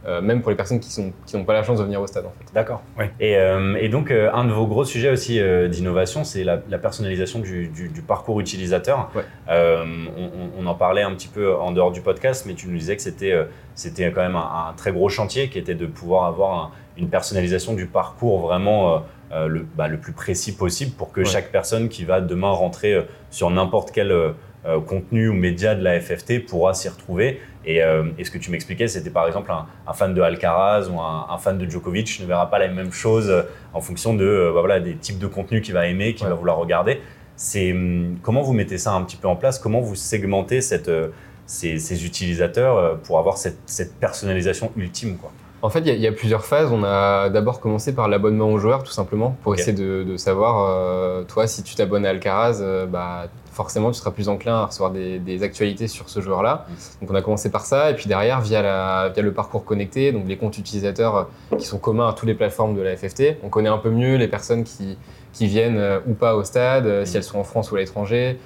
Euh, 0.05 0.21
même 0.21 0.41
pour 0.41 0.49
les 0.49 0.57
personnes 0.57 0.79
qui 0.79 1.01
n'ont 1.37 1.43
pas 1.45 1.53
la 1.53 1.63
chance 1.63 1.79
de 1.79 1.83
venir 1.83 2.01
au 2.01 2.07
stade 2.07 2.25
en 2.25 2.31
fait. 2.31 2.53
D'accord. 2.53 2.81
Et, 3.19 3.37
euh, 3.37 3.75
et 3.79 3.87
donc, 3.89 4.11
euh, 4.11 4.29
un 4.33 4.45
de 4.45 4.51
vos 4.51 4.67
gros 4.67 4.83
sujets 4.85 5.09
aussi 5.09 5.39
euh, 5.39 5.67
d'innovation, 5.69 6.23
c'est 6.23 6.43
la, 6.43 6.59
la 6.69 6.77
personnalisation 6.77 7.39
du, 7.39 7.67
du- 7.67 7.89
du 7.89 8.01
parcours 8.01 8.39
utilisateur. 8.39 9.09
Ouais. 9.15 9.23
Euh, 9.49 9.85
on, 10.57 10.65
en 10.65 10.75
parlait 10.75 11.01
un 11.01 11.11
petit 11.13 11.27
peu 11.27 11.55
en 11.55 11.71
dehors 11.71 11.91
du 11.91 12.01
podcast, 12.01 12.45
mais 12.47 12.53
tu 12.53 12.67
nous 12.67 12.77
disais 12.77 12.95
que 12.95 13.01
c'était 13.01 13.31
euh, 13.33 13.45
c'était 13.75 14.11
quand 14.11 14.21
même 14.21 14.35
un, 14.35 14.69
un 14.69 14.73
très 14.77 14.91
gros 14.91 15.09
chantier 15.09 15.49
qui 15.49 15.59
était 15.59 15.75
de 15.75 15.85
pouvoir 15.85 16.25
avoir 16.25 16.53
un- 16.65 16.71
une 16.97 17.09
personnalisation 17.09 17.73
du 17.73 17.85
parcours 17.87 18.39
vraiment 18.41 18.95
euh, 18.95 18.99
euh, 19.33 19.47
le, 19.47 19.65
bah, 19.75 19.87
le 19.87 19.97
plus 19.97 20.13
précis 20.13 20.55
possible 20.55 20.91
pour 20.91 21.11
que 21.11 21.21
Ouais. 21.21 21.25
chaque 21.25 21.51
personne 21.51 21.89
qui 21.89 22.05
va 22.05 22.21
demain 22.21 22.51
rentrer 22.51 22.93
euh, 22.93 23.01
sur 23.31 23.49
n'importe 23.49 23.91
quel 23.91 24.11
euh, 24.11 24.31
euh, 24.65 24.79
contenu 24.79 25.27
ou 25.29 25.33
média 25.33 25.75
de 25.75 25.83
la 25.83 25.99
FFT 25.99 26.45
pourra 26.45 26.73
s'y 26.73 26.87
retrouver 26.87 27.41
Et, 27.65 27.81
ce 27.81 28.31
que 28.31 28.37
tu 28.37 28.51
m'expliquais, 28.51 28.87
c'était 28.87 29.09
par 29.09 29.27
exemple 29.27 29.51
un, 29.51 29.93
fan 29.93 30.13
de 30.13 30.21
Alcaraz 30.21 30.89
ou 30.89 30.99
un, 30.99 31.37
fan 31.37 31.57
de 31.57 31.69
Djokovic 31.69 32.19
ne 32.19 32.25
verra 32.25 32.49
pas 32.49 32.59
la 32.59 32.67
même 32.67 32.91
chose 32.91 33.33
en 33.73 33.81
fonction 33.81 34.13
de 34.13 34.51
bah 34.53 34.59
voilà, 34.59 34.79
des 34.79 34.95
types 34.95 35.19
de 35.19 35.27
contenus 35.27 35.61
qu'il 35.61 35.73
va 35.73 35.87
aimer, 35.87 36.13
qu'il 36.13 36.27
va 36.27 36.33
vouloir 36.33 36.57
regarder. 36.57 36.99
C'est 37.35 37.71
hum, 37.71 38.17
comment 38.21 38.41
vous 38.41 38.53
mettez 38.53 38.77
ça 38.77 38.93
un 38.93 39.03
petit 39.03 39.17
peu 39.17 39.27
en 39.27 39.35
place? 39.35 39.59
Comment 39.59 39.79
vous 39.79 39.95
segmentez 39.95 40.61
cette, 40.61 40.91
ces, 41.45 42.05
utilisateurs 42.05 42.99
pour 43.01 43.17
avoir 43.19 43.37
cette, 43.37 43.59
cette 43.65 43.95
personnalisation 43.99 44.71
ultime 44.75 45.17
quoi? 45.17 45.31
En 45.63 45.69
fait, 45.69 45.79
il 45.79 45.95
y, 45.95 46.07
a 46.07 46.11
plusieurs 46.11 46.43
phases. 46.43 46.73
On 46.73 46.83
a 46.83 47.29
d'abord 47.29 47.61
commencé 47.61 47.95
par 47.95 48.09
l'abonnement 48.09 48.49
aux 48.49 48.57
joueurs, 48.57 48.83
tout 48.83 48.91
simplement, 48.91 49.37
pour 49.43 49.55
essayer 49.55 49.71
de, 49.71 50.17
savoir, 50.17 50.69
euh, 50.69 51.23
toi, 51.23 51.47
si 51.47 51.63
tu 51.63 51.73
t'abonnes 51.73 52.05
à 52.05 52.09
Alcaraz, 52.09 52.59
euh, 52.59 52.85
bah, 52.85 53.27
forcément, 53.53 53.91
tu 53.91 53.99
seras 53.99 54.11
plus 54.11 54.29
enclin 54.29 54.55
à 54.55 54.65
recevoir 54.65 54.91
des, 54.91 55.43
actualités 55.43 55.87
sur 55.87 56.09
ce 56.09 56.19
joueur-là. 56.21 56.65
Mm. 56.67 56.73
Donc, 57.01 57.11
on 57.11 57.15
a 57.15 57.21
commencé 57.21 57.49
par 57.49 57.65
ça. 57.65 57.91
Et 57.91 57.95
puis 57.95 58.07
derrière, 58.07 58.41
via, 58.41 58.61
la, 58.61 59.09
via 59.13 59.23
le 59.23 59.31
parcours 59.31 59.63
connecté, 59.63 60.11
donc 60.11 60.27
les 60.27 60.37
comptes 60.37 60.57
utilisateurs 60.57 61.15
euh, 61.15 61.55
qui 61.57 61.65
sont 61.65 61.79
communs 61.79 62.09
à 62.09 62.13
toutes 62.13 62.27
les 62.27 62.35
plateformes 62.35 62.75
de 62.75 62.81
la 62.81 62.95
FFT, 62.95 63.37
on 63.43 63.49
connaît 63.49 63.69
un 63.69 63.77
peu 63.77 63.89
mieux 63.89 64.17
les 64.17 64.27
personnes 64.27 64.63
qui, 64.63 64.97
qui 65.31 65.47
viennent 65.47 65.81
ou 66.07 66.13
pas 66.13 66.35
au 66.35 66.43
stade, 66.43 67.05
si 67.05 67.13
mm. 67.13 67.17
elles 67.17 67.23
sont 67.23 67.39
en 67.39 67.43
France 67.43 67.71
ou 67.71 67.75
à 67.75 67.79
l'étranger. 67.79 68.37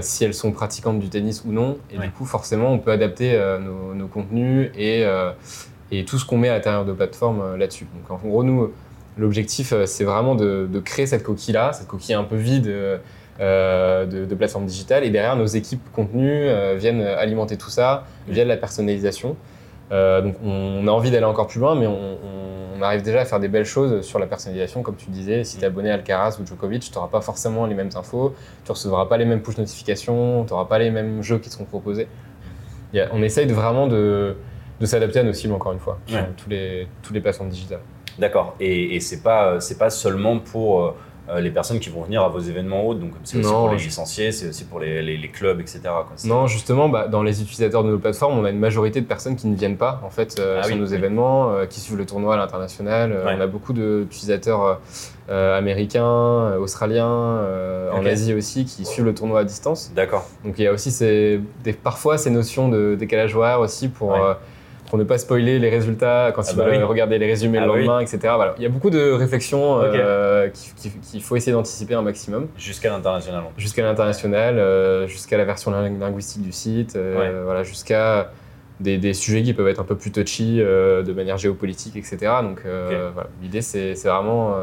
si 0.00 0.24
elles 0.24 0.34
sont 0.34 0.52
pratiquantes 0.52 1.00
du 1.00 1.08
tennis 1.08 1.42
ou 1.44 1.52
non. 1.52 1.78
Et 1.90 1.98
du 1.98 2.10
coup, 2.10 2.24
forcément, 2.24 2.72
on 2.72 2.78
peut 2.78 2.92
adapter 2.92 3.36
nos, 3.60 3.94
nos, 3.94 4.06
contenus 4.06 4.70
et, 4.76 5.04
et 5.90 6.04
tout 6.04 6.18
ce 6.18 6.24
qu'on 6.24 6.38
met 6.38 6.48
à 6.48 6.54
l'intérieur 6.54 6.84
de 6.84 6.92
plateforme 6.92 7.40
euh, 7.40 7.56
là-dessus. 7.56 7.86
Donc 7.94 8.10
en 8.10 8.28
gros, 8.28 8.44
nous, 8.44 8.72
l'objectif, 9.16 9.72
euh, 9.72 9.86
c'est 9.86 10.04
vraiment 10.04 10.34
de, 10.34 10.68
créer 10.84 11.06
cette 11.06 11.22
coquille-là, 11.22 11.72
cette 11.72 11.86
coquille 11.86 12.14
un 12.14 12.24
peu 12.24 12.36
vide 12.36 12.72
euh, 13.40 14.06
de, 14.06 14.24
de 14.24 14.34
plateforme 14.34 14.66
digitale. 14.66 15.04
Et 15.04 15.10
derrière, 15.10 15.36
nos 15.36 15.46
équipes 15.46 15.82
contenu 15.92 16.46
viennent 16.76 17.02
alimenter 17.02 17.56
tout 17.56 17.70
ça 17.70 18.04
via 18.28 18.44
de 18.44 18.48
la 18.48 18.56
personnalisation. 18.56 19.36
donc 19.90 20.34
on 20.44 20.86
a 20.86 20.90
envie 20.90 21.10
d'aller 21.10 21.24
encore 21.24 21.46
plus 21.46 21.60
loin, 21.60 21.74
mais 21.74 21.86
on, 21.86 22.18
arrive 22.82 23.02
déjà 23.02 23.20
à 23.22 23.24
faire 23.24 23.40
des 23.40 23.48
belles 23.48 23.64
choses 23.64 24.02
sur 24.02 24.18
la 24.18 24.26
personnalisation. 24.26 24.82
Comme 24.82 24.96
tu 24.96 25.08
disais, 25.08 25.42
si 25.44 25.56
tu 25.56 25.62
es 25.62 25.66
abonné 25.66 25.90
à 25.90 25.94
Alcaraz 25.94 26.36
ou 26.38 26.46
Djokovic, 26.46 26.82
tu 26.82 26.92
n'auras 26.94 27.08
pas 27.08 27.22
forcément 27.22 27.64
les 27.64 27.74
mêmes 27.74 27.90
infos, 27.94 28.34
tu 28.64 28.70
ne 28.70 28.74
recevras 28.74 29.06
pas 29.06 29.16
les 29.16 29.24
mêmes 29.24 29.40
push 29.40 29.56
notifications, 29.56 30.44
tu 30.44 30.52
n'auras 30.52 30.66
pas 30.66 30.78
les 30.78 30.90
mêmes 30.90 31.22
jeux 31.22 31.38
qui 31.38 31.48
seront 31.48 31.64
proposés. 31.64 32.08
on 33.12 33.22
essaye 33.22 33.46
de 33.46 33.54
vraiment 33.54 33.86
de, 33.86 34.36
de 34.80 34.86
s'adapter 34.86 35.20
à 35.20 35.22
nos 35.22 35.32
cibles, 35.32 35.54
encore 35.54 35.72
une 35.72 35.78
fois, 35.78 35.98
sur 36.06 36.18
tous, 36.36 36.50
les, 36.50 36.88
tous 37.02 37.14
les 37.14 37.20
plateformes 37.20 37.48
digitales. 37.48 37.80
D'accord. 38.18 38.54
Et, 38.60 38.96
et 38.96 39.00
c'est 39.00 39.22
pas, 39.22 39.58
pas 39.78 39.90
seulement 39.90 40.38
pour 40.38 40.94
euh, 41.28 41.36
euh, 41.36 41.40
les 41.40 41.50
personnes 41.50 41.80
qui 41.80 41.88
vont 41.90 42.02
venir 42.02 42.22
à 42.22 42.28
vos 42.28 42.40
événements 42.40 42.86
hauts, 42.86 42.94
donc 42.94 43.12
c'est 43.24 43.38
aussi 43.38 43.50
pour 43.50 43.70
les 43.70 43.78
licenciés, 43.78 44.32
c'est 44.32 44.48
aussi 44.48 44.64
pour 44.64 44.80
les, 44.80 45.02
les, 45.02 45.28
clubs, 45.28 45.60
etc. 45.60 45.80
Non, 46.24 46.46
justement, 46.46 46.88
bah, 46.88 47.08
dans 47.08 47.22
les 47.22 47.42
utilisateurs 47.42 47.82
de 47.82 47.90
nos 47.90 47.98
plateformes, 47.98 48.38
on 48.38 48.44
a 48.44 48.50
une 48.50 48.58
majorité 48.58 49.00
de 49.00 49.06
personnes 49.06 49.36
qui 49.36 49.46
ne 49.46 49.56
viennent 49.56 49.76
pas 49.76 50.00
en 50.04 50.10
fait 50.10 50.38
euh, 50.38 50.60
ah 50.62 50.66
sur 50.66 50.76
nos 50.76 50.86
événements, 50.86 51.52
qui 51.68 51.80
suivent 51.80 51.98
le 51.98 52.06
tournoi 52.06 52.34
à 52.34 52.36
l'international. 52.36 53.16
On 53.24 53.40
a 53.40 53.46
beaucoup 53.46 53.72
d'utilisateurs 53.72 54.80
américains, 55.28 56.56
australiens, 56.56 57.40
en 57.92 58.04
Asie 58.04 58.34
aussi, 58.34 58.64
qui 58.64 58.84
suivent 58.84 59.06
le 59.06 59.14
tournoi 59.14 59.40
à 59.40 59.44
distance. 59.44 59.92
D'accord. 59.94 60.26
Donc 60.44 60.58
il 60.58 60.64
y 60.64 60.66
a 60.66 60.72
aussi 60.72 60.90
ces, 60.90 61.40
des, 61.62 61.72
parfois 61.72 62.18
ces 62.18 62.30
notions 62.30 62.68
de 62.68 62.96
décalage 62.98 63.34
horaire 63.34 63.60
aussi 63.60 63.88
pour 63.88 64.16
pour 64.88 64.98
ne 64.98 65.04
pas 65.04 65.18
spoiler 65.18 65.58
les 65.58 65.70
résultats 65.70 66.32
quand 66.34 66.42
il 66.50 66.56
va 66.56 66.86
regarder 66.86 67.18
les 67.18 67.26
résumés 67.26 67.58
le 67.58 67.64
ah 67.64 67.68
bah 67.68 67.76
lendemain, 67.76 68.00
etc. 68.00 68.18
Voilà. 68.36 68.54
Il 68.58 68.62
y 68.62 68.66
a 68.66 68.68
beaucoup 68.68 68.90
de 68.90 69.12
réflexions 69.12 69.80
euh, 69.80 70.48
qu'il 71.10 71.22
faut 71.22 71.36
essayer 71.36 71.52
d'anticiper 71.52 71.94
un 71.94 72.02
maximum. 72.02 72.48
Jusqu'à 72.56 72.90
l'international. 72.90 73.44
Jusqu'à 73.56 73.82
l'international, 73.82 74.58
euh, 74.58 75.06
jusqu'à 75.06 75.36
la 75.36 75.44
version 75.44 75.70
linguistique 75.70 76.42
du 76.42 76.52
site, 76.52 76.96
euh, 76.96 77.42
voilà, 77.44 77.62
jusqu'à 77.62 78.32
des, 78.80 79.14
sujets 79.14 79.42
qui 79.42 79.54
peuvent 79.54 79.68
être 79.68 79.80
un 79.80 79.84
peu 79.84 79.96
plus 79.96 80.12
touchy 80.12 80.58
de 80.58 81.12
manière 81.12 81.38
géopolitique, 81.38 81.96
etc. 81.96 82.16
Donc 82.42 82.60
voilà. 82.64 83.28
l'idée, 83.42 83.62
c'est 83.62 83.94
vraiment 84.04 84.56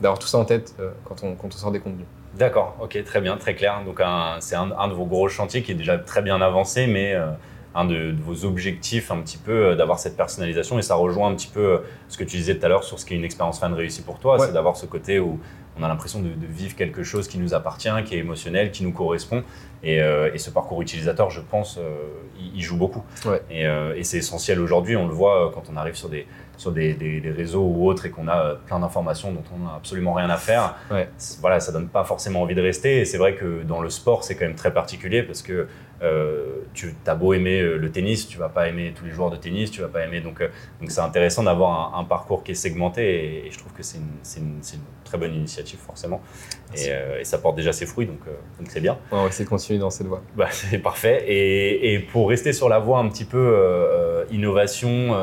d'avoir 0.00 0.18
tout 0.18 0.28
ça 0.28 0.38
en 0.38 0.44
tête 0.44 0.74
quand 1.04 1.22
on, 1.22 1.34
quand, 1.34 1.48
on, 1.48 1.56
sort 1.56 1.72
des 1.72 1.80
contenus. 1.80 2.06
D'accord, 2.36 2.76
ok, 2.80 3.02
très 3.04 3.20
bien, 3.20 3.36
très 3.36 3.54
clair. 3.54 3.82
Donc 3.84 4.00
c'est 4.40 4.56
un, 4.56 4.70
un, 4.78 4.88
de 4.88 4.94
vos 4.94 5.04
gros 5.04 5.28
chantiers 5.28 5.62
qui 5.62 5.72
est 5.72 5.76
déjà 5.76 5.98
très 5.98 6.22
bien 6.22 6.40
avancé, 6.40 6.86
mais 6.86 7.14
un 7.74 7.84
de, 7.84 8.14
vos 8.22 8.44
objectifs 8.44 9.10
un 9.10 9.20
petit 9.20 9.38
peu 9.38 9.52
euh, 9.52 9.76
d'avoir 9.76 9.98
cette 9.98 10.16
personnalisation 10.16 10.78
et 10.78 10.82
ça 10.82 10.94
rejoint 10.94 11.30
un 11.30 11.34
petit 11.34 11.48
peu 11.48 11.60
euh, 11.60 11.78
ce 12.08 12.18
que 12.18 12.24
tu 12.24 12.36
disais 12.36 12.56
tout 12.56 12.66
à 12.66 12.68
l'heure 12.68 12.84
sur 12.84 12.98
ce 12.98 13.06
qui 13.06 13.14
est 13.14 13.16
une 13.16 13.24
expérience 13.24 13.58
fan 13.60 13.72
réussie 13.72 14.02
pour 14.02 14.18
toi, 14.18 14.38
c'est 14.38 14.52
d'avoir 14.52 14.76
ce 14.76 14.86
côté 14.86 15.18
où 15.18 15.38
on 15.78 15.82
a 15.82 15.88
l'impression 15.88 16.20
de, 16.20 16.28
vivre 16.46 16.76
quelque 16.76 17.02
chose 17.02 17.28
qui 17.28 17.38
nous 17.38 17.54
appartient, 17.54 17.88
qui 18.04 18.14
est 18.14 18.18
émotionnel, 18.18 18.72
qui 18.72 18.84
nous 18.84 18.92
correspond. 18.92 19.42
Et, 19.82 20.02
euh, 20.02 20.36
ce 20.36 20.50
parcours 20.50 20.82
utilisateur, 20.82 21.30
je 21.30 21.40
pense, 21.40 21.80
il, 22.54 22.62
joue 22.62 22.76
beaucoup. 22.76 23.02
Et, 23.50 23.64
c'est 24.02 24.18
essentiel 24.18 24.60
aujourd'hui. 24.60 24.96
On 24.96 25.08
le 25.08 25.14
voit 25.14 25.50
quand 25.54 25.62
on 25.72 25.76
arrive 25.78 25.94
sur 25.94 26.10
des, 26.10 26.26
sur 26.58 26.72
des, 26.72 27.32
réseaux 27.34 27.62
ou 27.62 27.88
autres 27.88 28.04
et 28.04 28.10
qu'on 28.10 28.28
a 28.28 28.56
plein 28.66 28.80
d'informations 28.80 29.32
dont 29.32 29.44
on 29.54 29.64
n'a 29.64 29.76
absolument 29.76 30.12
rien 30.12 30.28
à 30.28 30.36
faire. 30.36 30.74
Voilà, 31.40 31.58
ça 31.58 31.72
donne 31.72 31.88
pas 31.88 32.04
forcément 32.04 32.42
envie 32.42 32.54
de 32.54 32.60
rester. 32.60 33.00
Et 33.00 33.06
c'est 33.06 33.18
vrai 33.18 33.34
que 33.34 33.62
dans 33.62 33.80
le 33.80 33.88
sport, 33.88 34.24
c'est 34.24 34.34
quand 34.34 34.44
même 34.44 34.56
très 34.56 34.74
particulier 34.74 35.22
parce 35.22 35.40
que 35.40 35.68
euh, 36.02 36.62
tu 36.74 36.94
as 37.06 37.14
beau 37.14 37.32
aimer 37.32 37.60
euh, 37.60 37.76
le 37.76 37.90
tennis, 37.92 38.26
tu 38.26 38.36
vas 38.36 38.48
pas 38.48 38.66
aimer 38.68 38.92
tous 38.96 39.04
les 39.04 39.12
joueurs 39.12 39.30
de 39.30 39.36
tennis, 39.36 39.70
tu 39.70 39.82
vas 39.82 39.88
pas 39.88 40.04
aimer. 40.04 40.20
Donc, 40.20 40.40
euh, 40.40 40.48
donc 40.80 40.90
c'est 40.90 41.00
intéressant 41.00 41.44
d'avoir 41.44 41.96
un, 41.96 42.04
parcours 42.04 42.42
qui 42.42 42.52
est 42.52 42.56
segmenté 42.56 43.46
et, 43.46 43.50
je 43.50 43.58
trouve 43.58 43.72
que 43.72 43.82
c'est 43.82 43.98
une, 43.98 44.42
une, 44.42 44.60
très 45.04 45.16
bonne 45.18 45.34
initiative 45.34 45.78
forcément. 45.78 46.20
Et, 46.74 46.90
ça 47.24 47.38
porte 47.38 47.56
déjà 47.56 47.72
ses 47.72 47.86
fruits, 47.86 48.06
donc 48.06 48.20
donc 48.58 48.68
c'est 48.68 48.80
bien. 48.80 48.98
on 49.12 49.22
va 49.22 49.28
essayer 49.28 49.44
de 49.44 49.50
continuer 49.50 49.78
dans 49.78 49.90
cette 49.90 50.06
voie. 50.06 50.22
Bah, 50.36 50.48
c'est 50.50 50.78
parfait. 50.78 51.24
Et, 51.26 51.94
et, 51.94 51.98
pour 52.00 52.28
rester 52.28 52.52
sur 52.52 52.68
la 52.68 52.78
voie 52.78 52.98
un 52.98 53.08
petit 53.08 53.24
peu 53.24 54.26
innovation, 54.30 55.14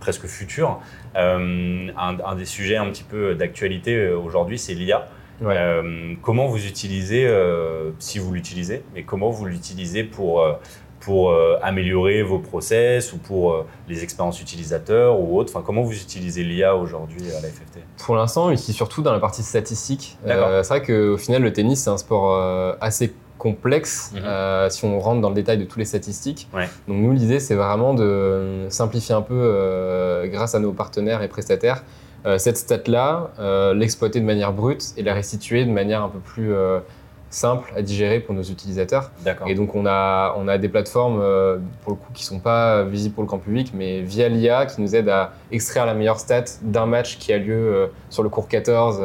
presque 0.00 0.26
future, 0.26 0.80
un, 1.14 1.88
un, 1.96 2.34
des 2.34 2.44
sujets 2.44 2.76
un 2.76 2.86
petit 2.90 3.04
peu 3.04 3.34
d'actualité 3.34 4.10
aujourd'hui, 4.10 4.58
c'est 4.58 4.74
l'IA. 4.74 5.08
Euh, 5.42 6.14
comment 6.22 6.46
vous 6.46 6.66
utilisez, 6.66 7.26
euh, 7.26 7.90
si 7.98 8.18
vous 8.18 8.32
l'utilisez, 8.32 8.84
mais 8.94 9.02
comment 9.02 9.30
vous 9.30 9.44
l'utilisez 9.44 10.04
pour, 10.04 10.40
euh, 10.40 10.54
pour 11.00 11.34
améliorer 11.62 12.22
vos 12.22 12.38
process 12.38 13.12
ou 13.12 13.18
pour 13.18 13.64
les 13.88 14.02
expériences 14.02 14.42
utilisateurs 14.42 15.18
ou 15.18 15.38
autres? 15.38 15.52
Enfin, 15.54 15.64
Comment 15.64 15.82
vous 15.82 15.94
utilisez 15.94 16.42
l'IA 16.42 16.76
aujourd'hui 16.76 17.22
à 17.30 17.40
la 17.40 17.48
FFT 17.48 17.78
Pour 18.04 18.16
l'instant, 18.16 18.46
on 18.46 18.50
l'utilise 18.50 18.76
surtout 18.76 19.00
dans 19.00 19.12
la 19.12 19.20
partie 19.20 19.42
statistique. 19.42 20.18
c'est 20.26 20.68
vrai 20.68 20.82
qu'au 20.82 21.16
final, 21.16 21.42
le 21.42 21.52
tennis, 21.52 21.84
c'est 21.84 21.90
un 21.90 21.98
sport 21.98 22.76
assez 22.80 23.14
complexe 23.38 24.12
mhm. 24.16 24.68
si 24.70 24.84
on 24.84 24.98
rentre 24.98 25.20
dans 25.20 25.28
le 25.28 25.36
détail 25.36 25.58
de 25.58 25.64
toutes 25.64 25.78
les 25.78 25.84
statistiques. 25.84 26.48
Donc 26.52 26.98
nous, 26.98 27.12
l'idée, 27.12 27.40
c'est 27.40 27.54
vraiment 27.54 27.94
de 27.94 28.66
simplifier 28.68 29.14
un 29.14 29.22
peu, 29.22 30.28
grâce 30.30 30.54
à 30.54 30.58
nos 30.58 30.72
partenaires 30.72 31.22
et 31.22 31.28
prestataires, 31.28 31.84
cette 32.36 32.56
stat-là, 32.56 33.30
euh, 33.38 33.72
l'exploiter 33.72 34.20
de 34.20 34.24
manière 34.24 34.52
brute 34.52 34.92
et 34.96 35.02
la 35.02 35.14
restituer 35.14 35.64
de 35.64 35.70
manière 35.70 36.02
un 36.02 36.08
peu 36.08 36.18
plus 36.18 36.52
euh, 36.52 36.80
simple 37.30 37.72
à 37.76 37.82
digérer 37.82 38.20
pour 38.20 38.34
nos 38.34 38.42
utilisateurs. 38.42 39.10
Et 39.46 39.54
donc 39.54 39.74
on 39.74 39.86
a, 39.86 40.34
on 40.36 40.48
a 40.48 40.58
des 40.58 40.68
plateformes 40.68 41.22
pour 41.82 41.92
le 41.92 41.96
coup 41.96 42.12
qui 42.12 42.24
sont 42.24 42.40
pas 42.40 42.82
visibles 42.84 43.14
pour 43.14 43.22
le 43.22 43.28
grand 43.28 43.38
public, 43.38 43.72
mais 43.74 44.00
via 44.00 44.28
l'IA 44.28 44.66
qui 44.66 44.80
nous 44.80 44.96
aide 44.96 45.08
à 45.08 45.32
extraire 45.52 45.86
la 45.86 45.94
meilleure 45.94 46.18
stat 46.18 46.44
d'un 46.62 46.86
match 46.86 47.18
qui 47.18 47.32
a 47.32 47.38
lieu 47.38 47.90
sur 48.08 48.22
le 48.22 48.30
cours 48.30 48.48
14 48.48 49.02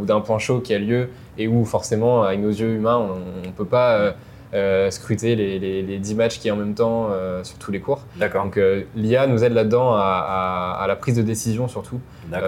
ou 0.00 0.04
d'un 0.04 0.20
point 0.20 0.38
chaud 0.38 0.60
qui 0.60 0.74
a 0.74 0.78
lieu 0.78 1.10
et 1.38 1.48
où 1.48 1.64
forcément 1.64 2.22
avec 2.22 2.40
nos 2.40 2.50
yeux 2.50 2.74
humains 2.74 2.98
on, 2.98 3.46
ne 3.46 3.52
peut 3.52 3.64
pas 3.64 4.14
euh, 4.54 4.90
scruter 4.92 5.34
les, 5.34 5.58
les, 5.58 5.98
10 5.98 6.14
matchs 6.14 6.38
qui 6.38 6.50
en 6.52 6.56
même 6.56 6.74
temps 6.74 7.08
euh, 7.10 7.42
sur 7.42 7.58
tous 7.58 7.72
les 7.72 7.80
cours. 7.80 8.02
D'accord. 8.16 8.44
Donc 8.44 8.56
euh, 8.56 8.84
l'IA 8.94 9.26
nous 9.26 9.42
aide 9.42 9.52
là-dedans 9.52 9.94
à, 9.94 10.84
la 10.86 10.96
prise 10.96 11.16
de 11.16 11.22
décision 11.22 11.66
surtout 11.66 12.00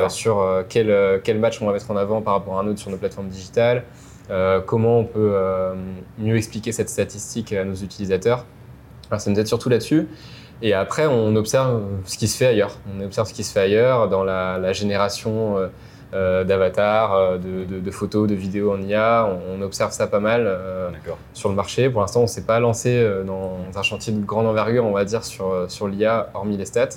sur 0.09 0.65
quel, 0.69 1.21
quel 1.25 1.39
match 1.39 1.61
on 1.61 1.67
va 1.67 1.73
mettre 1.73 1.91
en 1.91 1.97
avant 1.97 2.23
par 2.23 2.35
rapport 2.35 2.57
à 2.59 2.63
un 2.63 2.69
autre 2.69 2.79
sur 2.79 2.91
nos 2.91 2.97
plateformes 2.97 3.29
digitales, 3.29 3.85
comment 4.67 5.01
on 5.01 5.05
peut 5.05 5.35
mieux 6.19 6.37
expliquer 6.37 6.73
cette 6.73 6.89
statistique 6.89 7.53
à 7.53 7.65
nos 7.65 7.75
utilisateurs. 7.75 8.45
Alors, 9.11 9.21
ça 9.21 9.31
nous 9.31 9.39
aide 9.39 9.47
surtout 9.47 9.69
là-dessus. 9.69 10.07
Et 10.61 10.75
après, 10.75 11.07
on 11.07 11.35
observe 11.37 11.83
ce 12.05 12.19
qui 12.19 12.29
se 12.29 12.37
fait 12.37 12.47
ailleurs. 12.47 12.79
On 12.97 13.05
observe 13.05 13.29
ce 13.29 13.35
qui 13.35 13.45
se 13.45 13.53
fait 13.53 13.61
ailleurs 13.61 14.09
dans 14.09 14.25
la, 14.25 14.59
la 14.59 14.73
génération 14.73 15.57
d'avatars, 16.13 17.15
euh, 17.15 17.39
de, 17.39 17.91
photos, 17.91 18.29
de 18.29 18.35
vidéos 18.35 18.73
en 18.73 18.81
IA. 18.81 19.29
On, 19.51 19.61
observe 19.63 19.93
ça 19.93 20.07
pas 20.07 20.21
mal 20.21 20.45
euh, 20.47 20.91
sur 21.35 21.49
le 21.49 21.55
marché. 21.55 21.91
Pour 21.91 22.01
l'instant, 22.01 22.21
on 22.21 22.25
ne 22.25 22.29
s'est 22.29 22.45
pas 22.45 22.61
lancé 22.61 23.07
dans 23.27 23.59
un 23.75 23.83
chantier 23.83 24.13
de 24.13 24.25
grande 24.25 24.47
envergure, 24.47 24.85
on 24.85 24.93
va 24.93 25.05
dire, 25.05 25.25
sur, 25.25 25.71
sur 25.71 25.89
l'IA, 25.89 26.31
hormis 26.35 26.57
les 26.57 26.65
stats. 26.65 26.89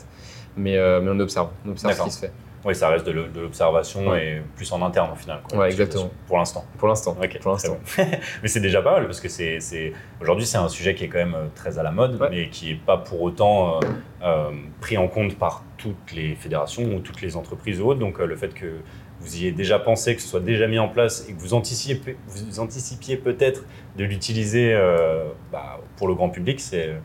Mais, 0.58 0.78
mais 1.02 1.10
on 1.10 1.19
observe, 1.19 1.50
on 1.65 1.71
observe 1.71 1.93
ce 1.93 2.04
qui 2.04 2.12
se 2.12 2.19
fait. 2.19 2.32
Oui, 2.63 2.76
ça 2.76 2.89
reste 2.89 3.06
de 3.06 3.12
l'observation 3.12 4.15
et 4.15 4.41
plus 4.56 4.71
en 4.71 4.82
interne 4.82 5.10
au 5.12 5.15
final. 5.15 5.39
Oui, 5.54 5.65
exactement. 5.65 6.12
Pour 6.28 6.38
l'instant. 6.38 6.65
Pour 6.78 6.88
l'instant. 6.88 7.17
pour 7.41 7.52
l'instant. 7.52 7.78
mais 7.97 8.47
c'est 8.47 8.60
déjà 8.60 8.82
pas 8.82 8.93
mal 8.93 9.06
parce 9.06 9.19
que 9.19 9.30
c'est 9.30 9.93
aujourd'hui 10.21 10.45
c'est 10.45 10.58
un 10.58 10.69
sujet 10.69 10.93
qui 10.93 11.06
est 11.06 11.08
quand 11.08 11.17
même 11.17 11.36
très 11.56 11.80
à 11.80 11.84
la 11.84 11.91
mode, 11.91 12.19
mais 12.30 12.50
qui 12.50 12.67
n'est 12.67 12.80
pas 12.80 12.97
pour 12.97 13.21
autant 13.21 13.80
pris 14.80 14.97
en 14.97 15.08
compte 15.08 15.38
par 15.38 15.63
toutes 15.78 16.12
les 16.13 16.36
fédérations 16.36 16.84
ou 16.84 17.00
toutes 17.00 17.21
les 17.21 17.36
entreprises 17.36 17.82
ou 17.82 17.88
autres. 17.88 18.00
Donc 18.00 18.19
le 18.19 18.36
fait 18.36 18.54
que 18.54 18.82
vous 19.21 19.38
y 19.38 19.41
ayez 19.41 19.52
déjà 19.52 19.80
pensé, 19.80 20.15
que 20.15 20.21
ce 20.21 20.28
soit 20.28 20.39
déjà 20.39 20.67
mis 20.67 20.80
en 20.80 20.88
place 20.88 21.28
et 21.30 21.34
que 21.34 21.39
vous 21.39 21.54
anticipiez, 21.54 22.17
vous 22.28 22.60
anticipiez 22.60 23.17
peut-être 23.17 23.63
de 23.95 24.04
l'utiliser 24.04 24.74
euh, 24.74 25.26
bah, 25.52 25.80
pour 25.95 26.08
le 26.08 26.15
grand 26.15 26.30
public, 26.30 26.60
c'est 26.60 26.95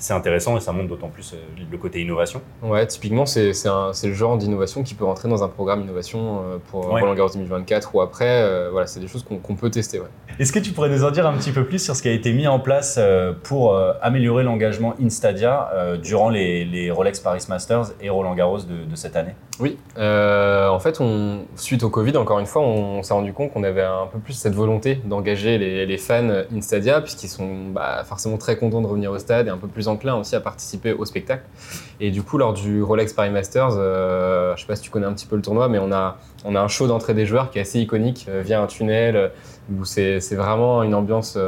c'est 0.00 0.14
intéressant 0.14 0.56
et 0.56 0.60
ça 0.60 0.72
montre 0.72 0.88
d'autant 0.88 1.08
plus 1.08 1.34
euh, 1.34 1.36
le 1.70 1.78
côté 1.78 2.00
innovation. 2.00 2.40
Ouais, 2.62 2.86
typiquement, 2.86 3.26
c'est 3.26 3.52
le 3.52 4.14
genre 4.14 4.38
d'innovation 4.38 4.82
qui 4.82 4.94
peut 4.94 5.04
rentrer 5.04 5.28
dans 5.28 5.44
un 5.44 5.48
programme 5.48 5.82
innovation 5.82 6.38
euh, 6.38 6.56
pour 6.70 6.88
Roland 6.88 7.14
Garros 7.14 7.30
2024 7.30 7.94
ou 7.94 8.00
après. 8.00 8.42
Euh, 8.42 8.70
voilà, 8.72 8.86
c'est 8.86 8.98
des 8.98 9.06
choses 9.06 9.24
qu'on 9.24 9.54
peut 9.54 9.70
tester. 9.70 10.00
Ouais. 10.00 10.08
Est-ce 10.38 10.52
que 10.52 10.58
tu 10.58 10.72
pourrais 10.72 10.88
nous 10.88 11.04
en 11.04 11.10
dire 11.10 11.26
un 11.26 11.36
petit 11.36 11.52
peu 11.52 11.64
plus 11.64 11.78
sur 11.78 11.94
ce 11.94 12.02
qui 12.02 12.08
a 12.08 12.12
été 12.12 12.32
mis 12.32 12.48
en 12.48 12.58
place 12.58 12.98
pour 13.42 13.78
améliorer 14.00 14.42
l'engagement 14.42 14.94
InStadia 15.00 15.70
durant 16.02 16.30
les, 16.30 16.90
Rolex 16.90 17.20
Paris 17.20 17.44
Masters 17.48 17.92
et 18.00 18.08
Roland 18.08 18.34
Garros 18.34 18.60
de, 18.60 18.96
cette 18.96 19.16
année? 19.16 19.34
Oui, 19.60 19.76
en 19.96 20.78
fait, 20.80 21.00
suite 21.56 21.82
au 21.82 21.90
Covid, 21.90 22.16
encore 22.16 22.38
une 22.38 22.46
fois, 22.46 22.62
on, 22.62 23.02
s'est 23.02 23.14
rendu 23.14 23.32
compte 23.32 23.52
qu'on 23.52 23.62
avait 23.62 23.82
un 23.82 24.06
peu 24.10 24.18
plus 24.18 24.32
cette 24.32 24.54
volonté 24.54 25.00
d'engager 25.04 25.58
les, 25.58 25.98
fans 25.98 26.30
InStadia, 26.54 27.00
puisqu'ils 27.00 27.28
sont 27.28 27.66
bah, 27.72 28.02
forcément 28.04 28.38
très 28.38 28.56
contents 28.56 28.80
de 28.80 28.86
revenir 28.86 29.10
au 29.10 29.18
stade 29.18 29.46
et 29.46 29.50
un 29.50 29.58
peu 29.58 29.68
plus 29.68 29.88
enclin 29.88 30.16
aussi 30.16 30.34
à 30.34 30.40
participer 30.40 30.92
au 30.92 31.04
spectacle. 31.04 31.44
Et 32.00 32.10
du 32.10 32.22
coup, 32.22 32.38
lors 32.38 32.54
du 32.54 32.82
Rolex 32.82 33.12
Paris 33.12 33.30
Masters, 33.30 33.76
euh, 33.76 34.56
je 34.56 34.62
sais 34.62 34.66
pas 34.66 34.76
si 34.76 34.82
tu 34.82 34.90
connais 34.90 35.06
un 35.06 35.12
petit 35.12 35.26
peu 35.26 35.36
le 35.36 35.42
tournoi, 35.42 35.68
mais 35.68 35.78
on 35.78 35.92
a, 35.92 36.16
on 36.44 36.54
a 36.54 36.60
un 36.60 36.68
show 36.68 36.86
d'entrée 36.86 37.12
des 37.12 37.26
joueurs 37.26 37.50
qui 37.50 37.58
est 37.58 37.62
assez 37.62 37.78
iconique 37.78 38.26
euh, 38.28 38.40
via 38.42 38.62
un 38.62 38.66
tunnel 38.66 39.16
euh, 39.16 39.28
où 39.70 39.84
c'est 39.84 40.18
vraiment 40.34 40.82
une 40.82 40.94
ambiance 40.94 41.38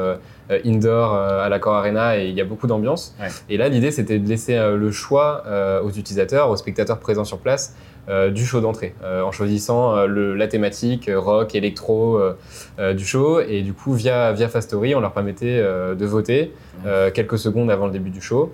indoor 0.65 1.15
à 1.15 1.49
l'accord 1.49 1.75
Arena 1.75 2.19
et 2.19 2.29
il 2.29 2.35
y 2.35 2.41
a 2.41 2.45
beaucoup 2.45 2.67
d'ambiance. 2.67 3.17
Et 3.49 3.57
là, 3.57 3.69
l'idée, 3.69 3.91
c'était 3.91 4.19
de 4.19 4.29
laisser 4.29 4.57
le 4.57 4.91
choix 4.91 5.45
aux 5.83 5.91
utilisateurs, 5.91 6.51
aux 6.51 6.57
spectateurs 6.57 6.99
présents 6.99 7.25
sur 7.25 7.39
place, 7.39 7.75
du 8.31 8.45
show 8.45 8.61
d'entrée, 8.61 8.95
en 9.03 9.31
choisissant 9.33 10.07
la 10.07 10.49
thématique 10.49 11.11
rock, 11.15 11.55
électro 11.55 12.21
du 12.79 13.05
show. 13.05 13.41
Et 13.41 13.63
du 13.63 13.73
coup, 13.73 13.95
via, 13.95 14.33
via 14.33 14.49
Fastory, 14.49 14.95
on 14.95 15.01
leur 15.01 15.13
permettait 15.13 15.61
de 15.61 16.07
voter 16.07 16.53
quelques 17.15 17.39
secondes 17.39 17.71
avant 17.71 17.87
le 17.87 17.93
début 17.93 18.11
du 18.11 18.21
show. 18.21 18.53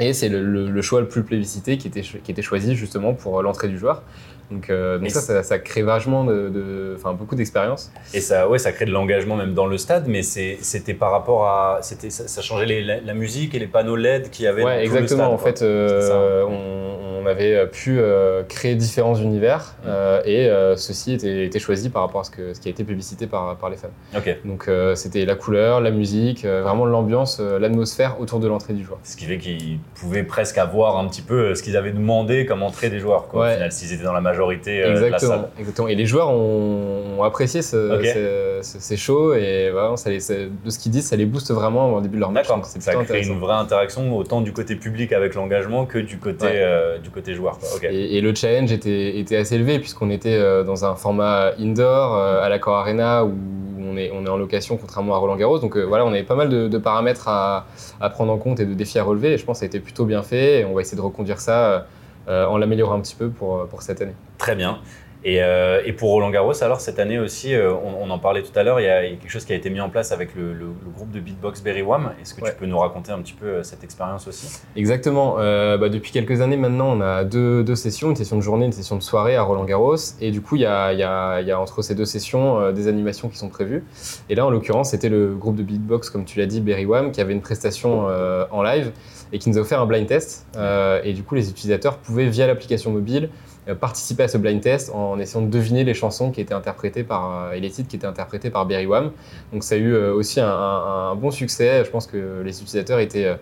Et 0.00 0.14
c'est 0.14 0.30
le, 0.30 0.82
choix 0.82 1.00
le 1.00 1.08
plus 1.08 1.22
plébiscité 1.22 1.76
qui 1.76 1.86
était, 1.86 2.00
qui 2.00 2.30
était 2.30 2.42
choisi 2.42 2.74
justement 2.74 3.12
pour 3.12 3.42
l'entrée 3.42 3.68
du 3.68 3.78
joueur. 3.78 4.02
Donc, 4.50 4.68
euh, 4.68 4.98
ça, 5.08 5.42
ça, 5.42 5.58
crée 5.58 5.82
vachement 5.82 6.24
de, 6.24 6.94
enfin, 6.96 7.12
beaucoup 7.12 7.36
d'expérience. 7.36 7.92
Et 8.12 8.20
ça, 8.20 8.48
ouais, 8.48 8.58
ça 8.58 8.72
crée 8.72 8.84
de 8.84 8.90
l'engagement 8.90 9.36
même 9.36 9.54
dans 9.54 9.66
le 9.66 9.78
stade, 9.78 10.04
mais 10.08 10.22
c'était 10.22 10.94
par 10.94 11.12
rapport 11.12 11.46
à, 11.46 11.78
c'était, 11.82 12.10
ça, 12.10 12.42
changeait 12.42 13.00
la, 13.04 13.14
musique 13.14 13.54
et 13.54 13.58
les 13.58 13.66
panneaux 13.66 13.96
LED 13.96 14.30
qui 14.30 14.46
avaient. 14.46 14.64
Ouais, 14.64 14.82
exactement. 14.82 15.02
Le 15.02 15.06
stade, 15.06 15.32
en 15.32 15.38
fait, 15.38 15.62
euh, 15.62 16.44
on, 16.44 17.26
avait 17.26 17.66
pu 17.66 17.98
euh, 18.00 18.42
créer 18.44 18.74
différents 18.74 19.14
univers 19.14 19.76
mm. 19.84 19.88
et 20.24 20.50
ceci 20.76 21.12
était, 21.12 21.44
était, 21.44 21.58
choisi 21.60 21.90
par 21.90 22.02
rapport 22.02 22.22
à 22.22 22.24
ce, 22.24 22.30
que, 22.30 22.54
ce 22.54 22.60
qui 22.60 22.66
a 22.68 22.70
été 22.72 22.82
publicité 22.82 23.26
par, 23.26 23.56
par 23.56 23.70
les 23.70 23.76
fans. 23.76 23.90
Ok. 24.16 24.38
Donc 24.44 24.68
c'était 24.94 25.24
la 25.26 25.36
couleur, 25.36 25.80
la 25.80 25.90
musique, 25.90 26.44
vraiment 26.44 26.86
l'ambiance, 26.86 27.38
l'atmosphère 27.38 28.20
autour 28.20 28.40
de 28.40 28.48
l'entrée 28.48 28.72
du 28.72 28.82
joueur. 28.82 28.98
Ce 29.04 29.16
qui 29.16 29.26
fait 29.26 29.38
qu'ils 29.38 29.78
pouvaient 29.94 30.24
presque 30.24 30.58
avoir 30.58 30.98
un 30.98 31.06
petit 31.06 31.22
peu 31.22 31.54
ce 31.54 31.62
qu'ils 31.62 31.76
avaient 31.76 31.92
demandé 31.92 32.46
comme 32.46 32.62
entrée 32.62 32.88
des 32.88 32.98
joueurs. 32.98 33.28
Quoi, 33.28 33.50
Au 33.50 33.52
final, 33.52 33.70
s'ils 33.70 33.92
étaient 33.92 34.02
dans 34.02 34.14
la 34.14 34.22
majorité 34.22 34.39
euh, 34.48 34.90
exactement, 34.90 35.48
Exactement. 35.58 35.88
Et 35.88 35.94
les 35.94 36.06
joueurs 36.06 36.30
ont, 36.30 37.22
apprécié 37.22 37.60
ce, 37.62 38.60
ces 38.62 38.96
shows 38.96 39.34
et 39.34 39.70
voilà, 39.70 39.96
ça 39.96 40.10
de 40.10 40.18
ce 40.18 40.78
qu'ils 40.78 40.92
disent, 40.92 41.06
ça 41.06 41.16
les 41.16 41.26
booste 41.26 41.52
vraiment 41.52 41.94
au 41.94 42.00
début 42.00 42.16
de 42.16 42.20
leur 42.20 42.32
match. 42.32 42.48
D'accord. 42.48 42.64
Ça 42.64 42.94
crée 43.04 43.22
une 43.22 43.38
vraie 43.38 43.54
interaction 43.54 44.16
autant 44.16 44.40
du 44.40 44.52
côté 44.52 44.74
public 44.76 45.12
avec 45.12 45.34
l'engagement 45.34 45.84
que 45.84 45.98
du 45.98 46.18
côté, 46.18 46.46
euh, 46.48 46.98
du 46.98 47.10
côté 47.10 47.34
joueur. 47.34 47.58
Et, 47.82 48.20
le 48.20 48.34
challenge 48.34 48.72
était, 48.72 49.18
était 49.18 49.36
assez 49.36 49.54
élevé 49.54 49.78
puisqu'on 49.78 50.10
était 50.10 50.36
euh, 50.36 50.62
dans 50.62 50.84
un 50.84 50.94
format 50.94 51.52
indoor 51.58 52.16
à 52.16 52.48
l'accord 52.48 52.76
Arena 52.76 53.24
où 53.24 53.34
on 53.82 53.96
est, 53.96 54.10
on 54.14 54.24
est 54.24 54.28
en 54.28 54.36
location 54.36 54.76
contrairement 54.76 55.14
à 55.14 55.18
Roland 55.18 55.36
Garros. 55.36 55.58
Donc 55.58 55.76
voilà, 55.76 56.04
on 56.04 56.08
avait 56.08 56.22
pas 56.22 56.36
mal 56.36 56.48
de, 56.48 56.78
paramètres 56.78 57.28
à, 57.28 57.66
à, 58.00 58.10
prendre 58.10 58.32
en 58.32 58.38
compte 58.38 58.60
et 58.60 58.64
de 58.64 58.74
défis 58.74 58.98
à 58.98 59.04
relever. 59.04 59.32
Et 59.32 59.38
je 59.38 59.44
pense 59.44 59.56
que 59.56 59.60
ça 59.60 59.64
a 59.64 59.68
été 59.68 59.80
plutôt 59.80 60.04
bien 60.04 60.22
fait 60.22 60.60
et 60.60 60.64
on 60.64 60.74
va 60.74 60.80
essayer 60.80 60.96
de 60.96 61.02
reconduire 61.02 61.40
ça 61.40 61.86
en 62.30 62.56
l'améliorant 62.58 62.94
un 62.94 63.00
petit 63.00 63.16
peu 63.16 63.28
pour, 63.30 63.66
pour 63.68 63.82
cette 63.82 64.00
année. 64.00 64.14
Très 64.38 64.54
bien. 64.54 64.80
Et, 65.22 65.42
euh, 65.42 65.82
et, 65.84 65.92
pour 65.92 66.10
Roland 66.10 66.30
Garros, 66.30 66.62
alors 66.62 66.80
cette 66.80 66.98
année 66.98 67.18
aussi, 67.18 67.54
euh, 67.54 67.74
on, 67.74 68.08
en 68.08 68.18
parlait 68.18 68.42
tout 68.42 68.58
à 68.58 68.62
l'heure, 68.62 68.80
il, 68.80 68.84
y 68.84 68.88
a 68.88 69.02
quelque 69.02 69.28
chose 69.28 69.44
qui 69.44 69.52
a 69.52 69.56
été 69.56 69.68
mis 69.68 69.80
en 69.80 69.90
place 69.90 70.12
avec 70.12 70.34
le, 70.34 70.54
groupe 70.96 71.10
de 71.10 71.20
beatbox 71.20 71.62
Berry 71.62 71.82
Wham. 71.82 72.12
Est-ce 72.22 72.34
que 72.34 72.40
tu 72.40 72.52
peux 72.58 72.64
nous 72.64 72.78
raconter 72.78 73.12
un 73.12 73.20
petit 73.20 73.34
peu 73.34 73.62
cette 73.62 73.84
expérience 73.84 74.26
aussi? 74.26 74.62
Exactement. 74.76 75.34
bah, 75.34 75.88
depuis 75.88 76.10
quelques 76.10 76.40
années 76.40 76.56
maintenant, 76.56 76.96
on 76.96 77.00
a 77.02 77.24
deux, 77.24 77.62
deux, 77.62 77.76
sessions, 77.76 78.10
une 78.10 78.16
session 78.16 78.36
de 78.36 78.40
journée, 78.40 78.64
une 78.64 78.72
session 78.72 78.96
de 78.96 79.02
soirée 79.02 79.36
à 79.36 79.42
Roland 79.42 79.64
Garros. 79.64 79.96
Et 80.20 80.30
du 80.30 80.40
coup, 80.40 80.56
il 80.56 80.62
y 80.62 80.66
a, 80.66 80.92
y 80.94 81.02
a, 81.02 81.40
y 81.42 81.50
a 81.50 81.60
entre 81.60 81.82
ces 81.82 81.94
deux 81.94 82.06
sessions 82.06 82.72
des 82.72 82.88
animations 82.88 83.28
qui 83.28 83.36
sont 83.36 83.50
prévues. 83.50 83.84
Et 84.30 84.34
là, 84.34 84.46
en 84.46 84.50
l'occurrence, 84.50 84.90
c'était 84.90 85.10
le 85.10 85.34
groupe 85.34 85.56
de 85.56 85.62
beatbox, 85.62 86.08
comme 86.08 86.24
tu 86.24 86.38
l'as 86.38 86.46
dit, 86.46 86.60
Berry 86.60 86.86
Wham, 86.86 87.12
qui 87.12 87.20
avait 87.20 87.34
une 87.34 87.42
prestation 87.42 88.06
en 88.50 88.62
live 88.62 88.92
et 89.32 89.38
qui 89.38 89.48
nous 89.48 89.58
a 89.58 89.60
offert 89.60 89.80
un 89.80 89.86
blind 89.86 90.06
test. 90.06 90.46
Euh, 90.56 91.00
et 91.04 91.12
du 91.12 91.22
coup, 91.22 91.34
les 91.34 91.50
utilisateurs 91.50 91.98
pouvaient, 91.98 92.26
via 92.26 92.46
l'application 92.46 92.90
mobile, 92.90 93.30
euh, 93.68 93.74
participer 93.74 94.24
à 94.24 94.28
ce 94.28 94.38
blind 94.38 94.60
test 94.60 94.90
en 94.94 95.18
essayant 95.18 95.44
de 95.44 95.50
deviner 95.50 95.84
les 95.84 95.94
chansons 95.94 96.30
qui 96.30 96.40
étaient 96.40 96.54
interprétées 96.54 97.04
par, 97.04 97.48
euh, 97.48 97.52
et 97.52 97.60
les 97.60 97.70
titres 97.70 97.88
qui 97.88 97.96
étaient 97.96 98.06
interprétés 98.06 98.50
par 98.50 98.66
Berry 98.66 98.86
Wham. 98.86 99.12
Donc 99.52 99.64
ça 99.64 99.74
a 99.74 99.78
eu 99.78 99.94
aussi 99.94 100.40
un, 100.40 101.14
bon 101.16 101.30
succès. 101.30 101.84
Je 101.84 101.90
pense 101.90 102.06
que 102.06 102.42
les 102.44 102.60
utilisateurs 102.60 102.98
étaient, 102.98 103.36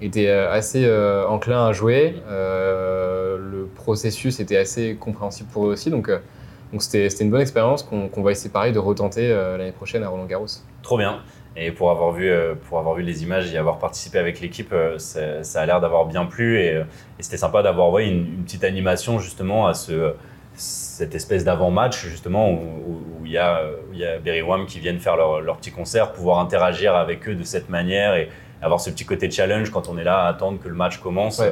étaient 0.00 0.30
assez 0.30 0.88
enclins 1.28 1.66
à 1.66 1.72
jouer. 1.72 2.16
le 2.28 3.68
processus 3.74 4.40
était 4.40 4.56
assez 4.56 4.96
compréhensible 4.98 5.48
pour 5.52 5.66
eux 5.66 5.72
aussi. 5.72 5.90
Donc 5.90 6.10
donc 6.70 6.82
c'était 6.82 7.08
une 7.08 7.30
bonne 7.30 7.40
expérience 7.40 7.82
qu'on 7.82 8.22
va 8.22 8.30
essayer 8.30 8.50
pareil 8.50 8.72
de 8.72 8.78
retenter 8.78 9.28
l'année 9.28 9.72
prochaine 9.72 10.02
à 10.02 10.08
Roland 10.08 10.26
Garros. 10.26 10.46
Trop 10.82 10.98
bien. 10.98 11.20
Et 11.60 11.72
pour 11.72 11.90
avoir 11.90 12.12
vu, 12.12 12.30
euh, 12.30 12.54
pour 12.54 12.78
avoir 12.78 12.94
vu 12.94 13.02
les 13.02 13.24
images 13.24 13.52
et 13.52 13.58
avoir 13.58 13.78
participé 13.78 14.18
avec 14.18 14.40
l'équipe, 14.40 14.72
euh, 14.72 14.96
ça 14.98 15.60
a 15.60 15.66
l'air 15.66 15.80
d'avoir 15.80 16.06
bien 16.06 16.24
plu. 16.24 16.60
Et, 16.60 16.74
euh, 16.74 16.84
c'était 17.18 17.36
sympa 17.36 17.62
d'avoir 17.62 17.90
ouais, 17.90 18.08
une, 18.08 18.44
petite 18.44 18.62
animation 18.62 19.18
justement 19.18 19.66
à 19.66 19.74
ce, 19.74 20.14
cette 20.54 21.16
espèce 21.16 21.44
d'avant-match 21.44 22.06
justement 22.06 22.52
où 22.52 23.24
il 23.24 23.32
y, 23.32 23.38
a, 23.38 23.62
y 23.92 24.04
a 24.04 24.18
Berry 24.18 24.42
Wham 24.42 24.66
qui 24.66 24.78
viennent 24.78 25.00
faire 25.00 25.16
leur, 25.16 25.40
leur, 25.40 25.56
petit 25.56 25.72
concert, 25.72 26.12
pouvoir 26.12 26.38
interagir 26.38 26.94
avec 26.94 27.28
eux 27.28 27.34
de 27.34 27.42
cette 27.42 27.68
manière 27.68 28.14
et 28.14 28.28
avoir 28.62 28.80
ce 28.80 28.90
petit 28.90 29.04
côté 29.04 29.28
challenge 29.28 29.70
quand 29.70 29.88
on 29.88 29.98
est 29.98 30.04
là 30.04 30.20
à 30.20 30.28
attendre 30.28 30.60
que 30.60 30.68
le 30.68 30.74
match 30.76 30.98
commence. 30.98 31.42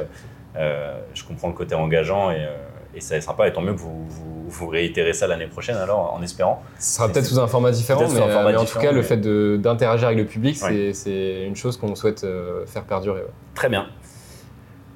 je 0.55 1.23
comprends 1.25 1.49
le 1.49 1.53
côté 1.53 1.75
engageant 1.75 2.31
et 2.31 2.47
et 2.95 3.01
c'est 3.01 3.21
sympa, 3.21 3.47
et 3.47 3.53
tant 3.53 3.61
mieux 3.61 3.73
que 3.73 3.79
vous, 3.79 4.05
vous, 4.47 4.67
réitérez 4.67 5.13
ça 5.13 5.27
l'année 5.27 5.47
prochaine, 5.47 5.75
alors, 5.77 6.13
en 6.13 6.21
espérant. 6.21 6.61
Ce 6.79 6.95
sera 6.95 7.09
peut-être 7.09 7.25
sous 7.25 7.39
un 7.39 7.47
format 7.47 7.71
différent, 7.71 8.07
mais, 8.09 8.55
en 8.55 8.65
tout 8.65 8.79
cas, 8.79 8.91
le 8.91 9.01
fait 9.01 9.17
d'interagir 9.17 10.07
avec 10.07 10.19
le 10.19 10.25
public, 10.25 10.57
c'est 10.57 11.43
une 11.45 11.55
chose 11.55 11.77
qu'on 11.77 11.95
souhaite 11.95 12.23
euh, 12.23 12.65
faire 12.65 12.83
perdurer. 12.83 13.21
Très 13.55 13.69
bien. 13.69 13.87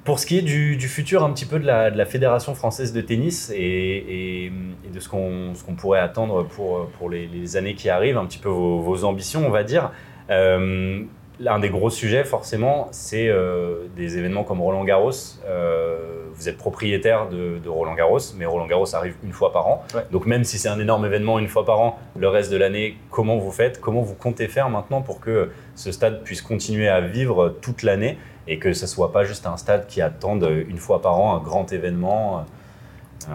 Pour 0.04 0.18
ce 0.18 0.26
qui 0.26 0.38
est 0.38 0.42
du, 0.42 0.80
futur 0.80 1.22
un 1.22 1.30
petit 1.32 1.44
peu 1.44 1.60
de 1.60 1.66
la, 1.66 1.92
de 1.92 1.96
la, 1.96 2.06
Fédération 2.06 2.56
française 2.56 2.92
de 2.92 3.00
tennis 3.00 3.52
et, 3.54 4.46
et, 4.46 4.52
de 4.92 4.98
ce 4.98 5.08
qu'on 5.08 5.74
pourrait 5.76 6.00
attendre 6.00 6.42
pour, 6.44 6.88
pour 6.98 7.08
les, 7.08 7.56
années 7.56 7.74
qui 7.74 7.88
arrivent, 7.88 8.18
un 8.18 8.26
petit 8.26 8.40
peu 8.40 8.48
vos, 8.48 9.04
ambitions, 9.04 9.46
on 9.46 9.50
va 9.50 9.62
dire, 9.62 9.92
euh, 10.30 11.04
L'un 11.42 11.58
des 11.58 11.70
gros 11.70 11.90
sujets, 11.90 12.22
forcément, 12.22 12.86
c'est 12.92 13.28
euh, 13.28 13.88
des 13.96 14.16
événements 14.16 14.44
comme 14.44 14.60
Roland 14.60 14.84
Garros. 14.84 15.10
Euh, 15.44 16.28
vous 16.32 16.48
êtes 16.48 16.56
propriétaire 16.56 17.28
de, 17.28 17.68
Roland 17.68 17.94
Garros, 17.94 18.20
mais 18.36 18.46
Roland 18.46 18.68
Garros 18.68 18.94
arrive 18.94 19.16
une 19.24 19.32
fois 19.32 19.52
par 19.52 19.66
an. 19.66 19.84
Donc 20.12 20.26
même 20.26 20.44
si 20.44 20.56
c'est 20.56 20.68
un 20.68 20.78
énorme 20.78 21.04
événement 21.04 21.40
une 21.40 21.48
fois 21.48 21.64
par 21.64 21.80
an, 21.80 21.98
le 22.16 22.28
reste 22.28 22.52
de 22.52 22.56
l'année, 22.56 22.96
comment 23.10 23.38
vous 23.38 23.50
faites? 23.50 23.80
Comment 23.80 24.02
vous 24.02 24.14
comptez 24.14 24.46
faire 24.46 24.70
maintenant 24.70 25.02
pour 25.02 25.18
que 25.18 25.50
ce 25.74 25.90
stade 25.90 26.22
puisse 26.22 26.42
continuer 26.42 26.88
à 26.88 27.00
vivre 27.00 27.56
toute 27.60 27.82
l'année 27.82 28.18
et 28.46 28.60
que 28.60 28.72
ce 28.72 28.82
ne 28.82 28.88
soit 28.88 29.10
pas 29.10 29.24
juste 29.24 29.44
un 29.44 29.56
stade 29.56 29.88
qui 29.88 30.00
attende 30.00 30.48
une 30.68 30.78
fois 30.78 31.02
par 31.02 31.18
an 31.18 31.34
un 31.34 31.40
grand 31.40 31.72
événement 31.72 32.44
euh, 33.28 33.32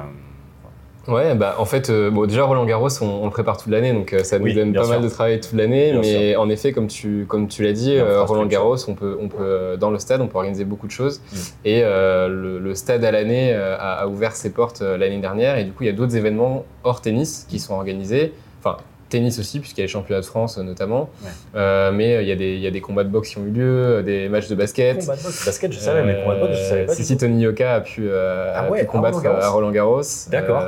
Ouais, 1.08 1.36
bah 1.36 1.56
en 1.58 1.66
fait, 1.66 1.90
euh, 1.90 2.12
bon, 2.12 2.26
déjà 2.26 2.44
Roland 2.44 2.66
Garros, 2.66 2.90
on, 3.02 3.24
le 3.24 3.32
prépare 3.32 3.58
toute 3.58 3.72
l'année, 3.72 3.94
donc 3.94 4.12
euh, 4.12 4.24
ça 4.24 4.40
nous 4.40 4.52
donne 4.52 4.74
pas 4.74 4.88
mal 4.88 5.02
de 5.02 5.08
travail 5.08 5.40
toute 5.40 5.54
l'année. 5.54 5.94
Mais 6.02 6.36
en 6.36 6.50
effet, 6.50 6.74
comme 6.74 6.88
tu, 6.88 7.26
comme 7.28 7.48
tu 7.48 7.64
l'as 7.64 7.72
dit, 7.72 7.96
euh, 7.96 8.24
Roland 8.24 8.46
Garros, 8.46 8.78
on 8.90 8.94
peut, 8.94 9.18
on 9.22 9.30
peut, 9.30 9.78
dans 9.80 9.90
le 9.90 10.00
stade, 10.00 10.20
on 10.20 10.28
peut 10.28 10.38
organiser 10.38 10.66
beaucoup 10.66 10.88
de 10.88 10.92
choses. 10.92 11.22
Mm. 11.32 11.38
Et 11.66 11.82
le, 11.84 12.76
stade 12.76 13.04
à 13.06 13.12
l'année 13.12 13.54
a, 13.54 13.76
a, 13.76 14.08
ouvert 14.08 14.36
ses 14.36 14.52
portes 14.52 14.82
l'année 14.82 15.20
dernière, 15.20 15.58
et 15.58 15.64
du 15.64 15.72
coup, 15.72 15.84
il 15.84 15.88
y 15.88 15.90
a 15.90 15.94
d'autres 15.94 16.16
événements 16.16 16.66
hors 16.84 17.02
tennis 17.02 17.46
qui 17.50 17.60
sont 17.60 17.74
organisés. 17.74 18.34
Enfin, 18.60 18.78
tennis 19.10 19.40
aussi, 19.40 19.60
puisqu'il 19.60 19.82
y 19.82 19.84
a 19.84 19.86
les 19.86 19.92
championnats 19.92 20.22
de 20.22 20.26
France 20.26 20.58
notamment. 20.58 21.10
Euh, 21.56 21.92
mais 21.92 22.16
euh, 22.16 22.22
il 22.22 22.28
y, 22.28 22.60
y, 22.60 22.68
a 22.68 22.72
des 22.72 22.82
combats 22.82 23.04
de 23.04 23.10
boxe 23.10 23.30
qui 23.30 23.38
ont 23.38 23.46
eu 23.46 23.52
lieu, 23.52 23.64
euh, 23.64 24.02
des 24.02 24.30
matchs 24.30 24.48
de 24.48 24.56
basket. 24.56 25.00
Combats 25.00 25.16
de 25.16 25.24
boxe, 25.24 25.46
basket, 25.46 25.72
je 25.72 25.80
savais, 25.80 26.04
mais 26.04 26.22
combats 26.22 26.36
de 26.36 26.42
boxe, 26.42 26.58
je 26.58 26.64
savais 26.64 26.86
pas. 26.86 26.94
Si, 26.94 27.04
si 27.04 27.18
Tony 27.18 27.42
Yoka 27.44 27.76
a 27.76 27.82
pu, 27.82 28.10
ah 28.12 28.60
a 28.60 28.72
pu 28.72 28.86
combattre 28.86 29.26
à 29.26 29.50
Roland 29.50 29.72
Garros. 29.72 30.02
D'accord. 30.30 30.64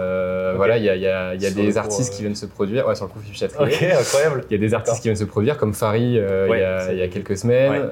Voilà, 0.56 0.78
il 0.78 0.84
y 0.84 0.90
a, 0.90 0.96
y 0.96 1.08
a, 1.08 1.36
y 1.36 1.46
a 1.46 1.52
des 1.52 1.78
artistes 1.78 2.14
qui 2.14 2.22
viennent 2.22 2.36
se 2.36 2.46
produire. 2.46 2.88
Ouais, 2.88 2.96
sur 2.96 3.06
le 3.06 3.12
coup, 3.12 3.20
Ok, 3.60 3.84
incroyable. 3.84 4.44
Il 4.50 4.54
y 4.54 4.56
a 4.56 4.60
des 4.60 4.74
artistes 4.74 4.98
qui 4.98 5.04
viennent 5.04 5.16
se 5.16 5.24
produire, 5.24 5.58
comme 5.58 5.74
Farid 5.74 6.16
il 6.16 6.98
y, 6.98 7.02
a 7.02 7.08
quelques 7.08 7.38
semaines. 7.38 7.88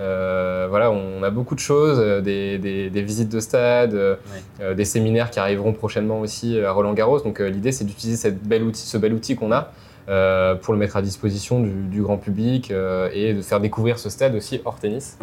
voilà, 0.70 0.92
on 0.92 1.24
a 1.24 1.30
beaucoup 1.30 1.56
de 1.56 1.60
choses, 1.60 2.24
des, 2.24 2.58
des, 2.58 2.90
des 2.90 3.02
visites 3.02 3.30
de 3.30 3.40
stade, 3.40 3.98
des 4.76 4.86
séminaires 4.86 5.30
qui 5.30 5.40
arriveront 5.40 5.74
prochainement 5.74 6.20
aussi 6.22 6.60
à 6.60 6.72
Roland 6.72 6.94
Garros. 6.94 7.20
Donc 7.20 7.40
l'idée, 7.40 7.72
c'est 7.72 7.86
d'utiliser 7.86 8.18
cette 8.18 8.44
belle 8.44 8.64
outil, 8.64 8.86
ce 8.86 8.98
bel 8.98 9.14
outil 9.14 9.36
qu'on 9.36 9.52
a 9.52 9.72
euh, 10.10 10.56
pour 10.56 10.74
le 10.74 10.80
mettre 10.80 10.96
à 10.96 11.02
disposition 11.02 11.60
du, 11.60 12.02
grand 12.02 12.18
public 12.18 12.72
euh, 12.72 13.10
et 13.14 13.34
de 13.34 13.42
faire 13.42 13.60
découvrir 13.60 14.00
ce 14.00 14.10
stade 14.10 14.36
aussi 14.36 14.62
hors 14.64 14.80
tennis. 14.80 15.18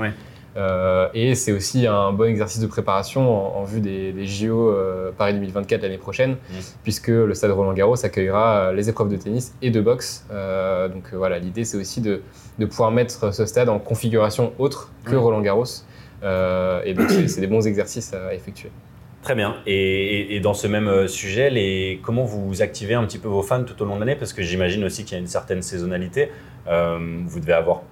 Euh, 0.57 1.09
et 1.14 1.35
c'est 1.35 1.53
aussi 1.53 1.87
un 1.87 2.12
bon 2.12 2.25
exercice 2.25 2.61
de 2.61 2.66
préparation 2.66 3.57
en, 3.59 3.64
vue 3.64 3.81
des, 3.81 4.27
JO 4.27 4.70
euh, 4.70 5.11
Paris 5.16 5.33
2024 5.35 5.83
l'année 5.83 5.99
prochaine, 5.99 6.33
mmh. 6.33 6.55
puisque 6.83 7.09
le 7.09 7.33
stade 7.35 7.51
Roland 7.51 7.73
Garros 7.73 8.05
accueillera 8.05 8.73
les 8.73 8.88
épreuves 8.88 9.09
de 9.09 9.16
tennis 9.16 9.55
et 9.62 9.70
de 9.70 9.81
boxe. 9.81 10.27
donc 10.31 11.12
voilà, 11.14 11.38
l'idée 11.38 11.64
c'est 11.64 11.79
aussi 11.79 12.01
de, 12.01 12.20
pouvoir 12.66 12.90
mettre 12.90 13.33
ce 13.33 13.46
stade 13.46 13.69
en 13.69 13.79
configuration 13.79 14.52
autre 14.59 14.90
que 15.04 15.17
Roland 15.17 15.40
Garros. 15.40 15.65
et 16.23 16.94
donc 16.94 17.11
c'est 17.11 17.40
des 17.40 17.46
bons 17.46 17.67
exercices 17.67 18.13
à 18.13 18.35
effectuer. 18.35 18.71
Très 19.25 19.35
bien. 19.35 19.56
Et, 19.66 20.38
dans 20.40 20.54
ce 20.54 20.66
même 20.66 21.08
sujet, 21.08 21.50
les, 21.50 21.98
comment 22.02 22.25
vous 22.25 22.62
activez 22.62 22.94
un 22.94 23.04
petit 23.04 23.18
peu 23.18 23.27
vos 23.27 23.42
fans 23.42 23.64
tout 23.64 23.83
au 23.83 23.87
long 23.87 23.96
de 23.96 24.00
l'année? 24.00 24.16
Parce 24.16 24.33
que 24.33 24.42
j'imagine 24.42 24.85
aussi 24.85 25.04
qu'il 25.04 25.14
y 25.14 25.16
a 25.16 25.20
une 25.20 25.27
certaine 25.27 25.62
saisonnalité. 25.62 26.31
vous 26.66 27.40
devez 27.40 27.54
avoir 27.54 27.83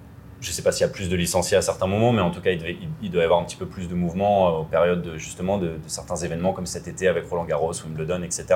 je 0.42 0.48
ne 0.48 0.52
sais 0.52 0.62
pas 0.62 0.72
s'il 0.72 0.84
y 0.84 0.90
a 0.90 0.92
plus 0.92 1.08
de 1.08 1.14
licenciés 1.14 1.56
à 1.56 1.62
certains 1.62 1.86
moments, 1.86 2.12
mais 2.12 2.20
en 2.20 2.32
tout 2.32 2.40
cas, 2.40 2.50
il, 2.50 3.10
doit 3.10 3.22
y 3.22 3.24
avoir 3.24 3.40
un 3.40 3.44
petit 3.44 3.56
peu 3.56 3.66
plus 3.66 3.88
de 3.88 3.94
mouvement 3.94 4.48
euh, 4.48 4.60
aux 4.60 4.64
périodes 4.64 5.00
de, 5.00 5.16
justement 5.16 5.56
de, 5.56 5.74
certains 5.86 6.16
événements 6.16 6.52
comme 6.52 6.66
cet 6.66 6.88
été 6.88 7.06
avec 7.06 7.26
Roland 7.28 7.44
Garros, 7.44 7.72
Wimbledon, 7.84 8.22
etc. 8.22 8.46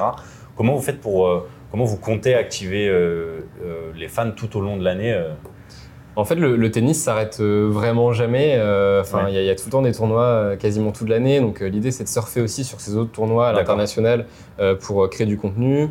Comment 0.56 0.74
vous 0.74 0.82
faites 0.82 1.00
pour, 1.00 1.28
euh, 1.28 1.48
comment 1.70 1.84
vous 1.84 1.96
comptez 1.96 2.34
activer 2.34 2.88
euh, 2.88 3.42
les 3.94 4.08
fans 4.08 4.32
tout 4.32 4.56
au 4.56 4.60
long 4.60 4.76
de 4.76 4.84
l'année 4.84 5.16
en 6.16 6.24
fait, 6.24 6.34
le, 6.34 6.70
tennis 6.70 7.00
s'arrête 7.02 7.40
vraiment 7.40 8.12
jamais. 8.12 8.54
Enfin, 9.00 9.28
il 9.28 9.34
y, 9.34 9.50
a 9.50 9.54
tout 9.54 9.66
le 9.66 9.70
temps 9.70 9.82
des 9.82 9.92
tournois 9.92 10.56
quasiment 10.58 10.92
toute 10.92 11.08
l'année. 11.08 11.40
Donc, 11.40 11.60
l'idée, 11.60 11.90
c'est 11.90 12.04
de 12.04 12.08
surfer 12.08 12.40
aussi 12.40 12.64
sur 12.64 12.80
ces 12.80 12.96
autres 12.96 13.12
tournois 13.12 13.48
à 13.48 13.52
l'international 13.52 14.26
pour 14.80 15.08
créer 15.10 15.26
du 15.26 15.36
contenu, 15.36 15.90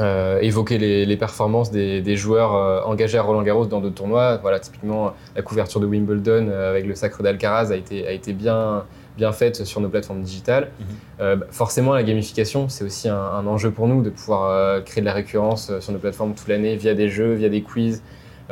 euh, 0.00 0.40
évoquer 0.40 0.78
les, 0.78 1.16
performances 1.18 1.70
des, 1.70 2.16
joueurs 2.16 2.54
euh, 2.54 2.80
engagés 2.84 3.18
à 3.18 3.22
Roland 3.22 3.42
Garros 3.42 3.66
dans 3.66 3.80
d'autres 3.80 3.96
tournois. 3.96 4.38
Voilà, 4.38 4.58
typiquement, 4.58 5.12
la 5.36 5.42
couverture 5.42 5.80
de 5.80 5.86
Wimbledon 5.86 6.48
euh, 6.48 6.70
avec 6.70 6.86
le 6.86 6.94
sacre 6.94 7.22
d'Alcaraz 7.22 7.70
a 7.70 7.76
été, 7.76 8.06
a 8.06 8.12
été 8.12 8.32
bien, 8.32 8.84
bien 9.18 9.32
faite 9.32 9.66
sur 9.66 9.82
nos 9.82 9.90
plateformes 9.90 10.22
digitales. 10.22 10.70
Mhm. 10.80 10.86
Bah, 11.18 11.46
forcément, 11.50 11.92
la 11.92 12.02
gamification, 12.02 12.70
c'est 12.70 12.84
aussi 12.84 13.10
un, 13.10 13.16
un, 13.16 13.46
enjeu 13.46 13.70
pour 13.70 13.86
nous 13.86 14.02
de 14.02 14.08
pouvoir 14.08 14.82
créer 14.84 15.02
de 15.02 15.06
la 15.06 15.12
récurrence 15.12 15.78
sur 15.80 15.92
nos 15.92 15.98
plateformes 15.98 16.34
toute 16.34 16.48
l'année 16.48 16.74
via 16.76 16.94
des 16.94 17.10
jeux, 17.10 17.34
via 17.34 17.50
des 17.50 17.60
quiz, 17.60 18.02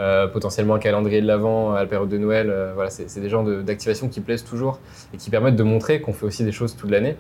euh, 0.01 0.27
potentiellement 0.29 0.77
un 0.77 0.79
calendrier 0.79 1.21
de 1.21 1.27
l'avant 1.27 1.75
à 1.75 1.81
la 1.81 1.87
période 1.87 2.09
de 2.09 2.17
Noël. 2.17 2.49
Euh, 2.49 2.73
voilà, 2.75 2.89
c'est 2.89 3.21
des 3.21 3.29
genres 3.29 3.45
d'activations 3.45 4.09
qui 4.09 4.21
plaisent 4.21 4.45
toujours 4.45 4.79
et 5.13 5.19
qui 5.19 5.29
permettent 5.29 5.57
de 5.57 5.63
montrer 5.63 6.01
qu'on 6.01 6.15
fait 6.15 6.25
aussi 6.25 6.43
des 6.43 6.53
choses 6.53 6.75
toute 6.75 6.91
l'année. 6.91 7.17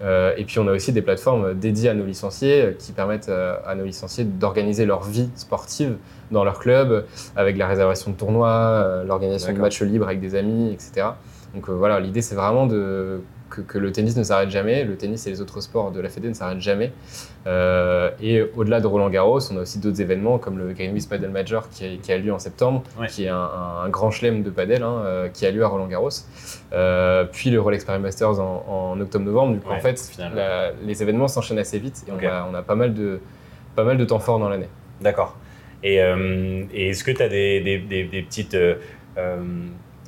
Euh, 0.00 0.32
et 0.36 0.44
puis 0.44 0.60
on 0.60 0.68
a 0.68 0.72
aussi 0.72 0.92
des 0.92 1.02
plateformes 1.02 1.54
dédiées 1.54 1.88
à 1.88 1.94
nos 1.94 2.04
licenciés 2.04 2.76
qui 2.78 2.92
permettent 2.92 3.30
à 3.30 3.74
nos 3.74 3.84
licenciés 3.84 4.22
d'organiser 4.22 4.86
leur 4.86 5.02
vie 5.02 5.28
sportive 5.34 5.96
dans 6.30 6.44
leur 6.44 6.60
club 6.60 7.04
avec 7.34 7.56
la 7.58 7.66
réservation 7.66 8.12
de 8.12 8.16
tournois, 8.16 9.02
l'organisation 9.04 9.52
de 9.52 9.58
matchs 9.58 9.82
libres 9.82 10.06
avec 10.06 10.20
des 10.20 10.36
amis, 10.36 10.72
etc. 10.72 11.08
Donc 11.54 11.68
voilà, 11.68 11.98
l'idée 11.98 12.22
c'est 12.22 12.36
vraiment 12.36 12.66
de 12.66 13.22
que, 13.50 13.78
le 13.78 13.92
tennis 13.92 14.16
ne 14.16 14.22
s'arrête 14.22 14.50
jamais, 14.50 14.84
le 14.84 14.96
tennis 14.96 15.26
et 15.26 15.30
les 15.30 15.40
autres 15.40 15.60
sports 15.60 15.90
de 15.90 16.00
la 16.00 16.08
Fédé 16.08 16.28
ne 16.28 16.34
s'arrêtent 16.34 16.60
jamais. 16.60 16.92
Euh, 17.46 18.10
et 18.20 18.42
au-delà 18.56 18.80
de 18.80 18.86
Roland 18.86 19.10
Garros, 19.10 19.40
on 19.52 19.56
a 19.56 19.60
aussi 19.60 19.78
d'autres 19.78 20.00
événements 20.00 20.38
comme 20.38 20.58
le 20.58 20.72
Greenwich 20.72 21.08
Padel 21.08 21.30
Major 21.30 21.68
qui 21.68 22.12
a, 22.12 22.18
lieu 22.18 22.32
en 22.32 22.38
septembre, 22.38 22.82
qui 23.08 23.24
est 23.24 23.28
un, 23.28 23.88
grand 23.88 24.10
chelem 24.10 24.42
de 24.42 24.50
padel 24.50 24.82
hein, 24.82 25.02
euh, 25.04 25.28
qui 25.28 25.46
a 25.46 25.50
lieu 25.50 25.64
à 25.64 25.68
Roland 25.68 25.88
Garros. 25.88 26.10
Euh, 26.72 27.24
puis 27.24 27.50
le 27.50 27.60
Rolex 27.60 27.84
Paris 27.84 28.00
Masters 28.00 28.40
en, 28.40 28.98
octobre-novembre. 29.00 29.54
Du 29.54 29.60
coup, 29.60 29.72
en 29.72 29.80
fait, 29.80 30.10
les 30.84 31.02
événements 31.02 31.28
s'enchaînent 31.28 31.58
assez 31.58 31.78
vite 31.78 32.04
et 32.08 32.12
on, 32.12 32.54
a, 32.54 32.62
pas, 32.62 32.74
mal 32.74 32.94
de, 32.94 33.20
pas 33.74 33.84
mal 33.84 33.96
de 33.96 34.04
temps 34.04 34.20
fort 34.20 34.38
dans 34.38 34.48
l'année. 34.48 34.68
D'accord. 35.00 35.36
Et, 35.82 35.96
est-ce 35.96 37.04
que 37.04 37.10
tu 37.10 37.22
as 37.22 37.28
des, 37.28 37.60
des 37.60 38.22
petites 38.22 38.56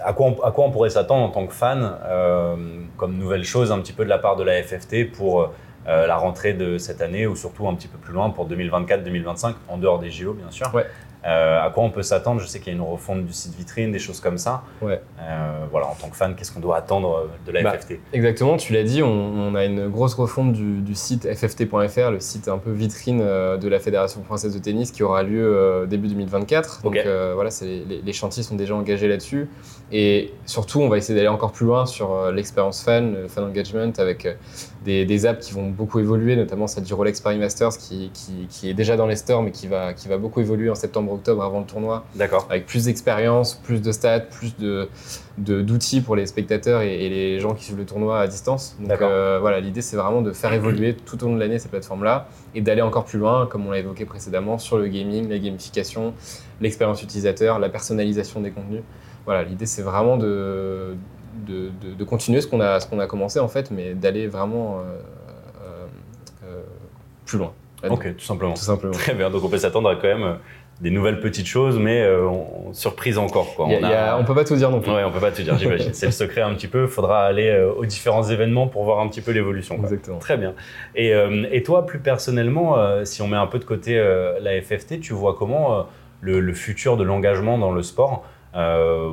à 0.05 0.13
quoi, 0.13 0.27
on, 0.27 0.43
à 0.43 0.51
quoi 0.51 0.65
on 0.65 0.71
pourrait 0.71 0.91
s'attendre 0.91 1.25
en 1.25 1.31
tant 1.31 1.47
que 1.47 1.55
fan 1.55 1.97
euh, 2.05 2.57
comme 2.97 3.17
nouvelle 3.17 3.45
chose 3.45 3.73
un 3.73 3.79
petit 3.81 3.93
peu 3.93 4.05
de 4.05 4.09
la 4.09 4.19
part 4.19 4.37
de 4.37 4.43
la 4.43 4.63
FFT 4.63 5.13
pour 5.13 5.53
euh, 5.89 6.07
la 6.07 6.17
rentrée 6.17 6.55
de 6.55 6.79
cette 6.79 7.01
année 7.01 7.27
ou 7.27 7.35
surtout 7.35 7.69
un 7.69 7.75
petit 7.75 7.89
peu 7.89 7.99
plus 7.99 8.13
loin 8.13 8.31
pour 8.31 8.49
2024-2025 8.49 9.55
en 9.69 9.79
dehors 9.79 9.99
des 9.99 10.11
JO 10.11 10.33
bien 10.33 10.51
sûr. 10.51 10.73
Ouais. 10.75 10.87
Euh, 11.25 11.65
à 11.65 11.71
quoi 11.71 11.85
on 11.85 11.91
peut 11.91 12.03
s'attendre? 12.03 12.41
Je 12.41 12.47
sais 12.47 12.59
qu'il 12.59 12.69
y 12.69 12.71
a 12.71 12.75
une 12.75 12.85
refonte 12.85 13.25
du 13.25 13.33
site 13.33 13.55
vitrine, 13.55 13.93
des 13.93 14.01
choses 14.01 14.19
comme 14.19 14.39
ça. 14.39 14.65
Ouais. 14.81 15.01
Voilà, 15.71 15.87
en 15.87 15.95
tant 15.95 16.09
que 16.09 16.17
fan, 16.17 16.35
qu'est-ce 16.35 16.51
qu'on 16.51 16.61
doit 16.61 16.77
attendre 16.77 17.29
de 17.47 17.53
la 17.53 17.63
bah, 17.63 17.79
FFT 17.79 18.01
Exactement, 18.13 18.57
tu 18.57 18.73
l'as 18.73 18.83
dit, 18.83 19.05
on, 19.05 19.55
a 19.55 19.65
une 19.65 19.89
grosse 19.89 20.15
refonte 20.15 20.53
du, 20.53 20.95
site 20.97 21.33
fft.fr, 21.33 22.11
le 22.11 22.19
site 22.19 22.49
un 22.49 22.59
peu 22.59 22.73
vitrine 22.73 23.21
de 23.21 23.69
la 23.69 23.79
Fédération 23.79 24.23
française 24.25 24.53
de 24.53 24.59
tennis 24.59 24.91
qui 24.91 25.05
aura 25.05 25.23
lieu 25.23 25.87
début 25.89 26.09
2024. 26.09 26.83
Donc 26.83 26.99
voilà, 27.35 27.51
les, 27.63 28.03
les, 28.03 28.13
chantiers 28.13 28.43
sont 28.43 28.57
déjà 28.57 28.75
engagés 28.75 29.07
là-dessus. 29.07 29.49
Et 29.93 30.33
surtout, 30.47 30.81
on 30.81 30.89
va 30.89 30.97
essayer 30.97 31.15
d'aller 31.15 31.29
encore 31.29 31.53
plus 31.53 31.67
loin 31.67 31.85
sur 31.85 32.33
l'expérience 32.33 32.83
fan, 32.83 33.15
le 33.15 33.29
fan 33.29 33.45
engagement 33.45 33.93
avec 33.99 34.27
des, 34.85 35.27
apps 35.27 35.47
qui 35.47 35.53
vont 35.53 35.69
beaucoup 35.69 36.01
évoluer, 36.01 36.37
notamment 36.37 36.67
celle 36.67 36.85
du 36.85 36.95
Rolex 36.95 37.21
Paris 37.21 37.39
Masters 37.39 37.77
qui, 37.79 38.11
qui, 38.49 38.71
est 38.71 38.75
déjà 38.75 38.97
dans 38.97 39.07
les 39.07 39.17
stores 39.17 39.43
mais 39.43 39.51
qui 39.51 39.67
va, 39.67 39.93
qui 39.93 40.09
va 40.09 40.19
beaucoup 40.19 40.41
évoluer 40.41 40.71
en 40.71 40.75
septembre-octobre 40.75 41.43
avant 41.43 41.61
le 41.61 41.67
tournoi. 41.67 42.05
D'accord. 42.15 42.47
Avec 42.51 42.67
plus 42.67 42.85
d'expérience, 42.85 43.55
plus 43.55 43.81
de 43.81 43.93
stats, 43.93 44.21
plus 44.21 44.57
de, 44.57 44.89
d'outils 45.39 46.01
pour 46.01 46.17
les 46.17 46.27
spectateurs 46.27 46.83
et, 46.83 47.09
les 47.09 47.41
gens 47.41 47.55
qui 47.55 47.65
suivent 47.65 47.79
le 47.79 47.87
tournoi 47.87 48.21
à 48.21 48.27
distance. 48.27 48.77
Donc 48.81 49.01
euh, 49.01 49.39
voilà, 49.41 49.61
l'idée 49.61 49.83
c'est 49.83 49.97
vraiment 49.97 50.23
de 50.23 50.33
faire 50.33 50.53
évoluer 50.53 50.95
tout 50.95 51.23
au 51.23 51.29
long 51.29 51.35
de 51.35 51.41
l'année 51.41 51.59
ces 51.59 51.69
plateformes-là 51.69 52.29
et 52.55 52.61
d'aller 52.61 52.83
encore 52.83 53.05
plus 53.05 53.19
loin, 53.19 53.47
comme 53.47 53.67
on 53.67 53.71
l'a 53.71 53.79
évoqué 53.79 54.05
précédemment, 54.05 54.59
sur 54.59 54.79
le 54.79 54.89
gaming, 54.89 55.29
la 55.29 55.39
gamification, 55.39 56.15
l'expérience 56.61 57.03
utilisateur, 57.03 57.59
la 57.59 57.69
personnalisation 57.69 58.41
des 58.41 58.51
contenus. 58.51 58.83
Voilà, 59.25 59.45
l'idée 59.45 59.67
c'est 59.67 59.83
vraiment 59.83 60.17
de, 60.17 60.97
de, 61.35 62.05
continuer 62.05 62.41
ce 62.41 62.47
qu'on 62.47 62.61
a, 62.61 62.81
qu'on 62.81 62.99
a 62.99 63.07
commencé 63.07 63.39
en 63.39 63.49
fait, 63.49 63.71
mais 63.71 63.95
d'aller 63.95 64.27
vraiment 64.27 64.79
euh, 64.79 64.83
euh, 65.65 65.87
euh, 66.45 66.63
plus 67.25 67.39
loin. 67.39 67.53
Ok, 67.89 68.17
tout 68.17 68.25
simplement. 68.25 68.55
Tout 68.55 68.63
simplement. 68.63 68.93
Très 68.93 69.15
bien, 69.15 69.31
donc 69.31 69.43
on 69.43 69.49
peut 69.49 69.59
s'attendre 69.59 69.89
à 69.89 69.97
quand 69.97 70.07
même 70.07 70.37
des 70.81 70.91
nouvelles 70.91 71.21
petites 71.21 71.47
choses, 71.47 71.79
mais 71.79 72.09
on, 72.09 72.73
surprise 72.73 73.19
encore. 73.19 73.55
Quoi. 73.57 73.67
on, 73.67 73.71
ne 73.71 74.25
peut 74.25 74.35
pas 74.35 74.45
tout 74.45 74.57
dire 74.57 74.71
non 74.71 74.81
plus. 74.81 74.93
Oui, 74.93 75.01
on 75.05 75.11
peut 75.11 75.21
pas 75.21 75.33
tout 75.33 75.43
dire, 75.43 75.59
j'imagine. 75.59 75.93
C'est 75.93 76.07
le 76.07 76.13
secret 76.13 76.43
un 76.43 76.55
petit 76.55 76.69
peu. 76.69 76.83
Il 76.83 76.89
faudra 76.89 77.25
aller 77.25 77.61
aux 77.77 77.85
différents 77.85 78.23
événements 78.23 78.69
pour 78.69 78.85
voir 78.85 79.01
un 79.01 79.09
petit 79.09 79.21
peu 79.21 79.33
l'évolution. 79.33 79.77
Exactement. 79.77 80.19
Très 80.19 80.37
bien. 80.37 80.55
Et, 80.95 81.13
et, 81.51 81.63
toi, 81.63 81.87
plus 81.87 81.99
personnellement, 81.99 83.05
si 83.05 83.21
on 83.21 83.29
met 83.29 83.37
un 83.37 83.49
peu 83.49 83.59
de 83.59 83.65
côté 83.65 83.97
la 84.41 84.63
FFT, 84.63 85.01
tu 85.01 85.13
vois 85.13 85.35
comment 85.37 85.87
le, 86.21 86.39
le, 86.39 86.55
futur 86.55 86.97
de 86.97 87.03
l'engagement 87.03 87.59
dans 87.59 87.73
le 87.73 87.83
sport 87.83 88.25
euh, 88.55 89.09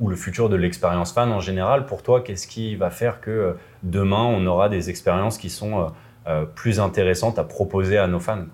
ou, 0.00 0.08
le 0.08 0.16
futur 0.16 0.48
de 0.48 0.56
l'expérience 0.56 1.12
fan 1.12 1.30
en 1.32 1.40
général. 1.40 1.86
Pour 1.86 2.02
toi, 2.02 2.20
qu'est-ce 2.20 2.48
qui 2.48 2.74
va 2.74 2.90
faire 2.90 3.20
que 3.20 3.30
euh, 3.30 3.52
demain, 3.82 4.22
on 4.22 4.44
aura 4.46 4.68
des 4.68 4.90
expériences 4.90 5.38
qui 5.38 5.48
sont 5.48 5.92
euh, 6.26 6.44
plus 6.44 6.80
intéressantes 6.80 7.38
à 7.38 7.44
proposer 7.44 7.98
à 7.98 8.06
nos 8.08 8.20
fans? 8.20 8.44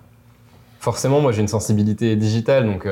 Forcément, 0.79 1.21
moi 1.21 1.31
j'ai 1.31 1.41
une 1.41 1.47
sensibilité 1.47 2.15
digitale, 2.15 2.65
donc 2.65 2.87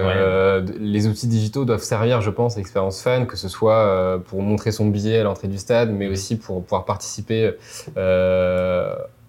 les 0.80 1.08
outils 1.08 1.28
digitaux 1.28 1.66
doivent 1.66 1.82
servir, 1.82 2.22
je 2.22 2.30
pense, 2.30 2.54
à 2.54 2.58
l'expérience 2.60 3.02
fan, 3.02 3.26
que 3.26 3.36
ce 3.36 3.50
soit 3.50 4.22
pour 4.28 4.44
montrer 4.44 4.72
son 4.72 4.86
billet 4.86 5.18
à 5.18 5.24
l'entrée 5.24 5.48
du 5.48 5.58
stade, 5.58 5.90
mais 5.90 6.08
aussi 6.08 6.38
pour 6.38 6.64
pouvoir 6.64 6.86
participer 6.86 7.56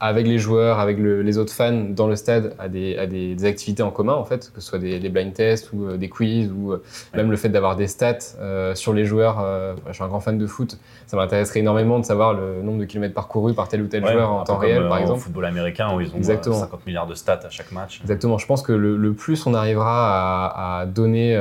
avec 0.00 0.26
les 0.26 0.38
joueurs, 0.38 0.80
avec 0.80 0.98
les 0.98 1.38
autres 1.38 1.52
fans 1.52 1.84
dans 1.90 2.08
le 2.08 2.16
stade 2.16 2.54
à 2.58 2.68
des, 2.68 2.96
à 2.96 3.06
des, 3.06 3.44
activités 3.44 3.82
en 3.82 3.90
commun 3.90 4.14
en 4.14 4.24
fait, 4.24 4.50
que 4.52 4.60
ce 4.60 4.68
soit 4.68 4.78
des, 4.78 4.98
blind 5.10 5.34
tests 5.34 5.72
ou 5.72 5.84
euh, 5.84 5.96
des 5.98 6.08
quiz 6.08 6.50
ou 6.50 6.72
euh, 6.72 6.82
même 7.14 7.30
le 7.30 7.36
fait 7.36 7.50
d'avoir 7.50 7.76
des 7.76 7.86
stats 7.86 8.16
euh, 8.40 8.74
sur 8.74 8.94
les 8.94 9.04
joueurs. 9.04 9.44
je 9.86 9.92
suis 9.92 10.02
un 10.02 10.08
grand 10.08 10.20
fan 10.20 10.38
de 10.38 10.46
foot, 10.46 10.78
ça 11.06 11.16
m'intéresserait 11.16 11.60
énormément 11.60 11.98
de 11.98 12.04
savoir 12.04 12.32
le 12.32 12.62
nombre 12.62 12.80
de 12.80 12.86
kilomètres 12.86 13.14
parcourus 13.14 13.54
par 13.54 13.68
tel 13.68 13.82
ou 13.82 13.88
tel 13.88 14.06
joueur 14.06 14.32
en 14.32 14.44
temps 14.44 14.56
réel, 14.56 14.88
par 14.88 14.98
exemple. 14.98 15.18
Au 15.18 15.22
football 15.22 15.44
américain 15.44 15.94
où 15.94 16.00
ils 16.00 16.10
ont 16.12 16.16
Exactement. 16.16 16.56
50 16.56 16.86
milliards 16.86 17.06
de 17.06 17.14
stats 17.14 17.40
à 17.44 17.50
chaque 17.50 17.70
match. 17.72 18.00
Exactement. 18.00 18.38
Je 18.38 18.46
pense 18.46 18.62
que 18.62 18.72
le, 18.72 19.12
plus 19.12 19.46
on 19.46 19.54
arrivera 19.54 20.48
à, 20.48 20.80
à 20.80 20.86
donner 20.86 21.36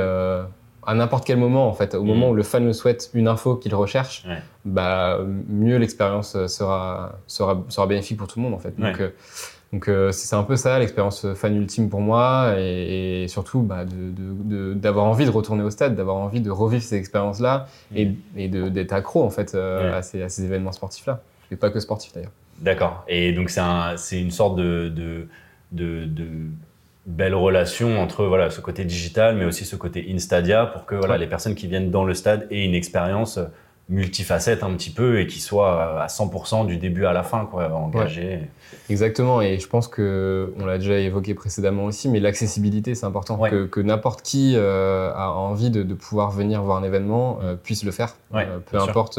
à 0.86 0.94
n'importe 0.94 1.24
quel 1.24 1.38
moment, 1.38 1.68
en 1.68 1.72
fait, 1.72 1.94
au 1.94 2.04
moment 2.04 2.28
mm. 2.28 2.30
où 2.30 2.34
le 2.34 2.42
fan 2.42 2.64
le 2.64 2.72
souhaite 2.72 3.10
une 3.14 3.28
info 3.28 3.56
qu'il 3.56 3.74
recherche, 3.74 4.26
bah, 4.64 5.18
mieux 5.48 5.76
l'expérience 5.76 6.46
sera, 6.46 7.18
sera, 7.26 7.64
sera 7.68 7.86
bénéfique 7.86 8.18
pour 8.18 8.28
tout 8.28 8.38
le 8.38 8.44
monde, 8.44 8.54
en 8.54 8.58
fait. 8.58 8.78
Donc, 8.78 9.00
euh, 9.00 9.10
donc 9.72 9.88
euh, 9.88 10.12
c'est 10.12 10.34
un 10.36 10.42
peu 10.42 10.56
ça, 10.56 10.78
l'expérience 10.78 11.32
fan 11.34 11.56
ultime 11.56 11.88
pour 11.88 12.00
moi, 12.00 12.54
et, 12.58 13.26
surtout 13.28 13.62
bah, 13.62 13.84
d'avoir 13.86 15.06
envie 15.06 15.24
de 15.24 15.30
retourner 15.30 15.62
au 15.62 15.70
stade, 15.70 15.94
d'avoir 15.94 16.16
envie 16.16 16.40
de 16.40 16.50
revivre 16.50 16.82
ces 16.82 16.96
expériences-là, 16.96 17.68
mm. 17.92 17.96
et, 17.96 18.14
et 18.36 18.48
d'être 18.48 18.92
accro, 18.92 19.22
en 19.24 19.30
fait, 19.30 19.54
euh, 19.54 19.96
à, 19.96 20.02
ces, 20.02 20.22
à, 20.22 20.28
ces, 20.28 20.44
événements 20.44 20.72
sportifs-là. 20.72 21.22
Et 21.50 21.56
pas 21.56 21.70
que 21.70 21.80
sportifs, 21.80 22.12
d'ailleurs. 22.12 22.32
D'accord. 22.58 23.04
Et 23.08 23.32
donc, 23.32 23.48
c'est 23.48 23.60
un, 23.60 23.96
une 24.12 24.30
sorte 24.30 24.56
de, 24.56 24.88
de, 24.88 25.26
de 25.72 26.06
belle 27.06 27.34
relation 27.34 27.98
entre 27.98 28.26
voilà 28.26 28.50
ce 28.50 28.60
côté 28.60 28.84
digital 28.84 29.34
mais 29.34 29.46
aussi 29.46 29.64
ce 29.64 29.74
côté 29.74 30.06
Instadia 30.14 30.66
pour 30.66 30.84
que 30.84 30.94
voilà 30.94 31.16
les 31.16 31.26
personnes 31.26 31.54
qui 31.54 31.66
viennent 31.66 31.90
dans 31.90 32.04
le 32.04 32.12
stade 32.12 32.46
aient 32.50 32.64
une 32.64 32.74
expérience 32.74 33.38
multifacette 33.90 34.62
un 34.62 34.72
petit 34.74 34.90
peu 34.90 35.20
et 35.20 35.26
qui 35.26 35.40
soit 35.40 36.02
à 36.02 36.06
100% 36.06 36.64
du 36.66 36.76
début 36.76 37.04
à 37.04 37.12
la 37.12 37.24
fin, 37.24 37.44
quoi, 37.44 37.68
engagé. 37.74 38.40
Exactement, 38.88 39.40
et 39.40 39.58
je 39.58 39.66
pense 39.66 39.88
que 39.88 40.52
on 40.58 40.64
l'a 40.64 40.78
déjà 40.78 40.98
évoqué 40.98 41.34
précédemment 41.34 41.84
aussi, 41.84 42.08
mais 42.08 42.20
l'accessibilité 42.20 42.94
c'est 42.94 43.06
important, 43.06 43.36
que, 43.38 43.66
que 43.66 43.80
n'importe 43.80 44.22
qui 44.22 44.54
euh, 44.56 45.12
a 45.14 45.30
envie 45.30 45.70
de, 45.70 45.82
de, 45.82 45.94
pouvoir 45.94 46.30
venir 46.30 46.62
voir 46.62 46.78
un 46.78 46.84
événement 46.84 47.38
euh, 47.42 47.56
puisse 47.56 47.84
le 47.84 47.90
faire, 47.90 48.14
euh, 48.34 48.58
peu 48.58 48.78
importe 48.78 49.18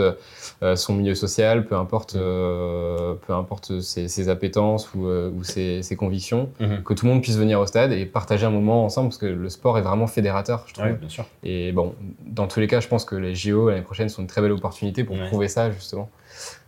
son 0.76 0.94
milieu 0.94 1.16
social, 1.16 1.66
peu 1.66 1.76
importe, 1.76 2.14
peu 2.14 3.34
importe 3.34 3.82
ses, 3.82 4.08
ses 4.08 4.30
appétences 4.30 4.94
ou, 4.94 5.06
ou 5.06 5.44
ses, 5.44 5.82
ses, 5.82 5.96
convictions, 5.96 6.50
mhm. 6.60 6.84
que 6.84 6.94
tout 6.94 7.06
le 7.06 7.12
monde 7.12 7.22
puisse 7.22 7.38
venir 7.38 7.60
au 7.60 7.66
stade 7.66 7.92
et 7.92 8.06
partager 8.06 8.46
un 8.46 8.52
moment 8.52 8.86
ensemble, 8.86 9.10
parce 9.10 9.18
que 9.18 9.26
le 9.26 9.50
sport 9.50 9.78
est 9.78 9.82
vraiment 9.82 10.08
fédérateur, 10.08 10.64
je 10.68 10.74
trouve. 10.74 10.94
bien 10.94 11.10
sûr. 11.10 11.26
Et 11.44 11.72
bon, 11.74 11.96
dans 12.26 12.48
tous 12.48 12.60
les 12.62 12.68
cas, 12.68 12.80
je 12.80 12.88
pense 12.88 13.04
que 13.04 13.16
les 13.16 13.36
JO 13.36 13.70
l'année 13.70 13.82
prochaine 13.82 14.08
sont 14.08 14.22
une 14.22 14.28
très 14.28 14.42
belle 14.42 14.52
opportunité 14.62 15.04
pour 15.04 15.18
prouver 15.28 15.48
ça 15.48 15.72
justement. 15.72 16.10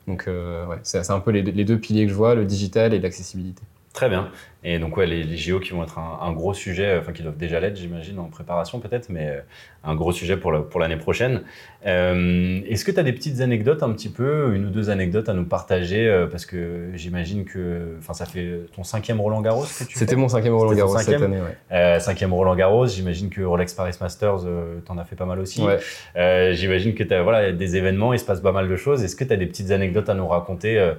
Donc 0.08 0.28
euh, 0.28 0.66
ouais, 0.66 0.80
c'est 0.84 1.10
un 1.10 1.20
peu 1.20 1.32
les, 1.32 1.42
les, 1.42 1.64
deux 1.64 1.78
piliers 1.78 2.06
que 2.06 2.12
je 2.12 2.16
vois, 2.16 2.36
le 2.36 2.46
digital 2.46 2.94
et 2.94 3.00
l'accessibilité. 3.00 3.64
Très 3.94 4.10
bien. 4.10 4.30
Et 4.64 4.80
donc, 4.80 4.98
ouais, 4.98 5.06
les, 5.06 5.24
les 5.24 5.38
JO 5.38 5.60
qui 5.60 5.72
vont 5.72 5.84
être 5.84 6.00
un, 6.00 6.32
gros 6.32 6.54
sujet, 6.54 6.98
enfin, 6.98 7.12
qui 7.12 7.22
doivent 7.22 7.38
déjà 7.38 7.60
l'être, 7.60 7.76
j'imagine, 7.76 8.18
en 8.18 8.26
préparation 8.26 8.80
peut-être, 8.80 9.10
mais 9.10 9.28
euh, 9.28 9.42
un 9.84 9.94
gros 9.94 10.14
sujet 10.14 10.38
pour 10.38 10.52
l'année 10.52 10.96
pour 10.96 11.04
prochaine. 11.04 11.44
Euh, 11.86 12.62
Est-ce 12.68 12.86
que 12.86 12.92
tu 12.92 13.00
as 13.00 13.04
des 13.04 13.12
petites 13.12 13.42
anecdotes 13.42 13.84
un 13.84 13.92
petit 13.92 14.10
peu, 14.10 14.56
une 14.56 14.68
ou 14.68 14.70
deux 14.70 14.90
anecdotes 14.90 15.28
à 15.28 15.34
nous 15.34 15.44
partager 15.44 16.08
euh, 16.08 16.28
Parce 16.28 16.46
que 16.46 16.92
j'imagine 16.94 17.44
que, 17.44 17.98
enfin, 18.00 18.14
ça 18.14 18.26
fait 18.26 18.62
ton 18.74 18.84
cinquième 18.84 19.20
Roland 19.20 19.42
Garros 19.42 19.64
que 19.64 19.84
tu 19.84 19.98
C'était 19.98 20.16
mon 20.16 20.30
cinquième 20.30 20.54
Roland 20.56 20.74
Garros 20.74 20.98
cette 20.98 21.22
année, 21.22 21.42
ouais. 21.42 21.58
Euh, 21.74 22.00
cinquième 22.00 22.34
Roland 22.34 22.56
Garros, 22.56 22.88
j'imagine 22.88 23.30
que 23.30 23.42
Rolex 23.42 23.74
Paris 23.74 23.98
Masters, 24.00 24.46
euh, 24.46 24.80
t'en 24.86 24.98
as 24.98 25.04
fait 25.04 25.18
pas 25.18 25.26
mal 25.26 25.40
aussi. 25.40 25.62
Ouais. 25.62 26.54
j'imagine 26.54 26.96
que 26.96 27.04
tu 27.04 27.14
as 27.14 27.22
voilà, 27.22 27.52
des 27.52 27.76
événements, 27.76 28.14
il 28.14 28.20
se 28.20 28.26
passe 28.26 28.40
pas 28.40 28.54
mal 28.54 28.70
de 28.70 28.76
choses. 28.78 29.04
Est-ce 29.04 29.18
que 29.18 29.26
tu 29.26 29.34
as 29.34 29.38
des 29.38 29.46
petites 29.46 29.72
anecdotes 29.72 30.08
à 30.08 30.14
nous 30.14 30.28
raconter 30.28 30.94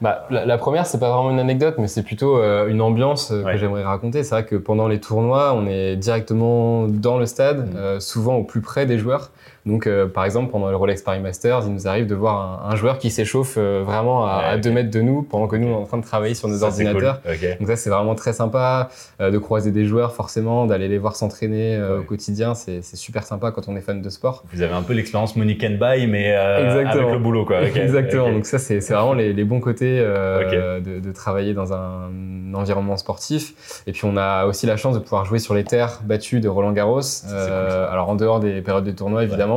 bah, 0.00 0.26
la, 0.28 0.58
première, 0.58 0.86
c'est 0.86 0.98
pas 0.98 1.10
vraiment 1.10 1.30
une 1.30 1.38
anecdote, 1.38 1.76
mais 1.78 1.88
c'est 1.88 2.02
plutôt 2.02 2.36
euh, 2.36 2.66
une 2.68 2.82
ambiance 2.82 3.30
euh, 3.30 3.42
que 3.42 3.56
j'aimerais 3.56 3.84
raconter. 3.84 4.22
C'est 4.22 4.34
vrai 4.34 4.44
que 4.44 4.56
pendant 4.56 4.86
les 4.86 5.00
tournois, 5.00 5.54
on 5.54 5.66
est 5.66 5.96
directement 5.96 6.86
dans 6.88 7.16
le 7.16 7.26
stade, 7.26 7.72
mmh. 7.72 7.76
euh, 7.76 8.00
souvent 8.00 8.34
au 8.36 8.44
plus 8.44 8.60
près 8.60 8.86
des 8.86 8.98
joueurs. 8.98 9.30
Donc, 9.66 9.86
euh, 9.86 10.06
par 10.06 10.26
exemple, 10.26 10.50
pendant 10.50 10.68
le 10.68 10.76
Rolex 10.76 11.00
Paris 11.00 11.20
Masters, 11.20 11.62
il 11.66 11.72
nous 11.72 11.88
arrive 11.88 12.06
de 12.06 12.14
voir 12.14 12.66
un, 12.66 12.70
un 12.70 12.76
joueur 12.76 12.98
qui 12.98 13.10
s'échauffe 13.10 13.54
euh, 13.56 13.82
vraiment 13.84 14.26
à, 14.26 14.42
à, 14.44 14.58
deux 14.58 14.70
mètres 14.70 14.90
de 14.90 15.00
nous 15.00 15.22
pendant 15.22 15.48
que 15.48 15.56
nous, 15.56 15.68
on 15.68 15.78
est 15.78 15.82
en 15.82 15.86
train 15.86 15.96
de 15.96 16.04
travailler 16.04 16.34
sur 16.34 16.48
nos 16.48 16.62
ordinateurs. 16.62 17.20
Donc 17.58 17.68
ça, 17.68 17.76
c'est 17.76 17.88
vraiment 17.88 18.14
très 18.14 18.34
sympa 18.34 18.90
euh, 19.22 19.30
de 19.30 19.38
croiser 19.38 19.70
des 19.70 19.86
joueurs, 19.86 20.14
forcément, 20.14 20.66
d'aller 20.66 20.88
les 20.88 20.98
voir 20.98 21.16
s'entraîner 21.16 21.80
au 21.98 22.02
quotidien. 22.02 22.54
C'est 22.54 22.82
super 22.82 23.24
sympa 23.24 23.52
quand 23.52 23.68
on 23.68 23.76
est 23.76 23.80
fan 23.80 24.02
de 24.02 24.08
sport. 24.10 24.44
Vous 24.52 24.60
avez 24.60 24.74
un 24.74 24.82
peu 24.82 24.92
l'expérience 24.92 25.34
Monique 25.36 25.64
and 25.64 25.78
Buy, 25.80 26.06
mais 26.06 26.34
avec 26.34 26.94
le 26.94 27.18
boulot, 27.18 27.46
quoi. 27.46 27.62
Exactement. 27.74 28.30
Donc 28.30 28.44
ça, 28.44 28.58
c'est 28.58 28.78
vraiment 28.80 29.14
les, 29.14 29.32
les, 29.32 29.44
bons 29.44 29.60
côtés 29.60 29.98
de, 29.98 31.00
de, 31.00 31.12
travailler 31.12 31.54
dans 31.54 31.72
un 31.72 32.52
environnement 32.52 32.96
sportif. 32.96 33.82
Et 33.86 33.92
puis, 33.92 34.02
on 34.04 34.16
a 34.16 34.44
aussi 34.44 34.66
la 34.66 34.76
chance 34.76 34.94
de 34.94 35.00
pouvoir 35.00 35.24
jouer 35.24 35.38
sur 35.38 35.54
les 35.54 35.64
terres 35.64 36.00
battues 36.04 36.40
de 36.40 36.48
Roland 36.48 36.72
Garros. 36.72 37.00
alors, 37.32 38.10
en 38.10 38.14
dehors 38.14 38.40
des 38.40 38.60
périodes 38.60 38.84
de 38.84 38.92
tournoi, 38.92 39.22
évidemment 39.22 39.53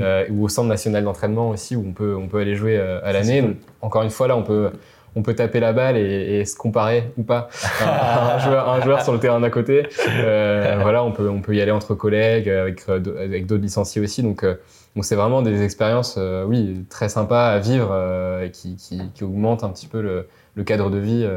euh, 0.00 0.24
ou 0.30 0.44
au 0.44 0.48
centre 0.48 0.68
national 0.68 1.04
d'entraînement 1.04 1.50
aussi, 1.50 1.76
où 1.76 1.84
on 1.86 1.92
peut, 1.92 2.16
on 2.16 2.28
peut 2.28 2.38
aller 2.38 2.54
jouer 2.54 2.76
euh, 2.76 3.00
à 3.02 3.12
l'année. 3.12 3.56
Encore 3.82 4.02
une 4.02 4.10
fois, 4.10 4.28
là, 4.28 4.36
on 4.36 4.42
peut, 4.42 4.70
on 5.14 5.22
peut 5.22 5.34
taper 5.34 5.60
la 5.60 5.72
balle 5.72 5.96
et, 5.96 6.44
se 6.44 6.56
comparer 6.56 7.10
ou 7.16 7.22
pas 7.22 7.48
un, 7.80 8.38
joueur, 8.44 8.68
un 8.68 8.80
joueur 8.80 9.02
sur 9.02 9.12
le 9.12 9.18
terrain 9.18 9.40
d'à 9.40 9.50
côté. 9.50 9.88
Euh, 10.08 10.78
voilà, 10.80 11.02
on 11.02 11.12
peut, 11.12 11.28
on 11.28 11.40
peut 11.40 11.54
y 11.54 11.60
aller 11.60 11.72
entre 11.72 11.94
collègues, 11.94 12.48
avec, 12.48 12.88
avec 12.88 13.46
d'autres 13.46 13.62
licenciés 13.62 14.02
aussi. 14.02 14.22
Donc, 14.22 14.44
donc 14.44 15.04
c'est 15.04 15.16
vraiment 15.16 15.42
des 15.42 15.62
expériences, 15.62 16.18
oui, 16.46 16.84
très 16.88 17.08
sympas 17.08 17.48
à 17.48 17.58
vivre 17.58 17.94
et 18.42 18.50
qui, 18.50 18.76
qui, 18.76 19.00
qui, 19.14 19.24
augmentent 19.24 19.64
un 19.64 19.70
petit 19.70 19.88
peu 19.88 20.00
le, 20.00 20.28
le 20.54 20.64
cadre 20.64 20.90
de 20.90 20.98
vie 20.98 21.28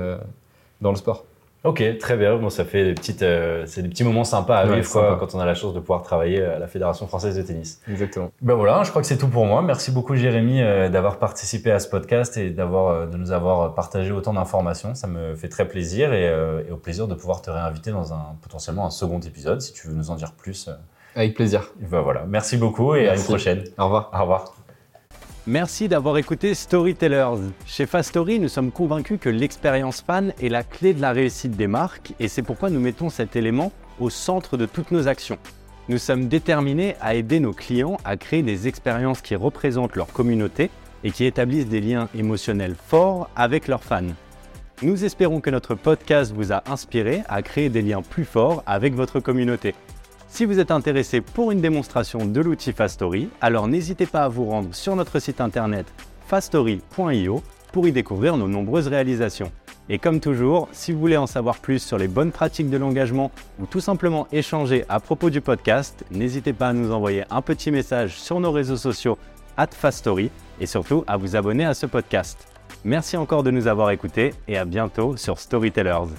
dans 0.82 0.92
le 0.92 0.98
sport. 0.98 1.26
Ok, 1.66 1.84
très 2.00 2.16
bien. 2.16 2.38
Bon, 2.38 2.50
ça 2.50 2.64
fait 2.64 2.86
des 2.86 2.94
petites, 2.94 3.22
euh, 3.22 3.66
c'est 3.66 3.82
des 3.82 3.90
petits 3.90 4.06
moments 4.06 4.24
sympas 4.24 4.58
à 4.58 4.66
vivre 4.66 4.90
quoi, 4.90 5.18
quand 5.20 5.36
on 5.36 5.40
a 5.40 5.46
la 5.46 5.56
chance 5.56 5.74
de 5.74 5.80
pouvoir 5.80 6.04
travailler 6.04 6.42
à 6.42 6.58
la 6.58 6.68
Fédération 6.68 7.06
française 7.06 7.36
de 7.36 7.42
tennis. 7.42 7.82
Exactement. 7.90 8.32
Ben 8.42 8.56
voilà, 8.56 8.84
je 8.84 8.90
crois 8.92 9.02
que 9.02 9.08
c'est 9.08 9.18
tout 9.18 9.28
pour 9.28 9.46
moi. 9.46 9.62
Merci 9.62 9.92
beaucoup 9.92 10.16
Jérémy 10.16 10.62
euh, 10.62 10.88
d'avoir 10.88 11.20
participé 11.20 11.72
à 11.72 11.80
ce 11.80 11.90
podcast 11.90 12.38
et 12.38 12.50
d'avoir, 12.50 12.88
euh, 12.88 13.06
de 13.08 13.18
nous 13.18 13.32
avoir 13.32 13.76
partagé 13.76 14.12
autant 14.12 14.34
d'informations. 14.34 14.96
Ça 14.96 15.08
me 15.08 15.36
fait 15.36 15.50
très 15.50 15.68
plaisir 15.68 16.14
et, 16.14 16.26
et, 16.68 16.72
au 16.72 16.78
plaisir 16.78 17.08
de 17.08 17.16
pouvoir 17.16 17.42
te 17.42 17.52
réinviter 17.52 17.92
dans 17.92 18.14
un 18.14 18.36
potentiellement 18.42 18.86
un 18.86 18.92
second 18.92 19.20
épisode 19.20 19.62
si 19.62 19.74
tu 19.74 19.88
veux 19.88 19.96
nous 19.96 20.12
en 20.12 20.16
dire 20.16 20.32
plus. 20.32 20.70
Avec 21.16 21.36
plaisir. 21.36 21.74
Ben 21.80 22.00
voilà. 22.00 22.24
Merci 22.26 22.56
beaucoup 22.56 22.96
et 22.96 23.10
à 23.10 23.16
une 23.16 23.24
prochaine. 23.24 23.64
Au 23.78 23.86
revoir. 23.86 24.12
Au 24.14 24.22
revoir. 24.22 24.59
Merci 25.48 25.88
d'avoir 25.88 26.18
écouté 26.18 26.54
Storytellers. 26.54 27.40
Chez 27.66 27.86
Fastory, 27.86 28.40
nous 28.40 28.50
sommes 28.50 28.72
convaincus 28.72 29.20
que 29.20 29.30
l'expérience 29.30 30.02
fan 30.02 30.34
est 30.42 30.50
la 30.50 30.64
clé 30.64 30.94
de 30.94 31.02
la 31.02 31.12
réussite 31.12 31.56
des 31.56 31.68
marques 31.68 32.14
et 32.20 32.28
c'est 32.28 32.44
pourquoi 32.44 32.70
nous 32.70 32.80
mettons 32.80 33.10
cet 33.10 33.36
élément 33.36 33.72
au 34.00 34.10
centre 34.10 34.58
de 34.58 34.66
toutes 34.66 34.92
nos 34.92 35.08
actions. 35.08 35.38
Nous 35.88 35.98
sommes 35.98 36.28
déterminés 36.28 36.96
à 37.02 37.16
aider 37.16 37.40
nos 37.40 37.54
clients 37.54 37.98
à 38.04 38.18
créer 38.18 38.44
des 38.44 38.68
expériences 38.68 39.22
qui 39.22 39.36
représentent 39.36 39.96
leur 39.96 40.08
communauté 40.08 40.70
et 41.04 41.12
qui 41.12 41.26
établissent 41.26 41.70
des 41.70 41.82
liens 41.82 42.10
émotionnels 42.14 42.76
forts 42.76 43.30
avec 43.36 43.68
leurs 43.68 43.84
fans. 43.84 44.04
Nous 44.82 45.04
espérons 45.06 45.40
que 45.40 45.50
notre 45.50 45.74
podcast 45.74 46.34
vous 46.34 46.52
a 46.52 46.64
inspiré 46.70 47.24
à 47.28 47.42
créer 47.42 47.70
des 47.70 47.82
liens 47.82 48.02
plus 48.02 48.26
forts 48.26 48.62
avec 48.66 48.94
votre 48.94 49.20
communauté. 49.20 49.74
Si 50.30 50.46
vous 50.46 50.60
êtes 50.60 50.72
intéressé 50.72 51.22
pour 51.22 51.52
une 51.52 51.60
démonstration 51.60 52.26
de 52.26 52.40
l'outil 52.40 52.72
Fastory, 52.72 53.30
alors 53.42 53.68
n'hésitez 53.68 54.06
pas 54.06 54.24
à 54.24 54.30
vous 54.30 54.46
rendre 54.46 54.74
sur 54.74 54.96
notre 54.96 55.20
site 55.20 55.42
internet 55.42 55.86
fastory.io 56.28 57.44
pour 57.74 57.88
y 57.88 57.92
découvrir 57.92 58.38
nos 58.38 58.48
nombreuses 58.48 58.88
réalisations. 58.88 59.52
Et 59.90 59.98
comme 59.98 60.20
toujours, 60.20 60.70
si 60.72 60.92
vous 60.92 61.00
voulez 61.00 61.18
en 61.18 61.26
savoir 61.26 61.58
plus 61.58 61.80
sur 61.80 61.98
les 61.98 62.08
bonnes 62.08 62.32
pratiques 62.32 62.70
de 62.70 62.78
l'engagement 62.78 63.32
ou 63.60 63.66
tout 63.66 63.80
simplement 63.80 64.28
échanger 64.32 64.86
à 64.88 65.00
propos 65.00 65.32
du 65.32 65.42
podcast, 65.42 66.06
n'hésitez 66.12 66.54
pas 66.54 66.70
à 66.70 66.74
nous 66.74 66.92
envoyer 66.92 67.24
un 67.32 67.42
petit 67.42 67.72
message 67.72 68.20
sur 68.20 68.40
nos 68.40 68.52
réseaux 68.52 68.78
sociaux 68.78 69.18
at 69.58 69.70
Fastory 69.72 70.30
et 70.62 70.68
surtout 70.68 71.04
à 71.08 71.18
vous 71.18 71.36
abonner 71.36 71.66
à 71.66 71.74
ce 71.74 71.88
podcast. 71.88 72.48
Merci 72.86 73.18
encore 73.18 73.42
de 73.42 73.52
nous 73.52 73.68
avoir 73.68 73.90
écoutés 73.90 74.36
et 74.48 74.58
à 74.58 74.66
bientôt 74.66 75.18
sur 75.18 75.40
Storytellers. 75.40 76.14